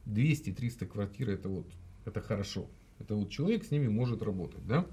200-300 0.06 0.86
квартир 0.86 1.30
это 1.30 1.48
вот 1.48 1.66
это 2.04 2.20
хорошо. 2.20 2.66
Это 2.98 3.14
вот 3.14 3.30
человек 3.30 3.64
с 3.64 3.70
ними 3.70 3.88
может 3.88 4.22
работать, 4.22 4.66
да? 4.66 4.86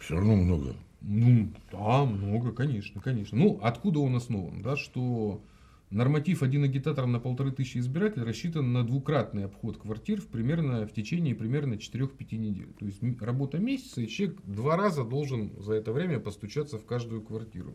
Все 0.00 0.14
равно 0.14 0.36
много. 0.36 0.74
Ну, 1.00 1.50
да, 1.70 2.04
много, 2.04 2.52
конечно, 2.52 3.00
конечно. 3.00 3.36
Ну, 3.36 3.60
откуда 3.62 4.00
он 4.00 4.16
основан, 4.16 4.62
да, 4.62 4.76
что 4.76 5.42
норматив 5.90 6.42
один 6.42 6.64
агитатор 6.64 7.06
на 7.06 7.20
полторы 7.20 7.52
тысячи 7.52 7.78
избирателей 7.78 8.24
рассчитан 8.24 8.72
на 8.72 8.84
двукратный 8.84 9.44
обход 9.44 9.76
квартир 9.76 10.20
в, 10.20 10.26
примерно, 10.26 10.86
в 10.86 10.92
течение 10.92 11.34
примерно 11.34 11.74
4-5 11.74 12.36
недель. 12.36 12.72
То 12.78 12.86
есть 12.86 13.00
работа 13.20 13.58
месяца, 13.58 14.00
и 14.00 14.08
человек 14.08 14.40
два 14.44 14.76
раза 14.76 15.04
должен 15.04 15.52
за 15.58 15.74
это 15.74 15.92
время 15.92 16.20
постучаться 16.20 16.78
в 16.78 16.86
каждую 16.86 17.22
квартиру. 17.22 17.74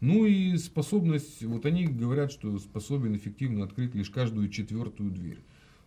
Ну 0.00 0.24
и 0.24 0.56
способность, 0.56 1.42
вот 1.44 1.66
они 1.66 1.86
говорят, 1.86 2.32
что 2.32 2.58
способен 2.58 3.16
эффективно 3.16 3.64
открыть 3.64 3.94
лишь 3.94 4.10
каждую 4.10 4.48
четвертую 4.48 5.10
дверь. 5.10 5.38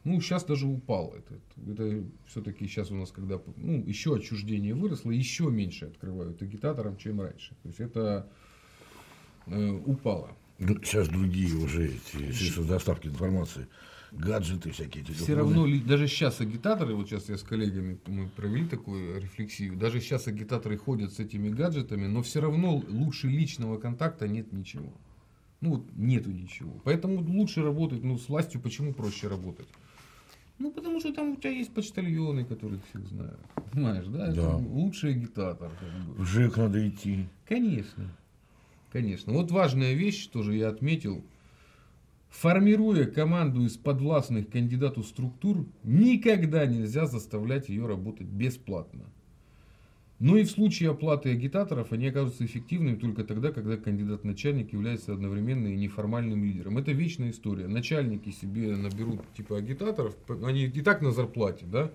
Ну, 0.03 0.19
сейчас 0.19 0.43
даже 0.43 0.67
упал 0.67 1.13
этот. 1.15 1.41
Это 1.69 2.03
все-таки 2.25 2.67
сейчас 2.67 2.91
у 2.91 2.95
нас, 2.95 3.11
когда 3.11 3.39
ну, 3.55 3.83
еще 3.85 4.15
отчуждение 4.15 4.73
выросло, 4.73 5.11
еще 5.11 5.45
меньше 5.45 5.85
открывают 5.85 6.41
агитаторам, 6.41 6.97
чем 6.97 7.21
раньше. 7.21 7.55
То 7.63 7.69
есть 7.69 7.79
это 7.79 8.29
э, 9.47 9.69
упало. 9.85 10.35
Ну, 10.59 10.75
сейчас 10.83 11.07
другие 11.07 11.55
уже 11.55 11.87
эти 11.87 12.31
средства 12.31 12.65
доставки 12.65 13.07
информации, 13.07 13.67
гаджеты 14.11 14.71
всякие. 14.71 15.05
Телефоны. 15.05 15.23
Все 15.23 15.35
равно, 15.35 15.67
даже 15.85 16.07
сейчас 16.07 16.41
агитаторы, 16.41 16.95
вот 16.95 17.07
сейчас 17.07 17.29
я 17.29 17.37
с 17.37 17.43
коллегами, 17.43 17.97
мы 18.05 18.27
провели 18.27 18.67
такую 18.67 19.21
рефлексию, 19.21 19.77
даже 19.77 20.01
сейчас 20.01 20.27
агитаторы 20.27 20.77
ходят 20.77 21.13
с 21.13 21.19
этими 21.19 21.49
гаджетами, 21.49 22.07
но 22.07 22.21
все 22.21 22.41
равно 22.41 22.75
лучше 22.75 23.27
личного 23.27 23.77
контакта 23.77 24.27
нет 24.27 24.51
ничего. 24.51 24.93
Ну 25.61 25.75
вот 25.75 25.85
нету 25.95 26.29
ничего. 26.29 26.73
Поэтому 26.83 27.21
лучше 27.21 27.63
работать, 27.63 28.03
ну 28.03 28.17
с 28.17 28.27
властью 28.27 28.59
почему 28.59 28.93
проще 28.93 29.29
работать? 29.29 29.67
Ну, 30.59 30.71
потому 30.71 30.99
что 30.99 31.13
там 31.13 31.33
у 31.33 31.35
тебя 31.35 31.49
есть 31.49 31.73
почтальоны, 31.73 32.45
которых 32.45 32.81
всех 32.89 33.05
знают. 33.07 33.39
Понимаешь, 33.71 34.05
да? 34.05 34.27
да. 34.27 34.31
Это 34.31 34.55
лучший 34.55 35.11
агитатор. 35.11 35.71
Как 35.79 36.05
бы. 36.05 36.23
В 36.23 36.25
ЖЭК 36.25 36.57
надо 36.57 36.87
идти. 36.87 37.27
Конечно. 37.47 38.15
Конечно. 38.91 39.33
Вот 39.33 39.51
важная 39.51 39.93
вещь, 39.93 40.27
тоже 40.27 40.55
я 40.55 40.69
отметил. 40.69 41.23
Формируя 42.29 43.05
команду 43.05 43.63
из 43.63 43.77
подвластных 43.77 44.49
кандидату 44.49 45.03
структур, 45.03 45.67
никогда 45.83 46.65
нельзя 46.65 47.05
заставлять 47.05 47.69
ее 47.69 47.85
работать 47.85 48.27
бесплатно. 48.27 49.05
Но 50.23 50.37
и 50.37 50.45
в 50.45 50.51
случае 50.51 50.91
оплаты 50.91 51.31
агитаторов 51.31 51.91
они 51.91 52.07
оказываются 52.07 52.45
эффективными 52.45 52.95
только 52.95 53.25
тогда, 53.25 53.51
когда 53.51 53.75
кандидат-начальник 53.75 54.71
является 54.71 55.11
одновременно 55.11 55.67
и 55.67 55.75
неформальным 55.75 56.45
лидером. 56.45 56.77
Это 56.77 56.93
вечная 56.93 57.31
история. 57.31 57.67
Начальники 57.67 58.29
себе 58.29 58.73
наберут 58.77 59.19
типа 59.35 59.57
агитаторов, 59.57 60.15
они 60.45 60.63
и 60.63 60.81
так 60.81 61.01
на 61.01 61.11
зарплате, 61.11 61.65
да, 61.65 61.91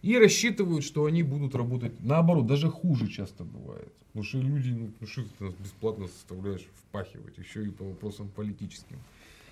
и 0.00 0.16
рассчитывают, 0.16 0.84
что 0.84 1.06
они 1.06 1.24
будут 1.24 1.56
работать 1.56 1.92
наоборот, 1.98 2.46
даже 2.46 2.70
хуже 2.70 3.08
часто 3.08 3.42
бывает. 3.42 3.92
Потому 4.12 4.24
что 4.26 4.38
люди, 4.38 4.70
ну, 4.70 4.92
ну 5.00 5.06
что 5.08 5.24
ты 5.36 5.44
нас 5.44 5.54
бесплатно 5.54 6.06
составляешь 6.06 6.64
впахивать, 6.86 7.36
еще 7.36 7.66
и 7.66 7.70
по 7.70 7.82
вопросам 7.82 8.28
политическим. 8.28 9.00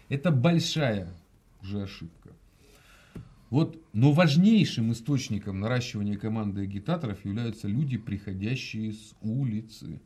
Это 0.09 0.31
большая 0.31 1.13
уже 1.63 1.83
ошибка. 1.83 2.31
Вот, 3.51 3.83
но 3.93 4.13
важнейшим 4.13 4.93
источником 4.93 5.59
наращивания 5.59 6.17
команды 6.17 6.63
агитаторов 6.63 7.25
являются 7.25 7.67
люди, 7.67 7.99
приходящие 7.99 8.93
с 8.93 9.15
улицы. 9.21 10.01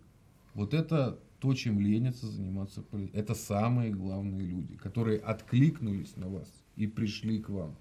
Вот 0.54 0.72
это 0.72 1.18
то, 1.40 1.52
чем 1.52 1.78
ленятся 1.78 2.26
заниматься 2.26 2.80
политикой. 2.80 3.18
Это 3.18 3.34
самые 3.34 3.90
главные 3.92 4.46
люди, 4.46 4.76
которые 4.76 5.18
откликнулись 5.18 6.16
на 6.16 6.28
вас 6.28 6.48
и 6.76 6.86
пришли 6.86 7.38
к 7.38 7.50
вам. 7.50 7.76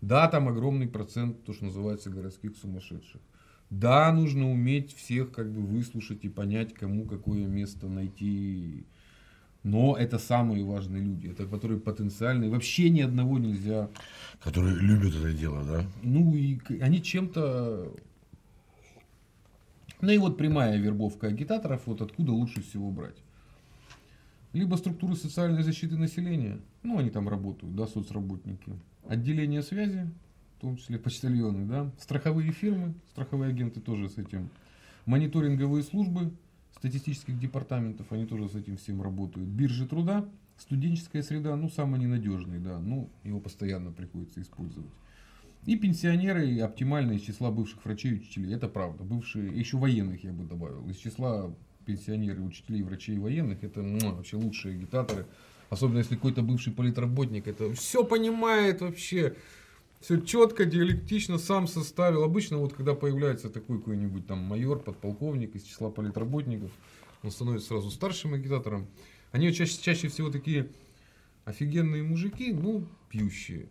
Да, 0.00 0.28
там 0.28 0.48
огромный 0.48 0.86
процент, 0.86 1.42
то, 1.44 1.52
что 1.52 1.64
называется, 1.64 2.08
городских 2.08 2.56
сумасшедших. 2.56 3.20
Да, 3.68 4.12
нужно 4.12 4.48
уметь 4.50 4.94
всех 4.94 5.32
как 5.32 5.52
бы 5.52 5.60
выслушать 5.60 6.24
и 6.24 6.28
понять, 6.28 6.72
кому 6.72 7.04
какое 7.04 7.46
место 7.46 7.88
найти 7.88 8.84
но 9.62 9.96
это 9.96 10.18
самые 10.18 10.64
важные 10.64 11.02
люди, 11.02 11.28
это 11.28 11.46
которые 11.46 11.80
потенциальные. 11.80 12.50
Вообще 12.50 12.88
ни 12.88 13.00
одного 13.00 13.38
нельзя. 13.38 13.88
Которые 14.42 14.76
любят 14.76 15.14
это 15.14 15.32
дело, 15.32 15.64
да? 15.64 15.84
Ну 16.02 16.34
и 16.34 16.58
они 16.80 17.02
чем-то. 17.02 17.92
Ну 20.00 20.10
и 20.10 20.18
вот 20.18 20.38
прямая 20.38 20.78
вербовка 20.78 21.26
агитаторов, 21.26 21.82
вот 21.86 22.00
откуда 22.00 22.32
лучше 22.32 22.62
всего 22.62 22.90
брать. 22.90 23.16
Либо 24.54 24.76
структуры 24.76 25.14
социальной 25.14 25.62
защиты 25.62 25.96
населения, 25.96 26.58
ну 26.82 26.98
они 26.98 27.10
там 27.10 27.28
работают, 27.28 27.76
да, 27.76 27.86
соцработники. 27.86 28.72
Отделение 29.06 29.62
связи, 29.62 30.10
в 30.56 30.60
том 30.62 30.76
числе 30.76 30.98
почтальоны, 30.98 31.66
да. 31.66 31.90
Страховые 32.00 32.50
фирмы, 32.50 32.94
страховые 33.12 33.50
агенты 33.50 33.80
тоже 33.80 34.08
с 34.08 34.16
этим. 34.16 34.48
Мониторинговые 35.04 35.82
службы, 35.82 36.32
статистических 36.80 37.38
департаментов, 37.38 38.10
они 38.10 38.24
тоже 38.24 38.48
с 38.48 38.54
этим 38.54 38.78
всем 38.78 39.02
работают. 39.02 39.46
Биржи 39.46 39.86
труда, 39.86 40.26
студенческая 40.56 41.22
среда, 41.22 41.54
ну, 41.54 41.68
самый 41.68 42.00
ненадежный, 42.00 42.58
да, 42.58 42.78
ну, 42.78 43.10
его 43.22 43.38
постоянно 43.38 43.92
приходится 43.92 44.40
использовать. 44.40 44.90
И 45.66 45.76
пенсионеры 45.76 46.48
и 46.48 46.58
оптимально 46.58 47.12
из 47.12 47.20
числа 47.20 47.50
бывших 47.50 47.84
врачей 47.84 48.12
и 48.12 48.14
учителей. 48.14 48.54
Это 48.54 48.66
правда. 48.66 49.04
Бывшие, 49.04 49.46
еще 49.54 49.76
военных 49.76 50.24
я 50.24 50.32
бы 50.32 50.44
добавил. 50.44 50.88
Из 50.88 50.96
числа 50.96 51.54
пенсионеров, 51.84 52.46
учителей, 52.46 52.82
врачей 52.82 53.16
и 53.16 53.18
военных, 53.18 53.62
это 53.62 53.82
ну, 53.82 54.14
вообще 54.14 54.36
лучшие 54.36 54.76
агитаторы. 54.76 55.26
Особенно 55.68 55.98
если 55.98 56.14
какой-то 56.14 56.42
бывший 56.42 56.72
политработник, 56.72 57.46
это 57.46 57.70
все 57.74 58.04
понимает 58.04 58.80
вообще 58.80 59.36
все 60.00 60.18
четко, 60.20 60.64
диалектично 60.64 61.38
сам 61.38 61.66
составил. 61.66 62.24
Обычно 62.24 62.56
вот 62.58 62.72
когда 62.72 62.94
появляется 62.94 63.50
такой 63.50 63.78
какой-нибудь 63.78 64.26
там 64.26 64.38
майор, 64.38 64.80
подполковник 64.80 65.54
из 65.54 65.62
числа 65.62 65.90
политработников, 65.90 66.70
он 67.22 67.30
становится 67.30 67.68
сразу 67.68 67.90
старшим 67.90 68.34
агитатором. 68.34 68.86
Они 69.30 69.52
чаще, 69.52 69.78
чаще 69.80 70.08
всего 70.08 70.30
такие 70.30 70.70
офигенные 71.44 72.02
мужики, 72.02 72.52
ну, 72.52 72.86
пьющие. 73.10 73.68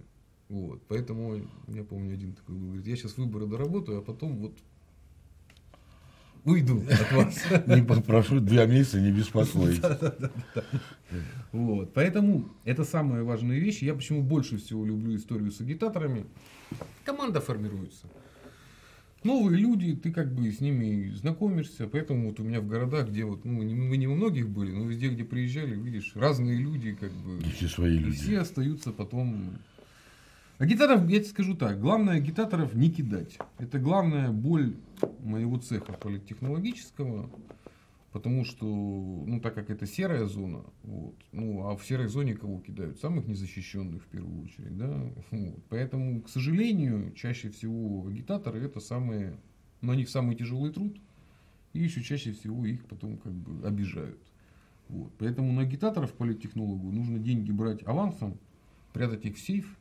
Вот. 0.49 0.81
Поэтому, 0.87 1.41
я 1.67 1.83
помню, 1.83 2.13
один 2.13 2.33
такой 2.33 2.55
говорит, 2.57 2.87
я 2.87 2.95
сейчас 2.95 3.17
выборы 3.17 3.47
доработаю, 3.47 3.99
а 3.99 4.01
потом 4.01 4.37
вот 4.37 4.53
уйду 6.49 6.83
от 6.89 7.11
вас. 7.11 7.43
Не 7.67 7.83
попрошу 7.83 8.39
два 8.39 8.65
месяца 8.65 8.99
не 8.99 9.11
беспокоить. 9.11 9.81
Вот. 11.51 11.93
Поэтому 11.93 12.49
это 12.63 12.83
самая 12.83 13.23
важная 13.23 13.57
вещь. 13.57 13.81
Я 13.81 13.93
почему 13.95 14.21
больше 14.21 14.57
всего 14.57 14.85
люблю 14.85 15.15
историю 15.15 15.51
с 15.51 15.61
агитаторами. 15.61 16.25
Команда 17.05 17.41
формируется. 17.41 18.07
Новые 19.23 19.59
люди, 19.59 19.95
ты 19.95 20.11
как 20.13 20.33
бы 20.33 20.49
с 20.49 20.61
ними 20.61 21.09
знакомишься, 21.09 21.87
поэтому 21.87 22.29
вот 22.29 22.39
у 22.39 22.43
меня 22.43 22.61
в 22.61 22.67
городах, 22.67 23.09
где 23.09 23.25
вот, 23.25 23.43
ну, 23.43 23.63
мы 23.63 23.97
не 23.97 24.07
у 24.07 24.15
многих 24.15 24.47
были, 24.47 24.71
но 24.71 24.85
везде, 24.85 25.09
где 25.09 25.25
приезжали, 25.25 25.75
видишь, 25.75 26.13
разные 26.15 26.57
люди, 26.57 26.93
как 26.93 27.11
бы. 27.11 27.37
И 27.39 27.49
все 27.49 27.67
свои 27.67 27.97
люди. 27.97 28.15
Все 28.15 28.39
остаются 28.39 28.93
потом 28.93 29.59
Агитаторов, 30.59 31.09
я 31.09 31.19
тебе 31.19 31.29
скажу 31.29 31.55
так, 31.55 31.79
главное 31.79 32.17
агитаторов 32.17 32.73
не 32.75 32.91
кидать. 32.91 33.37
Это 33.59 33.79
главная 33.79 34.29
боль 34.29 34.75
моего 35.23 35.57
цеха 35.57 35.93
политтехнологического, 35.93 37.29
потому 38.11 38.43
что, 38.43 38.65
ну, 38.65 39.39
так 39.39 39.55
как 39.55 39.69
это 39.69 39.87
серая 39.87 40.25
зона, 40.25 40.65
вот, 40.83 41.15
ну, 41.31 41.65
а 41.65 41.77
в 41.77 41.85
серой 41.85 42.09
зоне 42.09 42.35
кого 42.35 42.59
кидают? 42.59 42.99
Самых 42.99 43.25
незащищенных 43.25 44.03
в 44.03 44.07
первую 44.07 44.43
очередь, 44.43 44.77
да, 44.77 45.01
вот. 45.31 45.63
Поэтому, 45.69 46.21
к 46.23 46.27
сожалению, 46.27 47.13
чаще 47.13 47.49
всего 47.51 48.05
агитаторы 48.09 48.59
это 48.59 48.81
самые, 48.81 49.37
на 49.79 49.95
них 49.95 50.09
самый 50.09 50.35
тяжелый 50.35 50.73
труд, 50.73 50.99
и 51.71 51.79
еще 51.79 52.03
чаще 52.03 52.33
всего 52.33 52.65
их 52.65 52.83
потом 52.83 53.15
как 53.15 53.31
бы 53.31 53.65
обижают. 53.65 54.19
Вот. 54.89 55.13
Поэтому 55.19 55.53
на 55.53 55.61
агитаторов 55.61 56.11
политтехнологу 56.11 56.91
нужно 56.91 57.17
деньги 57.17 57.53
брать 57.53 57.81
авансом, 57.87 58.37
прятать 58.91 59.23
их 59.23 59.37
в 59.37 59.39
сейф, 59.39 59.78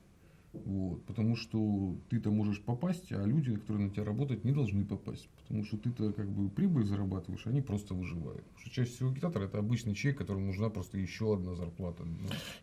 вот, 0.52 1.04
потому 1.04 1.36
что 1.36 1.96
ты-то 2.08 2.30
можешь 2.30 2.60
попасть, 2.62 3.12
а 3.12 3.24
люди, 3.24 3.54
которые 3.54 3.88
на 3.88 3.92
тебя 3.92 4.04
работают, 4.04 4.44
не 4.44 4.52
должны 4.52 4.84
попасть. 4.84 5.28
Потому 5.42 5.64
что 5.64 5.76
ты-то 5.76 6.12
как 6.12 6.28
бы 6.28 6.48
прибыль 6.48 6.84
зарабатываешь, 6.84 7.46
они 7.46 7.60
просто 7.60 7.94
выживают. 7.94 8.44
Потому 8.44 8.60
что 8.60 8.70
чаще 8.70 8.90
всего 8.90 9.10
агитатор 9.10 9.42
это 9.42 9.58
обычный 9.58 9.94
человек, 9.94 10.18
которому 10.18 10.46
нужна 10.46 10.70
просто 10.70 10.98
еще 10.98 11.34
одна 11.34 11.54
зарплата. 11.54 12.04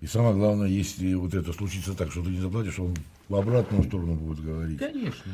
И 0.01 0.07
самое 0.07 0.35
главное, 0.35 0.67
если 0.67 1.13
вот 1.13 1.33
это 1.33 1.53
случится 1.53 1.95
так, 1.95 2.11
что 2.11 2.23
ты 2.23 2.29
не 2.31 2.39
заплатишь, 2.39 2.79
он 2.79 2.95
в 3.29 3.35
обратную 3.35 3.83
сторону 3.83 4.15
будет 4.15 4.43
говорить. 4.43 4.79
Конечно. 4.79 5.31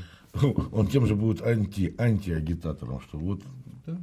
Он 0.72 0.88
тем 0.88 1.06
же 1.06 1.16
будет 1.16 1.42
анти, 1.42 1.94
анти-агитатором, 1.98 3.02
что 3.02 3.18
вот 3.18 3.42
да. 3.86 3.98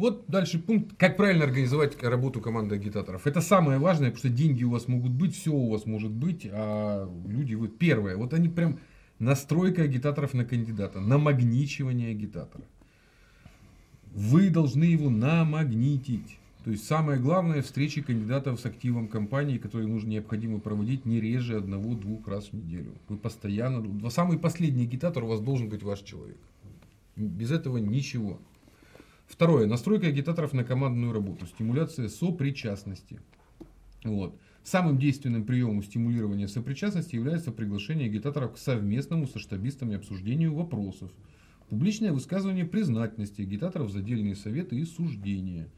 Вот 0.00 0.24
дальше 0.28 0.58
пункт, 0.58 0.96
как 0.96 1.18
правильно 1.18 1.44
организовать 1.44 2.02
работу 2.02 2.40
команды 2.40 2.76
агитаторов. 2.76 3.26
Это 3.26 3.42
самое 3.42 3.78
важное, 3.78 4.08
потому 4.08 4.18
что 4.18 4.30
деньги 4.30 4.64
у 4.64 4.70
вас 4.70 4.88
могут 4.88 5.12
быть, 5.12 5.36
все 5.36 5.52
у 5.52 5.68
вас 5.68 5.84
может 5.84 6.10
быть, 6.10 6.48
а 6.50 7.06
люди 7.26 7.54
вот 7.54 7.76
первое, 7.76 8.16
вот 8.16 8.32
они 8.32 8.48
прям 8.48 8.78
настройка 9.18 9.82
агитаторов 9.82 10.32
на 10.32 10.46
кандидата, 10.46 11.00
намагничивание 11.00 12.12
агитатора. 12.12 12.64
Вы 14.14 14.48
должны 14.48 14.84
его 14.84 15.10
намагнитить. 15.10 16.38
То 16.64 16.70
есть 16.70 16.84
самое 16.84 17.20
главное 17.20 17.60
встречи 17.60 18.00
кандидатов 18.00 18.58
с 18.58 18.64
активом 18.64 19.06
компании, 19.06 19.58
которые 19.58 19.86
нужно 19.86 20.08
необходимо 20.08 20.60
проводить 20.60 21.04
не 21.04 21.20
реже 21.20 21.58
одного-двух 21.58 22.26
раз 22.26 22.46
в 22.46 22.54
неделю. 22.54 22.94
Вы 23.10 23.18
постоянно, 23.18 24.08
самый 24.08 24.38
последний 24.38 24.84
агитатор 24.84 25.24
у 25.24 25.26
вас 25.26 25.40
должен 25.40 25.68
быть 25.68 25.82
ваш 25.82 26.00
человек. 26.00 26.38
Без 27.16 27.50
этого 27.50 27.76
ничего. 27.76 28.38
Второе. 29.30 29.66
Настройка 29.66 30.08
агитаторов 30.08 30.52
на 30.52 30.64
командную 30.64 31.12
работу. 31.12 31.46
Стимуляция 31.46 32.08
сопричастности. 32.08 33.20
Вот. 34.02 34.36
Самым 34.64 34.98
действенным 34.98 35.44
приемом 35.44 35.82
стимулирования 35.84 36.48
сопричастности 36.48 37.14
является 37.14 37.52
приглашение 37.52 38.06
агитаторов 38.06 38.54
к 38.54 38.58
совместному 38.58 39.28
со 39.28 39.38
штабистами 39.38 39.96
обсуждению 39.96 40.54
вопросов. 40.54 41.12
Публичное 41.68 42.12
высказывание 42.12 42.64
признательности 42.64 43.42
агитаторов 43.42 43.90
за 43.90 44.00
отдельные 44.00 44.34
советы 44.34 44.76
и 44.76 44.84
суждения. 44.84 45.68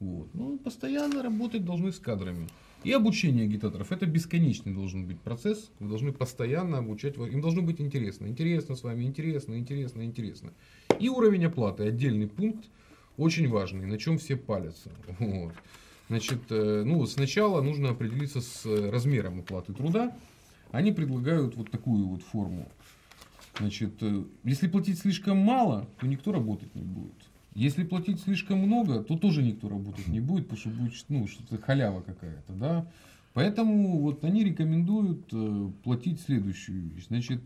Вот. 0.00 0.34
Ну, 0.34 0.58
постоянно 0.58 1.22
работать 1.22 1.64
должны 1.64 1.92
с 1.92 1.98
кадрами. 2.00 2.48
И 2.82 2.92
обучение 2.92 3.44
агитаторов. 3.44 3.92
Это 3.92 4.06
бесконечный 4.06 4.74
должен 4.74 5.06
быть 5.06 5.20
процесс. 5.20 5.70
Вы 5.78 5.88
должны 5.88 6.12
постоянно 6.12 6.78
обучать. 6.78 7.16
Им 7.16 7.40
должно 7.40 7.62
быть 7.62 7.80
интересно. 7.80 8.26
Интересно 8.26 8.74
с 8.74 8.82
вами, 8.82 9.04
интересно, 9.04 9.56
интересно, 9.56 10.02
интересно. 10.02 10.52
И 10.98 11.08
уровень 11.08 11.46
оплаты. 11.46 11.84
Отдельный 11.84 12.26
пункт 12.26 12.68
очень 13.18 13.48
важный, 13.48 13.84
на 13.84 13.98
чем 13.98 14.16
все 14.16 14.36
палятся. 14.36 14.90
Вот. 15.18 15.52
Значит, 16.08 16.40
э, 16.48 16.84
ну, 16.86 17.04
сначала 17.04 17.60
нужно 17.60 17.90
определиться 17.90 18.40
с 18.40 18.64
э, 18.64 18.90
размером 18.90 19.40
оплаты 19.40 19.74
труда. 19.74 20.16
Они 20.70 20.90
предлагают 20.90 21.54
вот 21.54 21.70
такую 21.70 22.06
вот 22.06 22.22
форму. 22.22 22.66
Значит, 23.58 23.94
э, 24.00 24.24
если 24.42 24.68
платить 24.68 24.98
слишком 24.98 25.36
мало, 25.36 25.86
то 26.00 26.06
никто 26.06 26.32
работать 26.32 26.74
не 26.74 26.84
будет. 26.84 27.12
Если 27.54 27.84
платить 27.84 28.20
слишком 28.20 28.58
много, 28.58 29.02
то 29.02 29.18
тоже 29.18 29.42
никто 29.42 29.68
работать 29.68 30.06
не 30.06 30.20
будет, 30.20 30.48
потому 30.48 30.58
что 30.58 30.70
будет 30.70 30.94
ну, 31.08 31.26
что-то 31.26 31.58
халява 31.58 32.00
какая-то. 32.00 32.52
Да? 32.54 32.90
Поэтому 33.34 33.98
вот 33.98 34.24
они 34.24 34.44
рекомендуют 34.44 35.30
платить 35.82 36.20
следующую 36.20 36.88
вещь. 36.88 37.06
Значит, 37.08 37.42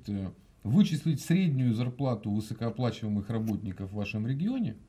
вычислить 0.63 1.21
среднюю 1.21 1.75
зарплату 1.75 2.31
высокооплачиваемых 2.31 3.29
работников 3.31 3.91
в 3.91 3.97
вашем 3.97 4.27
регионе– 4.27 4.77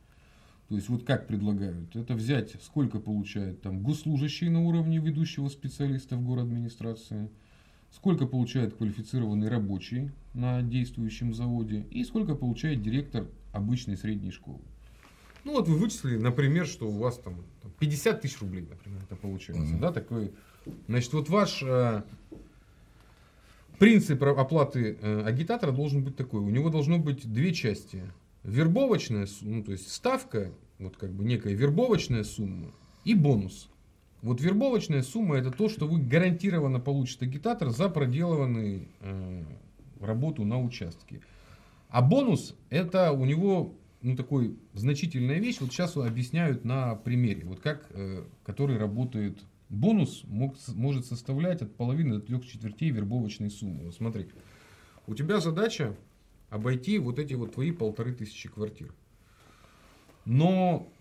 то 0.74 0.78
есть 0.78 0.90
вот 0.90 1.04
как 1.04 1.28
предлагают? 1.28 1.96
Это 1.96 2.16
взять, 2.16 2.56
сколько 2.64 3.00
получает 3.00 3.62
там 3.62 3.84
госслужащий 3.84 4.50
на 4.50 4.64
уровне 4.64 4.98
ведущего 4.98 5.48
специалиста 5.48 6.16
в 6.16 6.24
город 6.24 6.46
администрации, 6.46 7.30
сколько 7.92 8.26
получает 8.26 8.74
квалифицированный 8.74 9.50
рабочий 9.50 10.10
на 10.34 10.64
действующем 10.64 11.36
заводе 11.36 11.86
и 11.92 12.04
сколько 12.04 12.34
получает 12.34 12.82
директор 12.82 13.28
обычной 13.52 13.98
средней 13.98 14.32
школы. 14.32 14.62
Ну 15.44 15.52
вот 15.52 15.68
вы 15.68 15.78
вычислили, 15.78 16.18
например, 16.18 16.66
что 16.66 16.90
у 16.90 16.98
вас 16.98 17.20
там 17.20 17.36
50 17.80 18.22
тысяч 18.22 18.42
рублей, 18.42 18.66
например, 18.68 19.00
это 19.04 19.16
получается, 19.16 19.76
mm-hmm. 19.76 19.80
да, 19.80 19.92
такой. 19.92 20.32
Значит, 20.88 21.14
вот 21.14 21.30
ваш 21.30 21.62
э, 21.62 22.02
принцип 23.78 24.24
оплаты 24.24 24.98
э, 25.00 25.24
агитатора 25.24 25.72
должен 25.72 26.04
быть 26.04 26.16
такой. 26.16 26.40
У 26.40 26.50
него 26.50 26.72
должно 26.72 26.98
быть 26.98 27.32
две 27.32 27.54
части 27.54 28.02
вербовочная, 28.44 29.28
ну, 29.42 29.64
то 29.64 29.72
есть 29.72 29.92
ставка, 29.92 30.52
вот 30.80 30.98
как 30.98 31.12
бы 31.14 31.24
некая 31.24 31.54
вербовочная 31.54 32.24
сумма 32.24 32.72
и 33.04 33.14
бонус. 33.14 33.70
Вот 34.22 34.40
вербовочная 34.40 35.04
сумма 35.04 35.38
это 35.38 35.52
то, 35.52 35.68
что 35.68 35.86
вы 35.86 36.00
гарантированно 36.00 36.80
получите 36.80 37.26
агитатор 37.26 37.70
за 37.70 37.90
проделанную 37.90 38.88
э, 39.02 39.44
работу 40.00 40.46
на 40.46 40.62
участке. 40.62 41.22
А 41.90 42.02
бонус 42.02 42.56
это 42.70 43.12
у 43.12 43.26
него 43.26 43.76
ну, 44.02 44.16
такой 44.16 44.58
значительная 44.74 45.40
вещь. 45.40 45.58
Вот 45.60 45.72
сейчас 45.72 45.98
объясняют 45.98 46.66
на 46.66 46.96
примере, 46.96 47.46
вот 47.46 47.60
как, 47.60 47.88
э, 47.90 48.24
который 48.46 48.78
работает 48.78 49.40
бонус 49.70 50.24
мог, 50.26 50.56
может 50.70 51.06
составлять 51.06 51.62
от 51.62 51.76
половины 51.76 52.16
до 52.16 52.22
трех 52.22 52.46
четвертей 52.46 52.92
вербовочной 52.92 53.50
суммы. 53.50 53.86
Вот 53.86 53.96
смотри, 53.96 54.28
у 55.08 55.16
тебя 55.16 55.40
задача 55.40 55.96
обойти 56.50 57.00
вот 57.00 57.20
эти 57.20 57.34
вот 57.34 57.54
твои 57.54 57.72
полторы 57.72 58.14
тысячи 58.14 58.48
квартир. 58.48 58.94
Но 60.26 60.92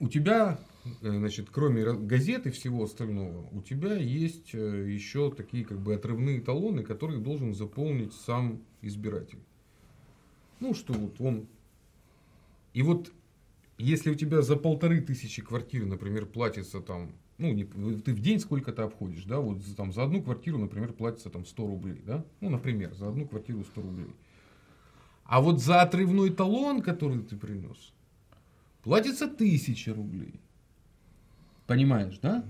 у 0.00 0.08
тебя, 0.08 0.58
э, 0.84 0.90
значит, 1.10 1.48
кроме 1.50 1.84
газет 1.94 2.46
и 2.46 2.50
всего 2.50 2.84
остального, 2.84 3.48
у 3.52 3.62
тебя 3.62 3.94
есть 3.94 4.54
э, 4.54 4.86
еще 4.88 5.30
такие 5.30 5.64
как 5.64 5.80
бы 5.80 5.94
отрывные 5.94 6.40
талоны, 6.40 6.82
которые 6.82 7.20
должен 7.20 7.54
заполнить 7.54 8.12
сам 8.12 8.60
избиратель. 8.82 9.40
Ну, 10.60 10.74
что 10.74 10.92
вот 10.92 11.20
он... 11.20 11.46
И 12.72 12.82
вот 12.82 13.12
если 13.78 14.10
у 14.10 14.14
тебя 14.14 14.42
за 14.42 14.56
полторы 14.56 15.00
тысячи 15.00 15.42
квартир, 15.42 15.84
например, 15.84 16.26
платится 16.26 16.80
там, 16.80 17.12
ну, 17.38 17.52
не, 17.52 17.64
ты 17.64 18.12
в 18.12 18.20
день 18.20 18.38
сколько-то 18.38 18.84
обходишь, 18.84 19.24
да, 19.24 19.40
вот 19.40 19.58
там 19.76 19.92
за 19.92 20.04
одну 20.04 20.22
квартиру, 20.22 20.58
например, 20.58 20.92
платится 20.92 21.30
там 21.30 21.44
100 21.44 21.66
рублей, 21.66 22.02
да, 22.06 22.24
ну, 22.40 22.50
например, 22.50 22.94
за 22.94 23.08
одну 23.08 23.26
квартиру 23.26 23.64
100 23.64 23.82
рублей. 23.82 24.10
А 25.24 25.40
вот 25.40 25.60
за 25.60 25.80
отрывной 25.80 26.30
талон, 26.30 26.82
который 26.82 27.20
ты 27.22 27.36
принес, 27.36 27.93
платится 28.84 29.26
тысяча 29.26 29.92
рублей. 29.94 30.40
Понимаешь, 31.66 32.18
да? 32.22 32.44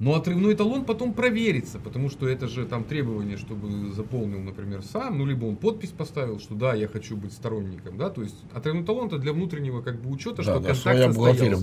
Но 0.00 0.16
отрывной 0.16 0.56
талон 0.56 0.84
потом 0.84 1.14
проверится, 1.14 1.78
потому 1.78 2.08
что 2.08 2.26
это 2.26 2.48
же 2.48 2.66
там 2.66 2.82
требование, 2.82 3.36
чтобы 3.36 3.92
заполнил, 3.92 4.40
например, 4.40 4.82
сам, 4.82 5.18
ну 5.18 5.24
либо 5.24 5.44
он 5.44 5.54
подпись 5.54 5.90
поставил, 5.90 6.40
что 6.40 6.56
да, 6.56 6.74
я 6.74 6.88
хочу 6.88 7.16
быть 7.16 7.32
сторонником, 7.32 7.98
да, 7.98 8.10
то 8.10 8.20
есть 8.20 8.34
отрывной 8.52 8.84
талон 8.84 9.06
это 9.06 9.18
для 9.18 9.32
внутреннего 9.32 9.80
как 9.80 10.02
бы 10.02 10.10
учета, 10.10 10.38
да, 10.38 10.42
что 10.42 10.54
да, 10.54 10.68
контакт 10.70 10.74
состоялся, 11.14 11.60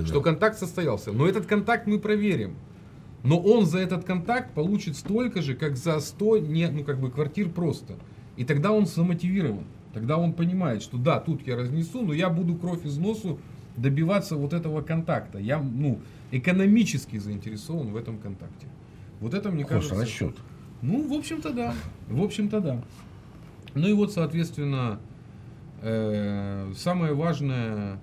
да. 0.00 0.06
что 0.06 0.20
контакт 0.22 0.58
состоялся. 0.58 1.12
Но 1.12 1.26
этот 1.26 1.44
контакт 1.44 1.86
мы 1.86 1.98
проверим. 1.98 2.56
Но 3.24 3.38
он 3.38 3.66
за 3.66 3.78
этот 3.78 4.04
контакт 4.04 4.54
получит 4.54 4.96
столько 4.96 5.42
же, 5.42 5.54
как 5.54 5.76
за 5.76 6.00
100 6.00 6.38
не, 6.38 6.68
ну, 6.70 6.84
как 6.84 6.98
бы 6.98 7.10
квартир 7.10 7.50
просто. 7.50 7.96
И 8.36 8.44
тогда 8.44 8.72
он 8.72 8.86
замотивирован. 8.86 9.64
Тогда 9.92 10.16
он 10.16 10.32
понимает, 10.32 10.82
что 10.82 10.96
да, 10.96 11.20
тут 11.20 11.46
я 11.46 11.56
разнесу, 11.56 12.02
но 12.02 12.12
я 12.12 12.30
буду 12.30 12.54
кровь 12.54 12.84
из 12.84 12.96
носу 12.96 13.38
добиваться 13.76 14.36
вот 14.36 14.52
этого 14.52 14.82
контакта. 14.82 15.38
Я 15.38 15.58
ну, 15.58 16.00
экономически 16.30 17.18
заинтересован 17.18 17.92
в 17.92 17.96
этом 17.96 18.18
контакте. 18.18 18.66
Вот 19.20 19.34
это 19.34 19.50
мне 19.50 19.64
Хороший 19.64 19.90
кажется... 19.90 20.04
расчет. 20.04 20.36
Ну, 20.80 21.06
в 21.08 21.12
общем-то, 21.12 21.52
да. 21.52 21.74
В 22.08 22.22
общем-то, 22.22 22.60
да. 22.60 22.82
Ну 23.74 23.88
и 23.88 23.92
вот, 23.92 24.12
соответственно, 24.12 24.98
э, 25.80 26.72
самое 26.76 27.14
важное, 27.14 28.00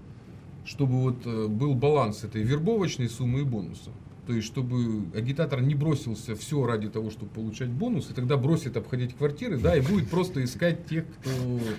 чтобы 0.66 0.94
вот 1.02 1.26
э, 1.26 1.48
был 1.48 1.76
баланс 1.76 2.24
этой 2.24 2.42
вербовочной 2.42 3.10
суммы 3.10 3.42
и 3.42 3.44
бонуса. 3.44 3.92
То 4.30 4.36
есть, 4.36 4.46
чтобы 4.46 5.06
агитатор 5.18 5.60
не 5.60 5.74
бросился 5.74 6.36
все 6.36 6.64
ради 6.64 6.88
того, 6.88 7.10
чтобы 7.10 7.32
получать 7.32 7.70
бонус, 7.70 8.12
и 8.12 8.14
тогда 8.14 8.38
бросит 8.38 8.78
обходить 8.78 9.16
квартиры, 9.16 9.58
да, 9.58 9.76
и 9.76 9.82
будет 9.82 10.08
просто 10.08 10.44
искать 10.44 10.86
тех, 10.86 11.06
кто... 11.08 11.32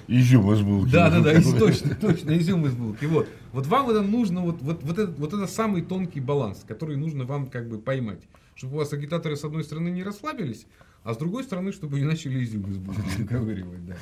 Изюм 0.08 0.52
из 0.52 0.60
булки. 0.62 0.90
Да, 0.90 1.10
да, 1.10 1.20
да, 1.20 1.32
из, 1.32 1.54
точно, 1.54 1.94
точно, 1.94 2.36
изюм 2.36 2.66
из 2.66 2.72
булки. 2.72 3.04
Вот. 3.04 3.28
Вот 3.52 3.68
вам 3.68 3.90
это 3.90 4.02
нужно, 4.02 4.40
вот, 4.40 4.60
вот, 4.62 4.82
вот, 4.82 4.98
это, 4.98 5.12
вот 5.12 5.32
это 5.32 5.46
самый 5.46 5.82
тонкий 5.82 6.18
баланс, 6.18 6.64
который 6.66 6.96
нужно 6.96 7.22
вам 7.22 7.46
как 7.46 7.68
бы 7.68 7.78
поймать. 7.78 8.22
Чтобы 8.56 8.74
у 8.74 8.76
вас 8.78 8.92
агитаторы 8.92 9.36
с 9.36 9.44
одной 9.44 9.62
стороны 9.62 9.88
не 9.90 10.02
расслабились, 10.02 10.66
а 11.04 11.14
с 11.14 11.18
другой 11.18 11.44
стороны, 11.44 11.70
чтобы 11.70 12.00
не 12.00 12.04
начали 12.04 12.42
изюм 12.42 12.68
из 12.68 12.78
булки 12.78 13.00
выковыривать, 13.16 13.86
да. 13.86 13.96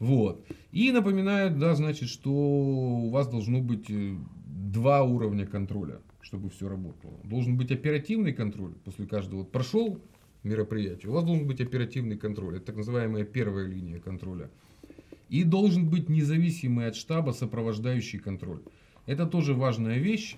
Вот. 0.00 0.44
И 0.72 0.90
напоминают, 0.90 1.60
да, 1.60 1.76
значит, 1.76 2.08
что 2.08 2.32
у 2.32 3.10
вас 3.10 3.28
должно 3.28 3.60
быть 3.60 3.88
э, 3.88 4.16
два 4.46 5.04
уровня 5.04 5.46
контроля 5.46 6.00
чтобы 6.22 6.48
все 6.48 6.68
работало. 6.68 7.18
Должен 7.24 7.56
быть 7.56 7.70
оперативный 7.70 8.32
контроль 8.32 8.72
после 8.84 9.06
каждого. 9.06 9.40
Вот 9.40 9.52
прошел 9.52 10.00
мероприятие, 10.42 11.10
у 11.10 11.14
вас 11.14 11.24
должен 11.24 11.46
быть 11.46 11.60
оперативный 11.60 12.16
контроль. 12.16 12.56
Это 12.56 12.66
так 12.66 12.76
называемая 12.76 13.24
первая 13.24 13.66
линия 13.66 14.00
контроля. 14.00 14.50
И 15.28 15.44
должен 15.44 15.88
быть 15.88 16.08
независимый 16.08 16.86
от 16.86 16.96
штаба 16.96 17.32
сопровождающий 17.32 18.18
контроль. 18.18 18.62
Это 19.06 19.26
тоже 19.26 19.54
важная 19.54 19.98
вещь. 19.98 20.36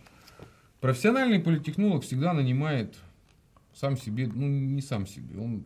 Профессиональный 0.81 1.41
политтехнолог 1.41 2.03
всегда 2.03 2.33
нанимает 2.33 2.97
сам 3.75 3.97
себе, 3.97 4.27
ну 4.27 4.47
не 4.47 4.83
сам 4.83 5.07
себе, 5.07 5.39
он 5.39 5.65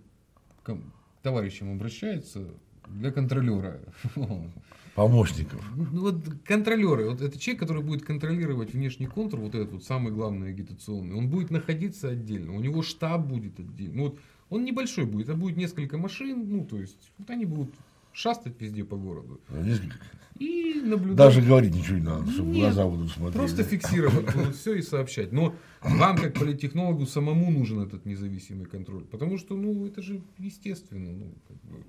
к 0.62 0.76
товарищам 1.22 1.72
обращается 1.72 2.48
для 2.88 3.12
контролера. 3.12 3.80
помощников. 4.98 5.64
Ну, 5.76 6.00
вот 6.00 6.16
контролеры, 6.44 7.08
вот 7.08 7.22
это 7.22 7.38
человек, 7.38 7.60
который 7.60 7.84
будет 7.84 8.02
контролировать 8.02 8.72
внешний 8.74 9.06
контур, 9.06 9.38
вот 9.38 9.54
этот 9.54 9.72
вот 9.72 9.84
самый 9.84 10.12
главный 10.12 10.48
агитационный, 10.48 11.14
он 11.14 11.28
будет 11.28 11.50
находиться 11.52 12.08
отдельно, 12.08 12.52
у 12.56 12.60
него 12.60 12.82
штаб 12.82 13.24
будет 13.24 13.60
отдельно. 13.60 13.94
Ну, 13.94 14.02
вот 14.04 14.18
он 14.50 14.64
небольшой 14.64 15.06
будет, 15.06 15.28
а 15.28 15.34
будет 15.34 15.56
несколько 15.56 15.98
машин, 15.98 16.48
ну, 16.48 16.64
то 16.64 16.80
есть, 16.80 17.12
вот 17.16 17.30
они 17.30 17.44
будут 17.44 17.72
шастать 18.12 18.60
везде 18.60 18.82
по 18.82 18.96
городу. 18.96 19.40
Несколько. 19.50 19.94
И 20.40 20.80
наблюдать. 20.84 21.16
Даже 21.16 21.42
говорить 21.42 21.74
ничего 21.74 21.98
не 21.98 22.04
надо, 22.04 22.30
чтобы 22.32 22.50
Нет, 22.50 22.62
глаза 22.62 22.86
будут 22.88 23.10
смотреть. 23.12 23.36
Просто 23.36 23.62
фиксировать 23.62 24.34
будут 24.34 24.56
все 24.56 24.74
и 24.74 24.82
сообщать. 24.82 25.30
Но 25.30 25.54
вам, 25.80 26.16
как 26.16 26.34
политтехнологу, 26.34 27.06
самому 27.06 27.52
нужен 27.52 27.80
этот 27.80 28.04
независимый 28.04 28.66
контроль. 28.66 29.04
Потому 29.04 29.38
что, 29.38 29.56
ну, 29.56 29.86
это 29.86 30.02
же 30.02 30.22
естественно. 30.38 31.12
Ну, 31.12 31.34
как 31.46 31.56
бы, 31.62 31.84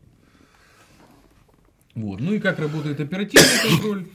Вот. 1.96 2.20
Ну 2.20 2.34
и 2.34 2.40
как 2.40 2.60
работает 2.60 3.00
оперативный 3.00 3.70
контроль? 3.70 4.06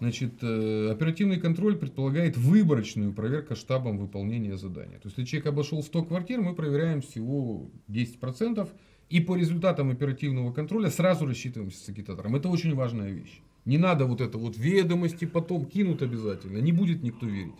Значит, 0.00 0.32
э, 0.42 0.90
оперативный 0.90 1.38
контроль 1.38 1.76
предполагает 1.76 2.36
выборочную 2.36 3.12
проверку 3.12 3.54
штабом 3.54 3.98
выполнения 3.98 4.56
задания. 4.56 4.98
То 4.98 5.06
есть, 5.06 5.16
если 5.16 5.30
человек 5.30 5.46
обошел 5.46 5.80
100 5.80 6.04
квартир, 6.06 6.40
мы 6.40 6.56
проверяем 6.56 7.02
всего 7.02 7.70
10%, 7.88 8.68
и 9.10 9.20
по 9.20 9.36
результатам 9.36 9.90
оперативного 9.90 10.52
контроля 10.52 10.90
сразу 10.90 11.24
рассчитываемся 11.24 11.84
с 11.84 11.88
агитатором. 11.88 12.34
Это 12.34 12.48
очень 12.48 12.74
важная 12.74 13.12
вещь. 13.12 13.40
Не 13.64 13.78
надо 13.78 14.06
вот 14.06 14.20
это 14.20 14.38
вот 14.38 14.56
ведомости 14.56 15.24
потом 15.24 15.66
кинут 15.66 16.02
обязательно, 16.02 16.58
не 16.58 16.72
будет 16.72 17.02
никто 17.02 17.26
верить. 17.26 17.54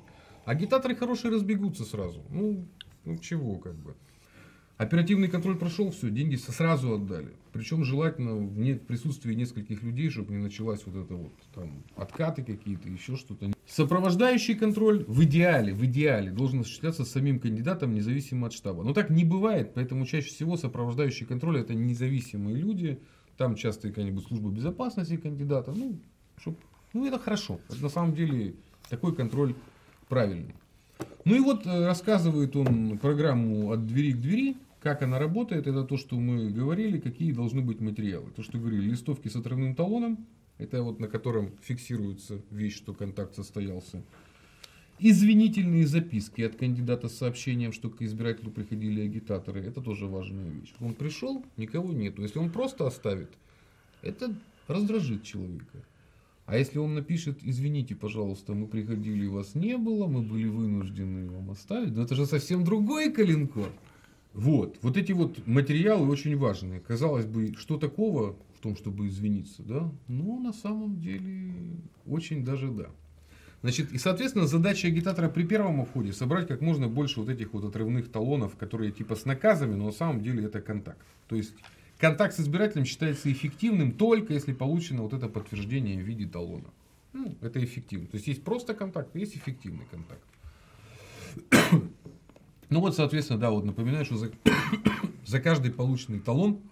Агитаторы 0.44 0.96
хорошие 0.96 1.30
разбегутся 1.30 1.84
сразу. 1.84 2.24
Ну, 2.28 2.66
ну 3.04 3.18
чего 3.18 3.58
как 3.58 3.76
бы. 3.76 3.94
Оперативный 4.83 5.28
контроль 5.28 5.57
прошел, 5.57 5.93
все, 5.93 6.11
деньги 6.11 6.35
сразу 6.35 6.95
отдали. 6.95 7.28
Причем 7.53 7.85
желательно 7.85 8.35
в, 8.35 8.78
присутствии 8.78 9.33
нескольких 9.33 9.80
людей, 9.85 10.11
чтобы 10.11 10.33
не 10.33 10.43
началась 10.43 10.85
вот 10.85 11.05
это 11.05 11.14
вот 11.14 11.33
там 11.55 11.85
откаты 11.95 12.43
какие-то, 12.43 12.89
еще 12.89 13.14
что-то. 13.14 13.53
Сопровождающий 13.64 14.57
контроль 14.57 15.05
в 15.07 15.22
идеале, 15.22 15.72
в 15.72 15.85
идеале 15.85 16.33
должен 16.33 16.61
осуществляться 16.61 17.05
самим 17.05 17.39
кандидатом, 17.39 17.95
независимо 17.95 18.49
от 18.49 18.55
штаба. 18.55 18.83
Но 18.83 18.93
так 18.93 19.09
не 19.11 19.24
бывает, 19.24 19.72
поэтому 19.72 20.05
чаще 20.05 20.30
всего 20.30 20.57
сопровождающий 20.57 21.26
контроль 21.26 21.61
это 21.61 21.74
независимые 21.74 22.57
люди. 22.57 22.99
Там 23.37 23.55
часто 23.55 23.89
какая-нибудь 23.89 24.26
служба 24.26 24.51
безопасности 24.51 25.16
кандидата. 25.16 25.70
Ну, 25.70 25.97
чтоб, 26.39 26.59
ну 26.93 27.07
это 27.07 27.20
хорошо. 27.20 27.61
Это 27.70 27.80
на 27.80 27.89
самом 27.89 28.14
деле 28.14 28.57
такой 28.91 29.14
контроль 29.14 29.55
правильный. 30.09 30.57
Ну 31.24 31.37
и 31.37 31.41
вот 31.41 31.66
э, 31.66 31.87
рассказывает 31.87 32.57
он 32.57 32.99
программу 32.99 33.70
от 33.70 33.87
двери 33.87 34.12
к 34.12 34.20
двери. 34.20 34.57
Как 34.83 35.01
она 35.01 35.20
работает, 35.20 35.68
это 35.68 35.85
то, 35.85 35.97
что 35.97 36.18
мы 36.18 36.51
говорили, 36.51 36.99
какие 36.99 37.30
должны 37.33 37.61
быть 37.61 37.80
материалы. 37.80 38.30
То, 38.35 38.43
что 38.43 38.59
говорили, 38.59 38.91
листовки 38.91 39.28
с 39.28 39.37
отрывным 39.37 39.76
талоном, 39.76 40.26
это 40.59 40.83
вот 40.83 40.99
на 40.99 41.07
котором 41.07 41.53
фиксируется 41.62 42.43
вещь, 42.51 42.78
что 42.78 42.93
контакт 42.93 43.37
состоялся. 43.37 44.03
Извинительные 44.99 45.87
записки 45.87 46.43
от 46.43 46.57
кандидата 46.57 47.09
с 47.09 47.16
сообщением, 47.16 47.72
что 47.72 47.91
к 47.91 48.03
избирателю 48.03 48.51
приходили 48.51 49.03
агитаторы. 49.03 49.61
Это 49.61 49.80
тоже 49.80 50.07
важная 50.07 50.51
вещь. 50.51 50.74
Он 50.80 50.95
пришел, 50.95 51.45
никого 51.57 51.93
нету. 51.93 52.22
Если 52.22 52.41
он 52.41 52.51
просто 52.51 52.85
оставит, 52.85 53.30
это 54.03 54.35
раздражит 54.66 55.22
человека. 55.22 55.85
А 56.45 56.59
если 56.59 56.78
он 56.78 56.97
напишет, 56.97 57.39
извините, 57.43 57.95
пожалуйста, 57.95 58.53
мы 58.53 58.66
приходили, 58.66 59.28
вас 59.28 59.55
не 59.55 59.78
было, 59.78 60.09
мы 60.09 60.22
были 60.22 60.49
вынуждены 60.49 61.30
вам 61.30 61.53
оставить, 61.53 61.95
ну 61.95 62.03
это 62.03 62.16
же 62.16 62.26
совсем 62.26 62.64
другой 62.64 63.12
коленкор. 63.12 63.70
Вот, 64.35 64.78
вот 64.83 64.97
эти 64.97 65.12
вот 65.12 65.47
материалы 65.47 66.09
очень 66.09 66.37
важные. 66.37 66.80
Казалось 66.80 67.26
бы, 67.26 67.55
что 67.59 67.78
такого 67.78 68.35
в 68.57 68.61
том, 68.62 68.76
чтобы 68.76 69.09
извиниться, 69.09 69.62
да? 69.62 69.91
Ну, 70.09 70.41
на 70.41 70.53
самом 70.53 71.01
деле, 71.01 71.53
очень 72.07 72.45
даже 72.45 72.68
да. 72.68 72.89
Значит, 73.61 73.93
и, 73.93 73.99
соответственно, 73.99 74.47
задача 74.47 74.89
агитатора 74.89 75.28
при 75.28 75.45
первом 75.45 75.85
входе 75.85 76.12
собрать 76.12 76.49
как 76.49 76.61
можно 76.62 76.89
больше 76.89 77.20
вот 77.20 77.28
этих 77.28 77.53
вот 77.53 77.64
отрывных 77.64 78.11
талонов, 78.11 78.57
которые 78.57 78.91
типа 78.91 79.14
с 79.14 79.24
наказами, 79.24 79.74
но 79.74 79.87
на 79.87 79.93
самом 79.93 80.22
деле 80.22 80.47
это 80.47 80.61
контакт. 80.61 80.99
То 81.28 81.37
есть, 81.37 81.55
контакт 81.99 82.35
с 82.35 82.41
избирателем 82.41 82.85
считается 82.85 83.30
эффективным 83.30 83.93
только 83.93 84.33
если 84.33 84.53
получено 84.53 85.03
вот 85.03 85.12
это 85.12 85.28
подтверждение 85.28 86.03
в 86.03 86.07
виде 86.07 86.26
талона. 86.26 86.70
Ну, 87.12 87.35
это 87.41 87.62
эффективно. 87.62 88.09
То 88.09 88.16
есть, 88.16 88.26
есть 88.26 88.43
просто 88.43 88.74
контакт, 88.74 89.14
есть 89.14 89.37
эффективный 89.37 89.85
контакт. 89.91 90.24
Ну 92.73 92.81
вот, 92.81 92.97
соответственно, 92.97 93.39
да, 93.39 93.51
вот 93.51 93.66
напоминаю, 93.66 94.07
что 94.07 94.16
за, 94.16 94.33
за 95.27 95.41
каждый 95.41 95.70
полученный 95.70 96.20
талон 96.20 96.62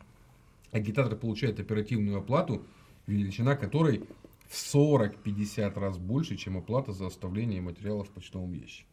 агитатор 0.72 1.14
получает 1.14 1.60
оперативную 1.60 2.16
оплату, 2.16 2.64
величина 3.06 3.54
которой 3.54 4.04
в 4.48 4.54
40-50 4.54 5.78
раз 5.78 5.98
больше, 5.98 6.36
чем 6.36 6.56
оплата 6.56 6.94
за 6.94 7.06
оставление 7.06 7.60
материалов 7.60 8.08
в 8.08 8.12
почтовом 8.12 8.54
ящике. 8.54 8.86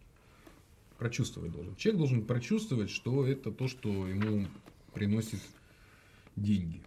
Прочувствовать 0.97 1.53
должен. 1.53 1.77
Человек 1.77 1.97
должен 1.97 2.25
прочувствовать, 2.25 2.89
что 2.89 3.25
это 3.25 3.53
то, 3.53 3.69
что 3.69 3.87
ему 3.87 4.45
приносит 4.93 5.39
деньги. 6.35 6.81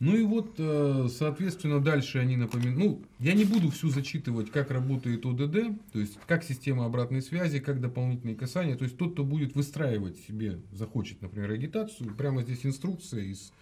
Ну 0.00 0.14
и 0.14 0.22
вот, 0.22 0.54
э, 0.58 1.08
соответственно, 1.10 1.80
дальше 1.80 2.18
они 2.18 2.36
напоминают. 2.36 2.78
Ну, 2.78 3.02
я 3.18 3.34
не 3.34 3.44
буду 3.44 3.70
всю 3.70 3.88
зачитывать, 3.88 4.50
как 4.50 4.70
работает 4.70 5.26
ОДД, 5.26 5.92
то 5.92 5.98
есть 5.98 6.18
как 6.26 6.44
система 6.44 6.84
обратной 6.84 7.20
связи, 7.20 7.58
как 7.58 7.80
дополнительные 7.80 8.36
касания. 8.36 8.76
То 8.76 8.84
есть 8.84 8.96
тот, 8.96 9.14
кто 9.14 9.24
будет 9.24 9.56
выстраивать 9.56 10.16
себе, 10.18 10.60
захочет, 10.70 11.20
например, 11.20 11.50
агитацию, 11.50 12.14
прямо 12.14 12.42
здесь 12.42 12.64
инструкция 12.64 13.24
из 13.24 13.52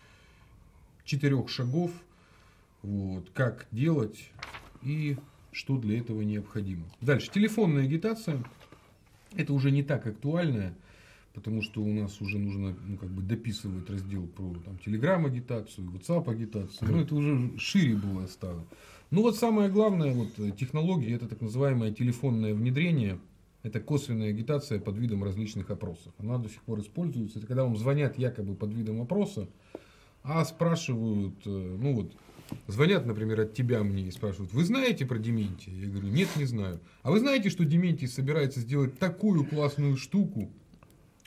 четырех 1.05 1.49
шагов, 1.49 1.91
вот, 2.82 3.30
как 3.32 3.66
делать 3.70 4.30
и 4.82 5.16
что 5.53 5.78
для 5.78 5.99
этого 5.99 6.20
необходимо. 6.20 6.84
Дальше, 7.01 7.30
телефонная 7.32 7.84
агитация. 7.84 8.45
Это 9.34 9.55
уже 9.55 9.70
не 9.70 9.82
так 9.82 10.07
актуальная 10.07 10.74
потому 11.37 11.61
что 11.61 11.82
у 11.82 11.93
нас 11.93 12.20
уже 12.22 12.39
нужно 12.39 12.74
ну, 12.87 12.97
как 12.97 13.11
бы 13.11 13.22
дописывать 13.22 13.89
раздел 13.91 14.26
про 14.26 14.55
там, 14.64 14.78
Telegram 14.84 15.24
агитацию, 15.24 15.87
WhatsApp 15.91 16.28
агитацию. 16.30 16.91
Ну, 16.91 17.01
это 17.03 17.14
уже 17.14 17.59
шире 17.59 17.95
было 17.95 18.26
стало. 18.26 18.64
Ну 19.11 19.20
вот 19.20 19.37
самое 19.37 19.68
главное, 19.68 20.14
вот 20.14 20.30
э, 20.39 20.51
технология, 20.59 21.14
это 21.14 21.28
так 21.28 21.43
называемое 21.43 21.93
телефонное 21.93 22.55
внедрение. 22.55 23.20
Это 23.62 23.80
косвенная 23.80 24.30
агитация 24.30 24.80
под 24.80 24.97
видом 24.97 25.24
различных 25.24 25.70
опросов. 25.70 26.14
Она 26.18 26.39
до 26.39 26.49
сих 26.49 26.62
пор 26.62 26.80
используется. 26.80 27.39
Это 27.39 27.47
когда 27.47 27.64
вам 27.64 27.76
звонят 27.76 28.16
якобы 28.16 28.55
под 28.55 28.72
видом 28.72 29.03
опроса, 29.03 29.49
а 30.22 30.43
спрашивают, 30.45 31.34
э, 31.45 31.76
ну 31.80 31.95
вот, 31.95 32.16
звонят, 32.66 33.05
например, 33.05 33.41
от 33.41 33.53
тебя 33.53 33.82
мне 33.82 34.09
и 34.09 34.11
спрашивают, 34.11 34.55
вы 34.55 34.64
знаете 34.64 35.05
про 35.05 35.18
Дементия? 35.18 35.74
Я 35.74 35.89
говорю, 35.89 36.09
нет, 36.09 36.28
не 36.37 36.47
знаю. 36.47 36.80
А 37.03 37.11
вы 37.11 37.20
знаете, 37.20 37.51
что 37.51 37.66
Дементий 37.66 38.09
собирается 38.09 38.61
сделать 38.61 38.99
такую 38.99 39.45
классную 39.45 39.99
штуку, 39.99 40.51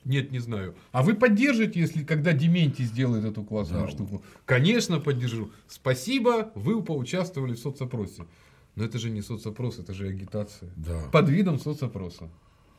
нет, 0.06 0.32
не 0.32 0.40
знаю. 0.40 0.76
А 0.92 1.04
вы 1.04 1.14
поддержите, 1.14 1.80
если 1.80 2.04
когда 2.04 2.34
Дементий 2.34 2.86
сделает 2.86 3.26
эту 3.26 3.44
классную 3.44 3.86
да. 3.86 3.92
штуку? 3.92 4.24
Конечно, 4.46 5.00
поддержу. 5.00 5.52
Спасибо, 5.68 6.52
вы 6.56 6.82
поучаствовали 6.82 7.54
в 7.54 7.60
соцопросе. 7.60 8.26
Но 8.76 8.86
это 8.86 8.98
же 8.98 9.10
не 9.10 9.22
соцопрос, 9.22 9.78
это 9.80 9.94
же 9.94 10.08
агитация. 10.08 10.70
Да. 10.78 11.02
Под 11.12 11.28
видом 11.28 11.60
соцопроса. 11.60 12.30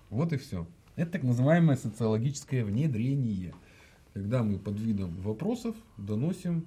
Вот 0.09 0.33
и 0.33 0.39
все. 0.39 0.67
Это 0.97 1.13
так 1.13 1.23
называемое 1.23 1.77
социологическое 1.77 2.65
внедрение. 2.65 3.55
Когда 4.15 4.43
мы 4.43 4.59
под 4.59 4.81
видом 4.81 5.15
вопросов 5.21 5.77
доносим. 5.99 6.67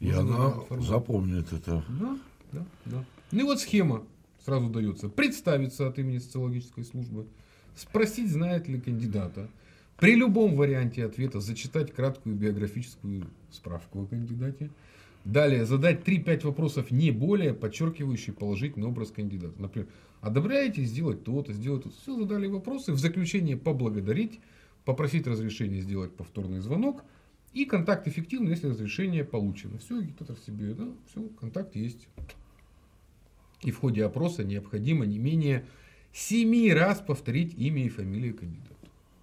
И 0.00 0.10
она 0.10 0.54
запомнит 0.80 1.52
это. 1.52 1.84
Да, 1.88 2.18
да, 2.52 2.66
да. 2.86 3.04
Ну 3.30 3.40
и 3.40 3.42
вот 3.42 3.60
схема 3.60 4.02
сразу 4.44 4.68
дается. 4.70 5.08
Представиться 5.08 5.86
от 5.86 5.98
имени 5.98 6.18
социологической 6.18 6.84
службы 6.84 7.26
спросить, 7.74 8.30
знает 8.30 8.68
ли 8.68 8.80
кандидата, 8.80 9.48
при 9.96 10.14
любом 10.14 10.56
варианте 10.56 11.04
ответа 11.04 11.40
зачитать 11.40 11.92
краткую 11.92 12.34
биографическую 12.34 13.26
справку 13.50 14.02
о 14.02 14.06
кандидате, 14.06 14.70
далее 15.24 15.64
задать 15.64 16.00
3-5 16.00 16.46
вопросов 16.46 16.90
не 16.90 17.10
более, 17.10 17.54
подчеркивающие 17.54 18.34
положительный 18.34 18.88
образ 18.88 19.10
кандидата. 19.10 19.54
Например, 19.60 19.88
одобряете 20.20 20.82
сделать 20.84 21.22
то-то, 21.24 21.52
сделать 21.52 21.84
то-то. 21.84 21.96
Все, 21.96 22.16
задали 22.16 22.48
вопросы, 22.48 22.92
в 22.92 22.98
заключение 22.98 23.56
поблагодарить, 23.56 24.40
попросить 24.84 25.26
разрешения 25.26 25.80
сделать 25.80 26.12
повторный 26.16 26.60
звонок, 26.60 27.04
и 27.52 27.66
контакт 27.66 28.08
эффективный, 28.08 28.50
если 28.50 28.68
разрешение 28.68 29.24
получено. 29.24 29.78
Все, 29.78 29.98
агитатор 29.98 30.36
себе, 30.38 30.74
да, 30.74 30.88
все, 31.10 31.28
контакт 31.38 31.76
есть. 31.76 32.08
И 33.60 33.70
в 33.70 33.78
ходе 33.78 34.04
опроса 34.04 34.42
необходимо 34.42 35.04
не 35.04 35.18
менее 35.18 35.64
семи 36.12 36.72
раз 36.72 37.00
повторить 37.00 37.54
имя 37.58 37.84
и 37.84 37.88
фамилию 37.88 38.34
кандидата. 38.34 38.68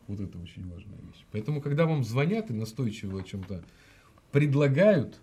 Вот 0.07 0.19
это 0.19 0.37
очень 0.39 0.67
важная 0.69 0.97
вещь. 0.97 1.25
Поэтому, 1.31 1.61
когда 1.61 1.85
вам 1.85 2.03
звонят 2.03 2.49
и 2.49 2.53
настойчиво 2.53 3.19
о 3.19 3.23
чем-то 3.23 3.63
предлагают, 4.31 5.19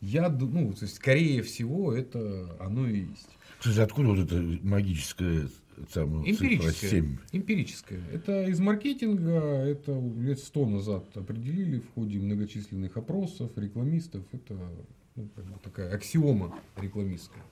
я 0.00 0.28
ну, 0.28 0.72
то 0.72 0.84
есть, 0.84 0.96
скорее 0.96 1.42
всего, 1.42 1.92
это 1.92 2.56
оно 2.60 2.86
и 2.86 3.00
есть. 3.00 3.28
Слушай, 3.60 3.84
откуда 3.84 4.08
вот 4.08 4.18
это 4.18 4.34
магическое 4.62 5.48
самое 5.90 6.30
эмпирическое, 6.30 6.90
7? 6.90 7.18
Эмпирическое. 7.32 8.00
Это 8.12 8.44
из 8.44 8.60
маркетинга, 8.60 9.40
это 9.64 9.98
лет 10.18 10.38
сто 10.40 10.66
назад 10.66 11.04
определили 11.16 11.78
в 11.78 11.94
ходе 11.94 12.18
многочисленных 12.18 12.96
опросов, 12.96 13.50
рекламистов. 13.56 14.24
Это 14.32 14.58
ну, 15.16 15.28
такая 15.62 15.94
аксиома 15.94 16.54
рекламистская. 16.76 17.42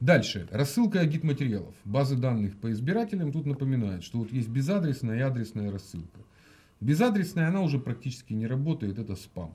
Дальше. 0.00 0.48
Рассылка 0.50 1.00
агитматериалов. 1.00 1.74
Базы 1.84 2.16
данных 2.16 2.56
по 2.56 2.70
избирателям 2.72 3.32
тут 3.32 3.46
напоминают, 3.46 4.04
что 4.04 4.18
вот 4.18 4.32
есть 4.32 4.48
безадресная 4.48 5.18
и 5.18 5.20
адресная 5.20 5.70
рассылка. 5.70 6.20
Безадресная 6.80 7.48
она 7.48 7.60
уже 7.62 7.78
практически 7.78 8.32
не 8.32 8.46
работает, 8.46 8.98
это 8.98 9.16
спам. 9.16 9.54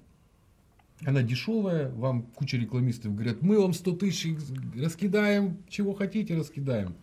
Она 1.05 1.21
дешевая, 1.21 1.91
вам 1.91 2.23
куча 2.23 2.57
рекламистов 2.57 3.15
говорят, 3.15 3.41
мы 3.41 3.59
вам 3.59 3.73
100 3.73 3.95
тысяч 3.97 4.35
раскидаем, 4.75 5.57
чего 5.69 5.93
хотите, 5.93 6.35
раскидаем. 6.35 6.95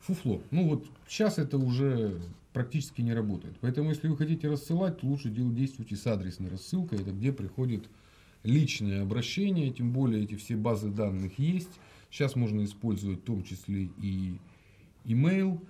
Фуфло. 0.00 0.42
Ну 0.50 0.68
вот 0.68 0.86
сейчас 1.08 1.38
это 1.38 1.58
уже 1.58 2.20
практически 2.52 3.00
не 3.00 3.14
работает. 3.14 3.56
Поэтому 3.60 3.90
если 3.90 4.08
вы 4.08 4.16
хотите 4.16 4.48
рассылать, 4.48 5.02
лучше 5.02 5.30
действуйте 5.30 5.96
с 5.96 6.06
адресной 6.06 6.50
рассылкой, 6.50 7.00
это 7.00 7.12
где 7.12 7.32
приходит 7.32 7.84
личное 8.42 9.02
обращение, 9.02 9.70
тем 9.70 9.92
более 9.92 10.24
эти 10.24 10.34
все 10.34 10.56
базы 10.56 10.88
данных 10.88 11.38
есть. 11.38 11.70
Сейчас 12.10 12.36
можно 12.36 12.64
использовать 12.64 13.20
в 13.20 13.24
том 13.24 13.42
числе 13.44 13.90
и 14.00 14.34
email, 15.04 15.60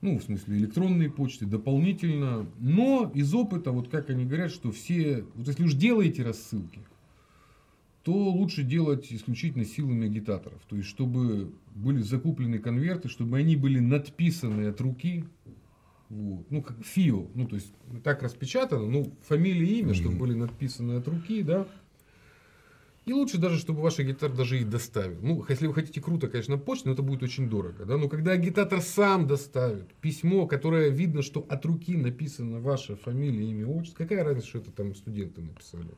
ну, 0.00 0.18
в 0.18 0.22
смысле, 0.22 0.56
электронные 0.56 1.10
почты 1.10 1.46
дополнительно. 1.46 2.46
Но 2.58 3.10
из 3.14 3.34
опыта, 3.34 3.70
вот 3.70 3.88
как 3.88 4.10
они 4.10 4.24
говорят, 4.24 4.50
что 4.50 4.72
все, 4.72 5.24
вот 5.34 5.46
если 5.48 5.64
уж 5.64 5.74
делаете 5.74 6.22
рассылки, 6.22 6.80
то 8.02 8.12
лучше 8.12 8.62
делать 8.62 9.12
исключительно 9.12 9.64
силами 9.64 10.06
агитаторов. 10.06 10.60
То 10.68 10.76
есть, 10.76 10.88
чтобы 10.88 11.52
были 11.74 12.00
закуплены 12.00 12.58
конверты, 12.58 13.08
чтобы 13.08 13.36
они 13.36 13.56
были 13.56 13.78
надписаны 13.78 14.68
от 14.68 14.80
руки. 14.80 15.24
Вот. 16.08 16.50
Ну, 16.50 16.62
как 16.62 16.82
ФИО. 16.82 17.28
Ну, 17.34 17.46
то 17.46 17.56
есть, 17.56 17.72
так 18.02 18.22
распечатано, 18.22 18.86
ну, 18.86 19.12
фамилия 19.22 19.80
имя, 19.80 19.94
чтобы 19.94 20.16
были 20.16 20.34
надписаны 20.34 20.94
от 20.94 21.06
руки, 21.08 21.42
да. 21.42 21.68
И 23.06 23.12
лучше 23.12 23.38
даже, 23.38 23.58
чтобы 23.58 23.80
ваш 23.80 23.98
агитатор 23.98 24.36
даже 24.36 24.58
их 24.58 24.68
доставил. 24.68 25.18
Ну, 25.22 25.44
если 25.48 25.66
вы 25.66 25.74
хотите 25.74 26.00
круто, 26.00 26.28
конечно, 26.28 26.58
почту, 26.58 26.88
но 26.88 26.92
это 26.94 27.02
будет 27.02 27.22
очень 27.22 27.48
дорого. 27.48 27.86
Да? 27.86 27.96
Но 27.96 28.08
когда 28.08 28.32
агитатор 28.32 28.82
сам 28.82 29.26
доставит 29.26 29.92
письмо, 29.94 30.46
которое 30.46 30.90
видно, 30.90 31.22
что 31.22 31.44
от 31.48 31.64
руки 31.64 31.96
написано 31.96 32.60
ваша 32.60 32.96
фамилия, 32.96 33.50
имя, 33.50 33.66
отчество, 33.66 34.04
какая 34.04 34.22
разница, 34.22 34.48
что 34.48 34.58
это 34.58 34.70
там 34.70 34.94
студенты 34.94 35.40
написали? 35.40 35.90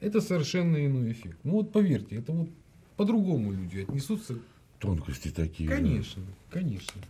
Это 0.00 0.20
совершенно 0.20 0.84
иной 0.84 1.12
эффект. 1.12 1.38
Ну 1.44 1.52
вот 1.52 1.72
поверьте, 1.72 2.16
это 2.16 2.32
вот 2.32 2.48
по-другому 2.96 3.52
люди 3.52 3.80
отнесутся. 3.80 4.38
Тонкости 4.78 5.28
такие. 5.28 5.68
Конечно, 5.68 6.22
да. 6.22 6.60
конечно. 6.60 7.02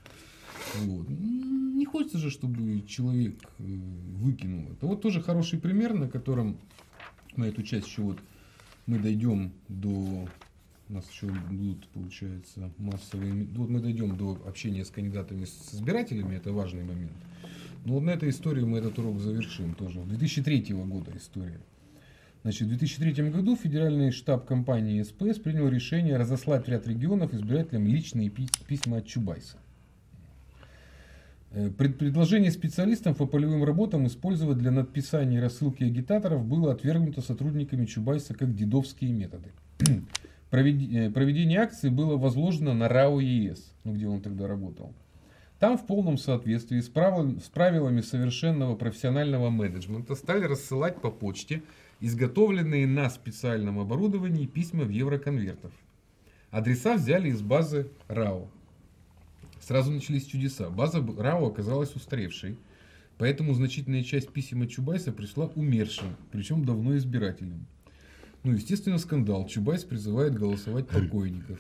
Вот. 0.85 1.09
Не 1.09 1.85
хочется 1.85 2.19
же, 2.19 2.31
чтобы 2.31 2.83
человек 2.87 3.37
э, 3.59 3.63
выкинул 3.63 4.73
это. 4.73 4.87
Вот 4.87 5.03
тоже 5.03 5.23
хороший 5.23 5.59
пример, 5.59 5.95
на 5.95 6.09
котором 6.09 6.59
на 7.37 7.45
эту 7.45 7.63
часть 7.63 7.87
еще 7.87 8.03
вот 8.03 8.19
мы 8.89 8.99
дойдем 8.99 9.53
до 9.69 10.27
у 10.91 10.95
нас 10.95 11.09
еще 11.11 11.27
будут, 11.27 11.87
получается, 11.89 12.71
массовые... 12.79 13.45
Вот 13.55 13.69
мы 13.69 13.81
дойдем 13.81 14.17
до 14.17 14.41
общения 14.47 14.87
с 14.87 14.91
кандидатами, 14.91 15.45
с 15.45 15.75
избирателями, 15.75 16.37
это 16.37 16.51
важный 16.51 16.83
момент. 16.83 17.13
Но 17.85 17.95
вот 17.95 18.05
на 18.05 18.11
этой 18.11 18.31
истории 18.31 18.63
мы 18.63 18.79
этот 18.79 18.99
урок 18.99 19.21
завершим 19.21 19.75
тоже. 19.75 20.01
2003 20.01 20.73
года 20.73 21.13
история. 21.15 21.61
Значит, 22.43 22.63
в 22.63 22.69
2003 22.69 23.31
году 23.31 23.55
федеральный 23.55 24.11
штаб 24.11 24.47
компании 24.47 25.03
СПС 25.03 25.39
принял 25.39 25.69
решение 25.69 26.17
разослать 26.17 26.67
ряд 26.69 26.87
регионов 26.87 27.35
избирателям 27.35 27.87
личные 27.87 28.31
письма 28.31 28.99
от 28.99 29.07
Чубайса. 29.07 29.59
Э, 31.51 31.71
предложение 31.71 32.51
специалистам 32.51 33.15
по 33.15 33.27
полевым 33.27 33.65
работам 33.65 34.07
использовать 34.07 34.59
для 34.59 34.71
надписания 34.71 35.41
рассылки 35.41 35.85
агитаторов 35.85 36.45
было 36.45 36.73
отвергнуто 36.73 37.23
сотрудниками 37.23 37.87
Чубайса 37.87 38.35
как 38.35 38.55
дедовские 38.55 39.13
методы. 39.13 39.51
Э, 40.51 41.11
проведение 41.11 41.61
акции 41.61 41.91
было 41.91 42.17
возложено 42.17 42.73
на 42.73 42.89
РАО 42.89 43.21
ЕС, 43.21 43.71
ну, 43.85 43.93
где 43.93 44.09
он 44.09 44.23
тогда 44.23 44.47
работал. 44.47 44.95
Там 45.59 45.77
в 45.77 45.85
полном 45.85 46.17
соответствии 46.17 46.81
с, 46.81 46.89
правил, 46.89 47.39
с 47.39 47.51
правилами 47.51 48.01
совершенного 48.01 48.75
профессионального 48.75 49.51
менеджмента 49.51 50.15
стали 50.15 50.45
рассылать 50.45 51.03
по 51.03 51.11
почте 51.11 51.63
изготовленные 52.01 52.87
на 52.87 53.11
специальном 53.11 53.79
оборудовании 53.79 54.47
письма 54.47 54.85
в 54.85 54.89
евроконвертах. 54.89 55.73
Адреса 56.51 56.95
взяли 56.95 57.29
из 57.29 57.43
базы 57.43 57.89
РАО. 58.09 58.49
Сразу 59.69 59.93
начались 59.93 60.25
чудеса. 60.25 60.71
База 60.71 61.07
РАО 61.07 61.49
оказалась 61.49 61.95
устаревшей, 61.95 62.57
поэтому 63.19 63.53
значительная 63.53 64.03
часть 64.03 64.33
писем 64.33 64.63
от 64.63 64.71
Чубайса 64.71 65.13
пришла 65.13 65.45
умершим, 65.57 66.17
причем 66.33 66.65
давно 66.65 66.97
избирателям. 66.97 67.67
Ну, 68.45 68.53
естественно, 68.53 68.97
скандал. 68.97 69.47
Чубайс 69.47 69.85
призывает 69.85 70.33
голосовать 70.33 70.89
покойников. 70.89 71.59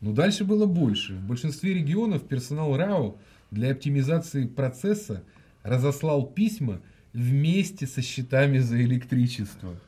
Но 0.00 0.10
дальше 0.12 0.44
было 0.44 0.66
больше. 0.66 1.14
В 1.14 1.28
большинстве 1.28 1.74
регионов 1.74 2.26
персонал 2.26 2.76
РАО 2.76 3.18
для 3.52 3.70
оптимизации 3.70 4.48
процесса 4.48 5.22
разослал 5.62 6.26
письма 6.26 6.80
вместе 7.12 7.86
со 7.86 8.02
счетами 8.02 8.58
за 8.58 8.82
электричество. 8.82 9.80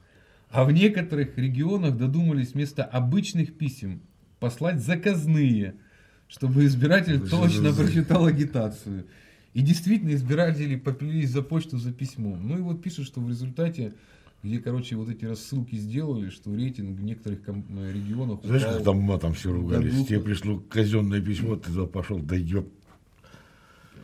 А 0.51 0.63
в 0.63 0.71
некоторых 0.71 1.37
регионах 1.37 1.97
додумались 1.97 2.53
вместо 2.53 2.85
обычных 2.85 3.59
писем 3.59 4.03
послать 4.39 4.81
заказные– 4.81 5.75
чтобы 6.29 6.65
избиратель 6.67 7.29
точно 7.29 7.73
прочитал 7.73 8.27
агитацию. 8.27 9.07
И 9.55 9.63
действительно 9.63 10.15
избиратели 10.15 10.77
поплелись 10.77 11.31
за 11.31 11.43
почту 11.43 11.79
за 11.79 11.93
письмом. 11.93 12.47
Ну 12.47 12.59
и 12.59 12.61
вот 12.61 12.83
пишут, 12.83 13.07
что 13.07 13.21
в 13.21 13.29
результате 13.29 13.95
где, 14.43 14.61
короче, 14.61 14.97
вот 14.97 15.09
эти 15.09 15.25
рассылки 15.25 15.75
сделали, 15.77 16.31
что 16.31 16.55
рейтинг 16.55 16.99
в 16.99 17.03
некоторых 17.03 17.41
э, 17.49 17.93
регионах 17.93 18.41
Знаешь, 18.45 18.63
как 18.63 18.85
там 18.85 19.01
матом 19.01 19.35
все 19.35 19.53
ругались? 19.53 19.93
Двух... 19.93 20.09
Тебе 20.09 20.21
пришло 20.21 20.63
казенное 20.69 21.21
письмо, 21.21 21.57
ты 21.57 21.73
туда 21.73 21.87
пошел, 21.87 22.19
да 22.19 22.37
ёб. 22.37 22.69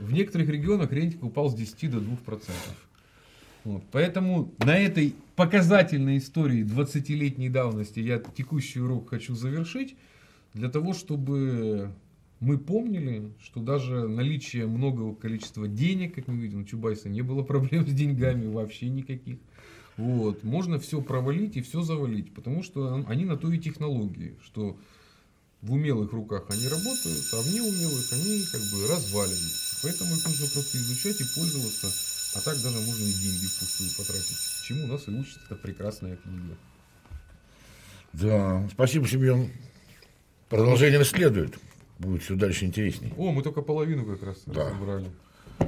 В 0.01 0.13
некоторых 0.13 0.49
регионах 0.49 0.91
рейтинг 0.91 1.23
упал 1.23 1.49
с 1.49 1.55
10 1.55 1.91
до 1.93 1.99
2%. 1.99 2.41
Вот. 3.65 3.85
Поэтому 3.93 4.53
на 4.59 4.77
этой 4.77 5.15
показательной 5.37 6.19
истории 6.19 6.65
20-летней 6.65 7.49
давности 7.49 8.01
я 8.01 8.19
текущий 8.19 8.81
урок 8.81 9.11
хочу 9.11 9.37
завершить, 9.37 9.95
для 10.55 10.69
того, 10.69 10.93
чтобы 10.93 11.93
мы 12.43 12.59
помнили, 12.59 13.33
что 13.41 13.61
даже 13.61 14.09
наличие 14.09 14.67
многого 14.67 15.15
количества 15.15 15.69
денег, 15.69 16.17
как 16.17 16.27
мы 16.27 16.39
видим, 16.39 16.63
у 16.63 16.65
Чубайса 16.65 17.09
не 17.09 17.23
было 17.23 17.43
проблем 17.45 17.87
с 17.87 17.93
деньгами 17.93 18.53
вообще 18.53 18.89
никаких. 18.89 19.39
Вот. 19.97 20.43
Можно 20.43 20.81
все 20.81 21.01
провалить 21.01 21.57
и 21.57 21.63
все 21.63 21.83
завалить, 21.83 22.35
потому 22.35 22.65
что 22.65 23.05
они 23.07 23.25
на 23.25 23.37
то 23.37 23.51
и 23.53 23.59
технологии, 23.59 24.37
что 24.43 24.77
в 25.61 25.73
умелых 25.73 26.13
руках 26.13 26.47
они 26.49 26.67
работают, 26.67 27.25
а 27.33 27.43
в 27.43 27.55
неумелых 27.55 28.13
они 28.13 28.43
как 28.51 28.61
бы 28.61 28.89
разваливаются. 28.89 29.79
Поэтому 29.85 30.17
их 30.17 30.25
нужно 30.27 30.47
просто 30.49 30.79
изучать 30.79 31.21
и 31.21 31.25
пользоваться, 31.37 31.87
а 32.35 32.41
так 32.41 32.61
даже 32.61 32.81
можно 32.81 33.05
и 33.05 33.13
деньги 33.13 33.47
впустую 33.47 33.91
потратить. 33.97 34.39
Чему 34.67 34.89
нас 34.89 35.07
и 35.07 35.13
учит 35.13 35.39
эта 35.47 35.55
прекрасная 35.55 36.17
книга. 36.17 36.57
Да, 38.13 38.69
спасибо, 38.73 39.07
Семен. 39.07 39.49
Продолжение 40.49 41.05
следует 41.05 41.57
будет 42.03 42.23
все 42.23 42.35
дальше 42.35 42.65
интереснее. 42.67 43.13
О, 43.17 43.33
мы 43.33 43.43
только 43.43 43.63
половину 43.63 44.05
как 44.05 44.23
раз 44.23 44.43
да. 44.47 44.65
разобрали. 44.67 45.11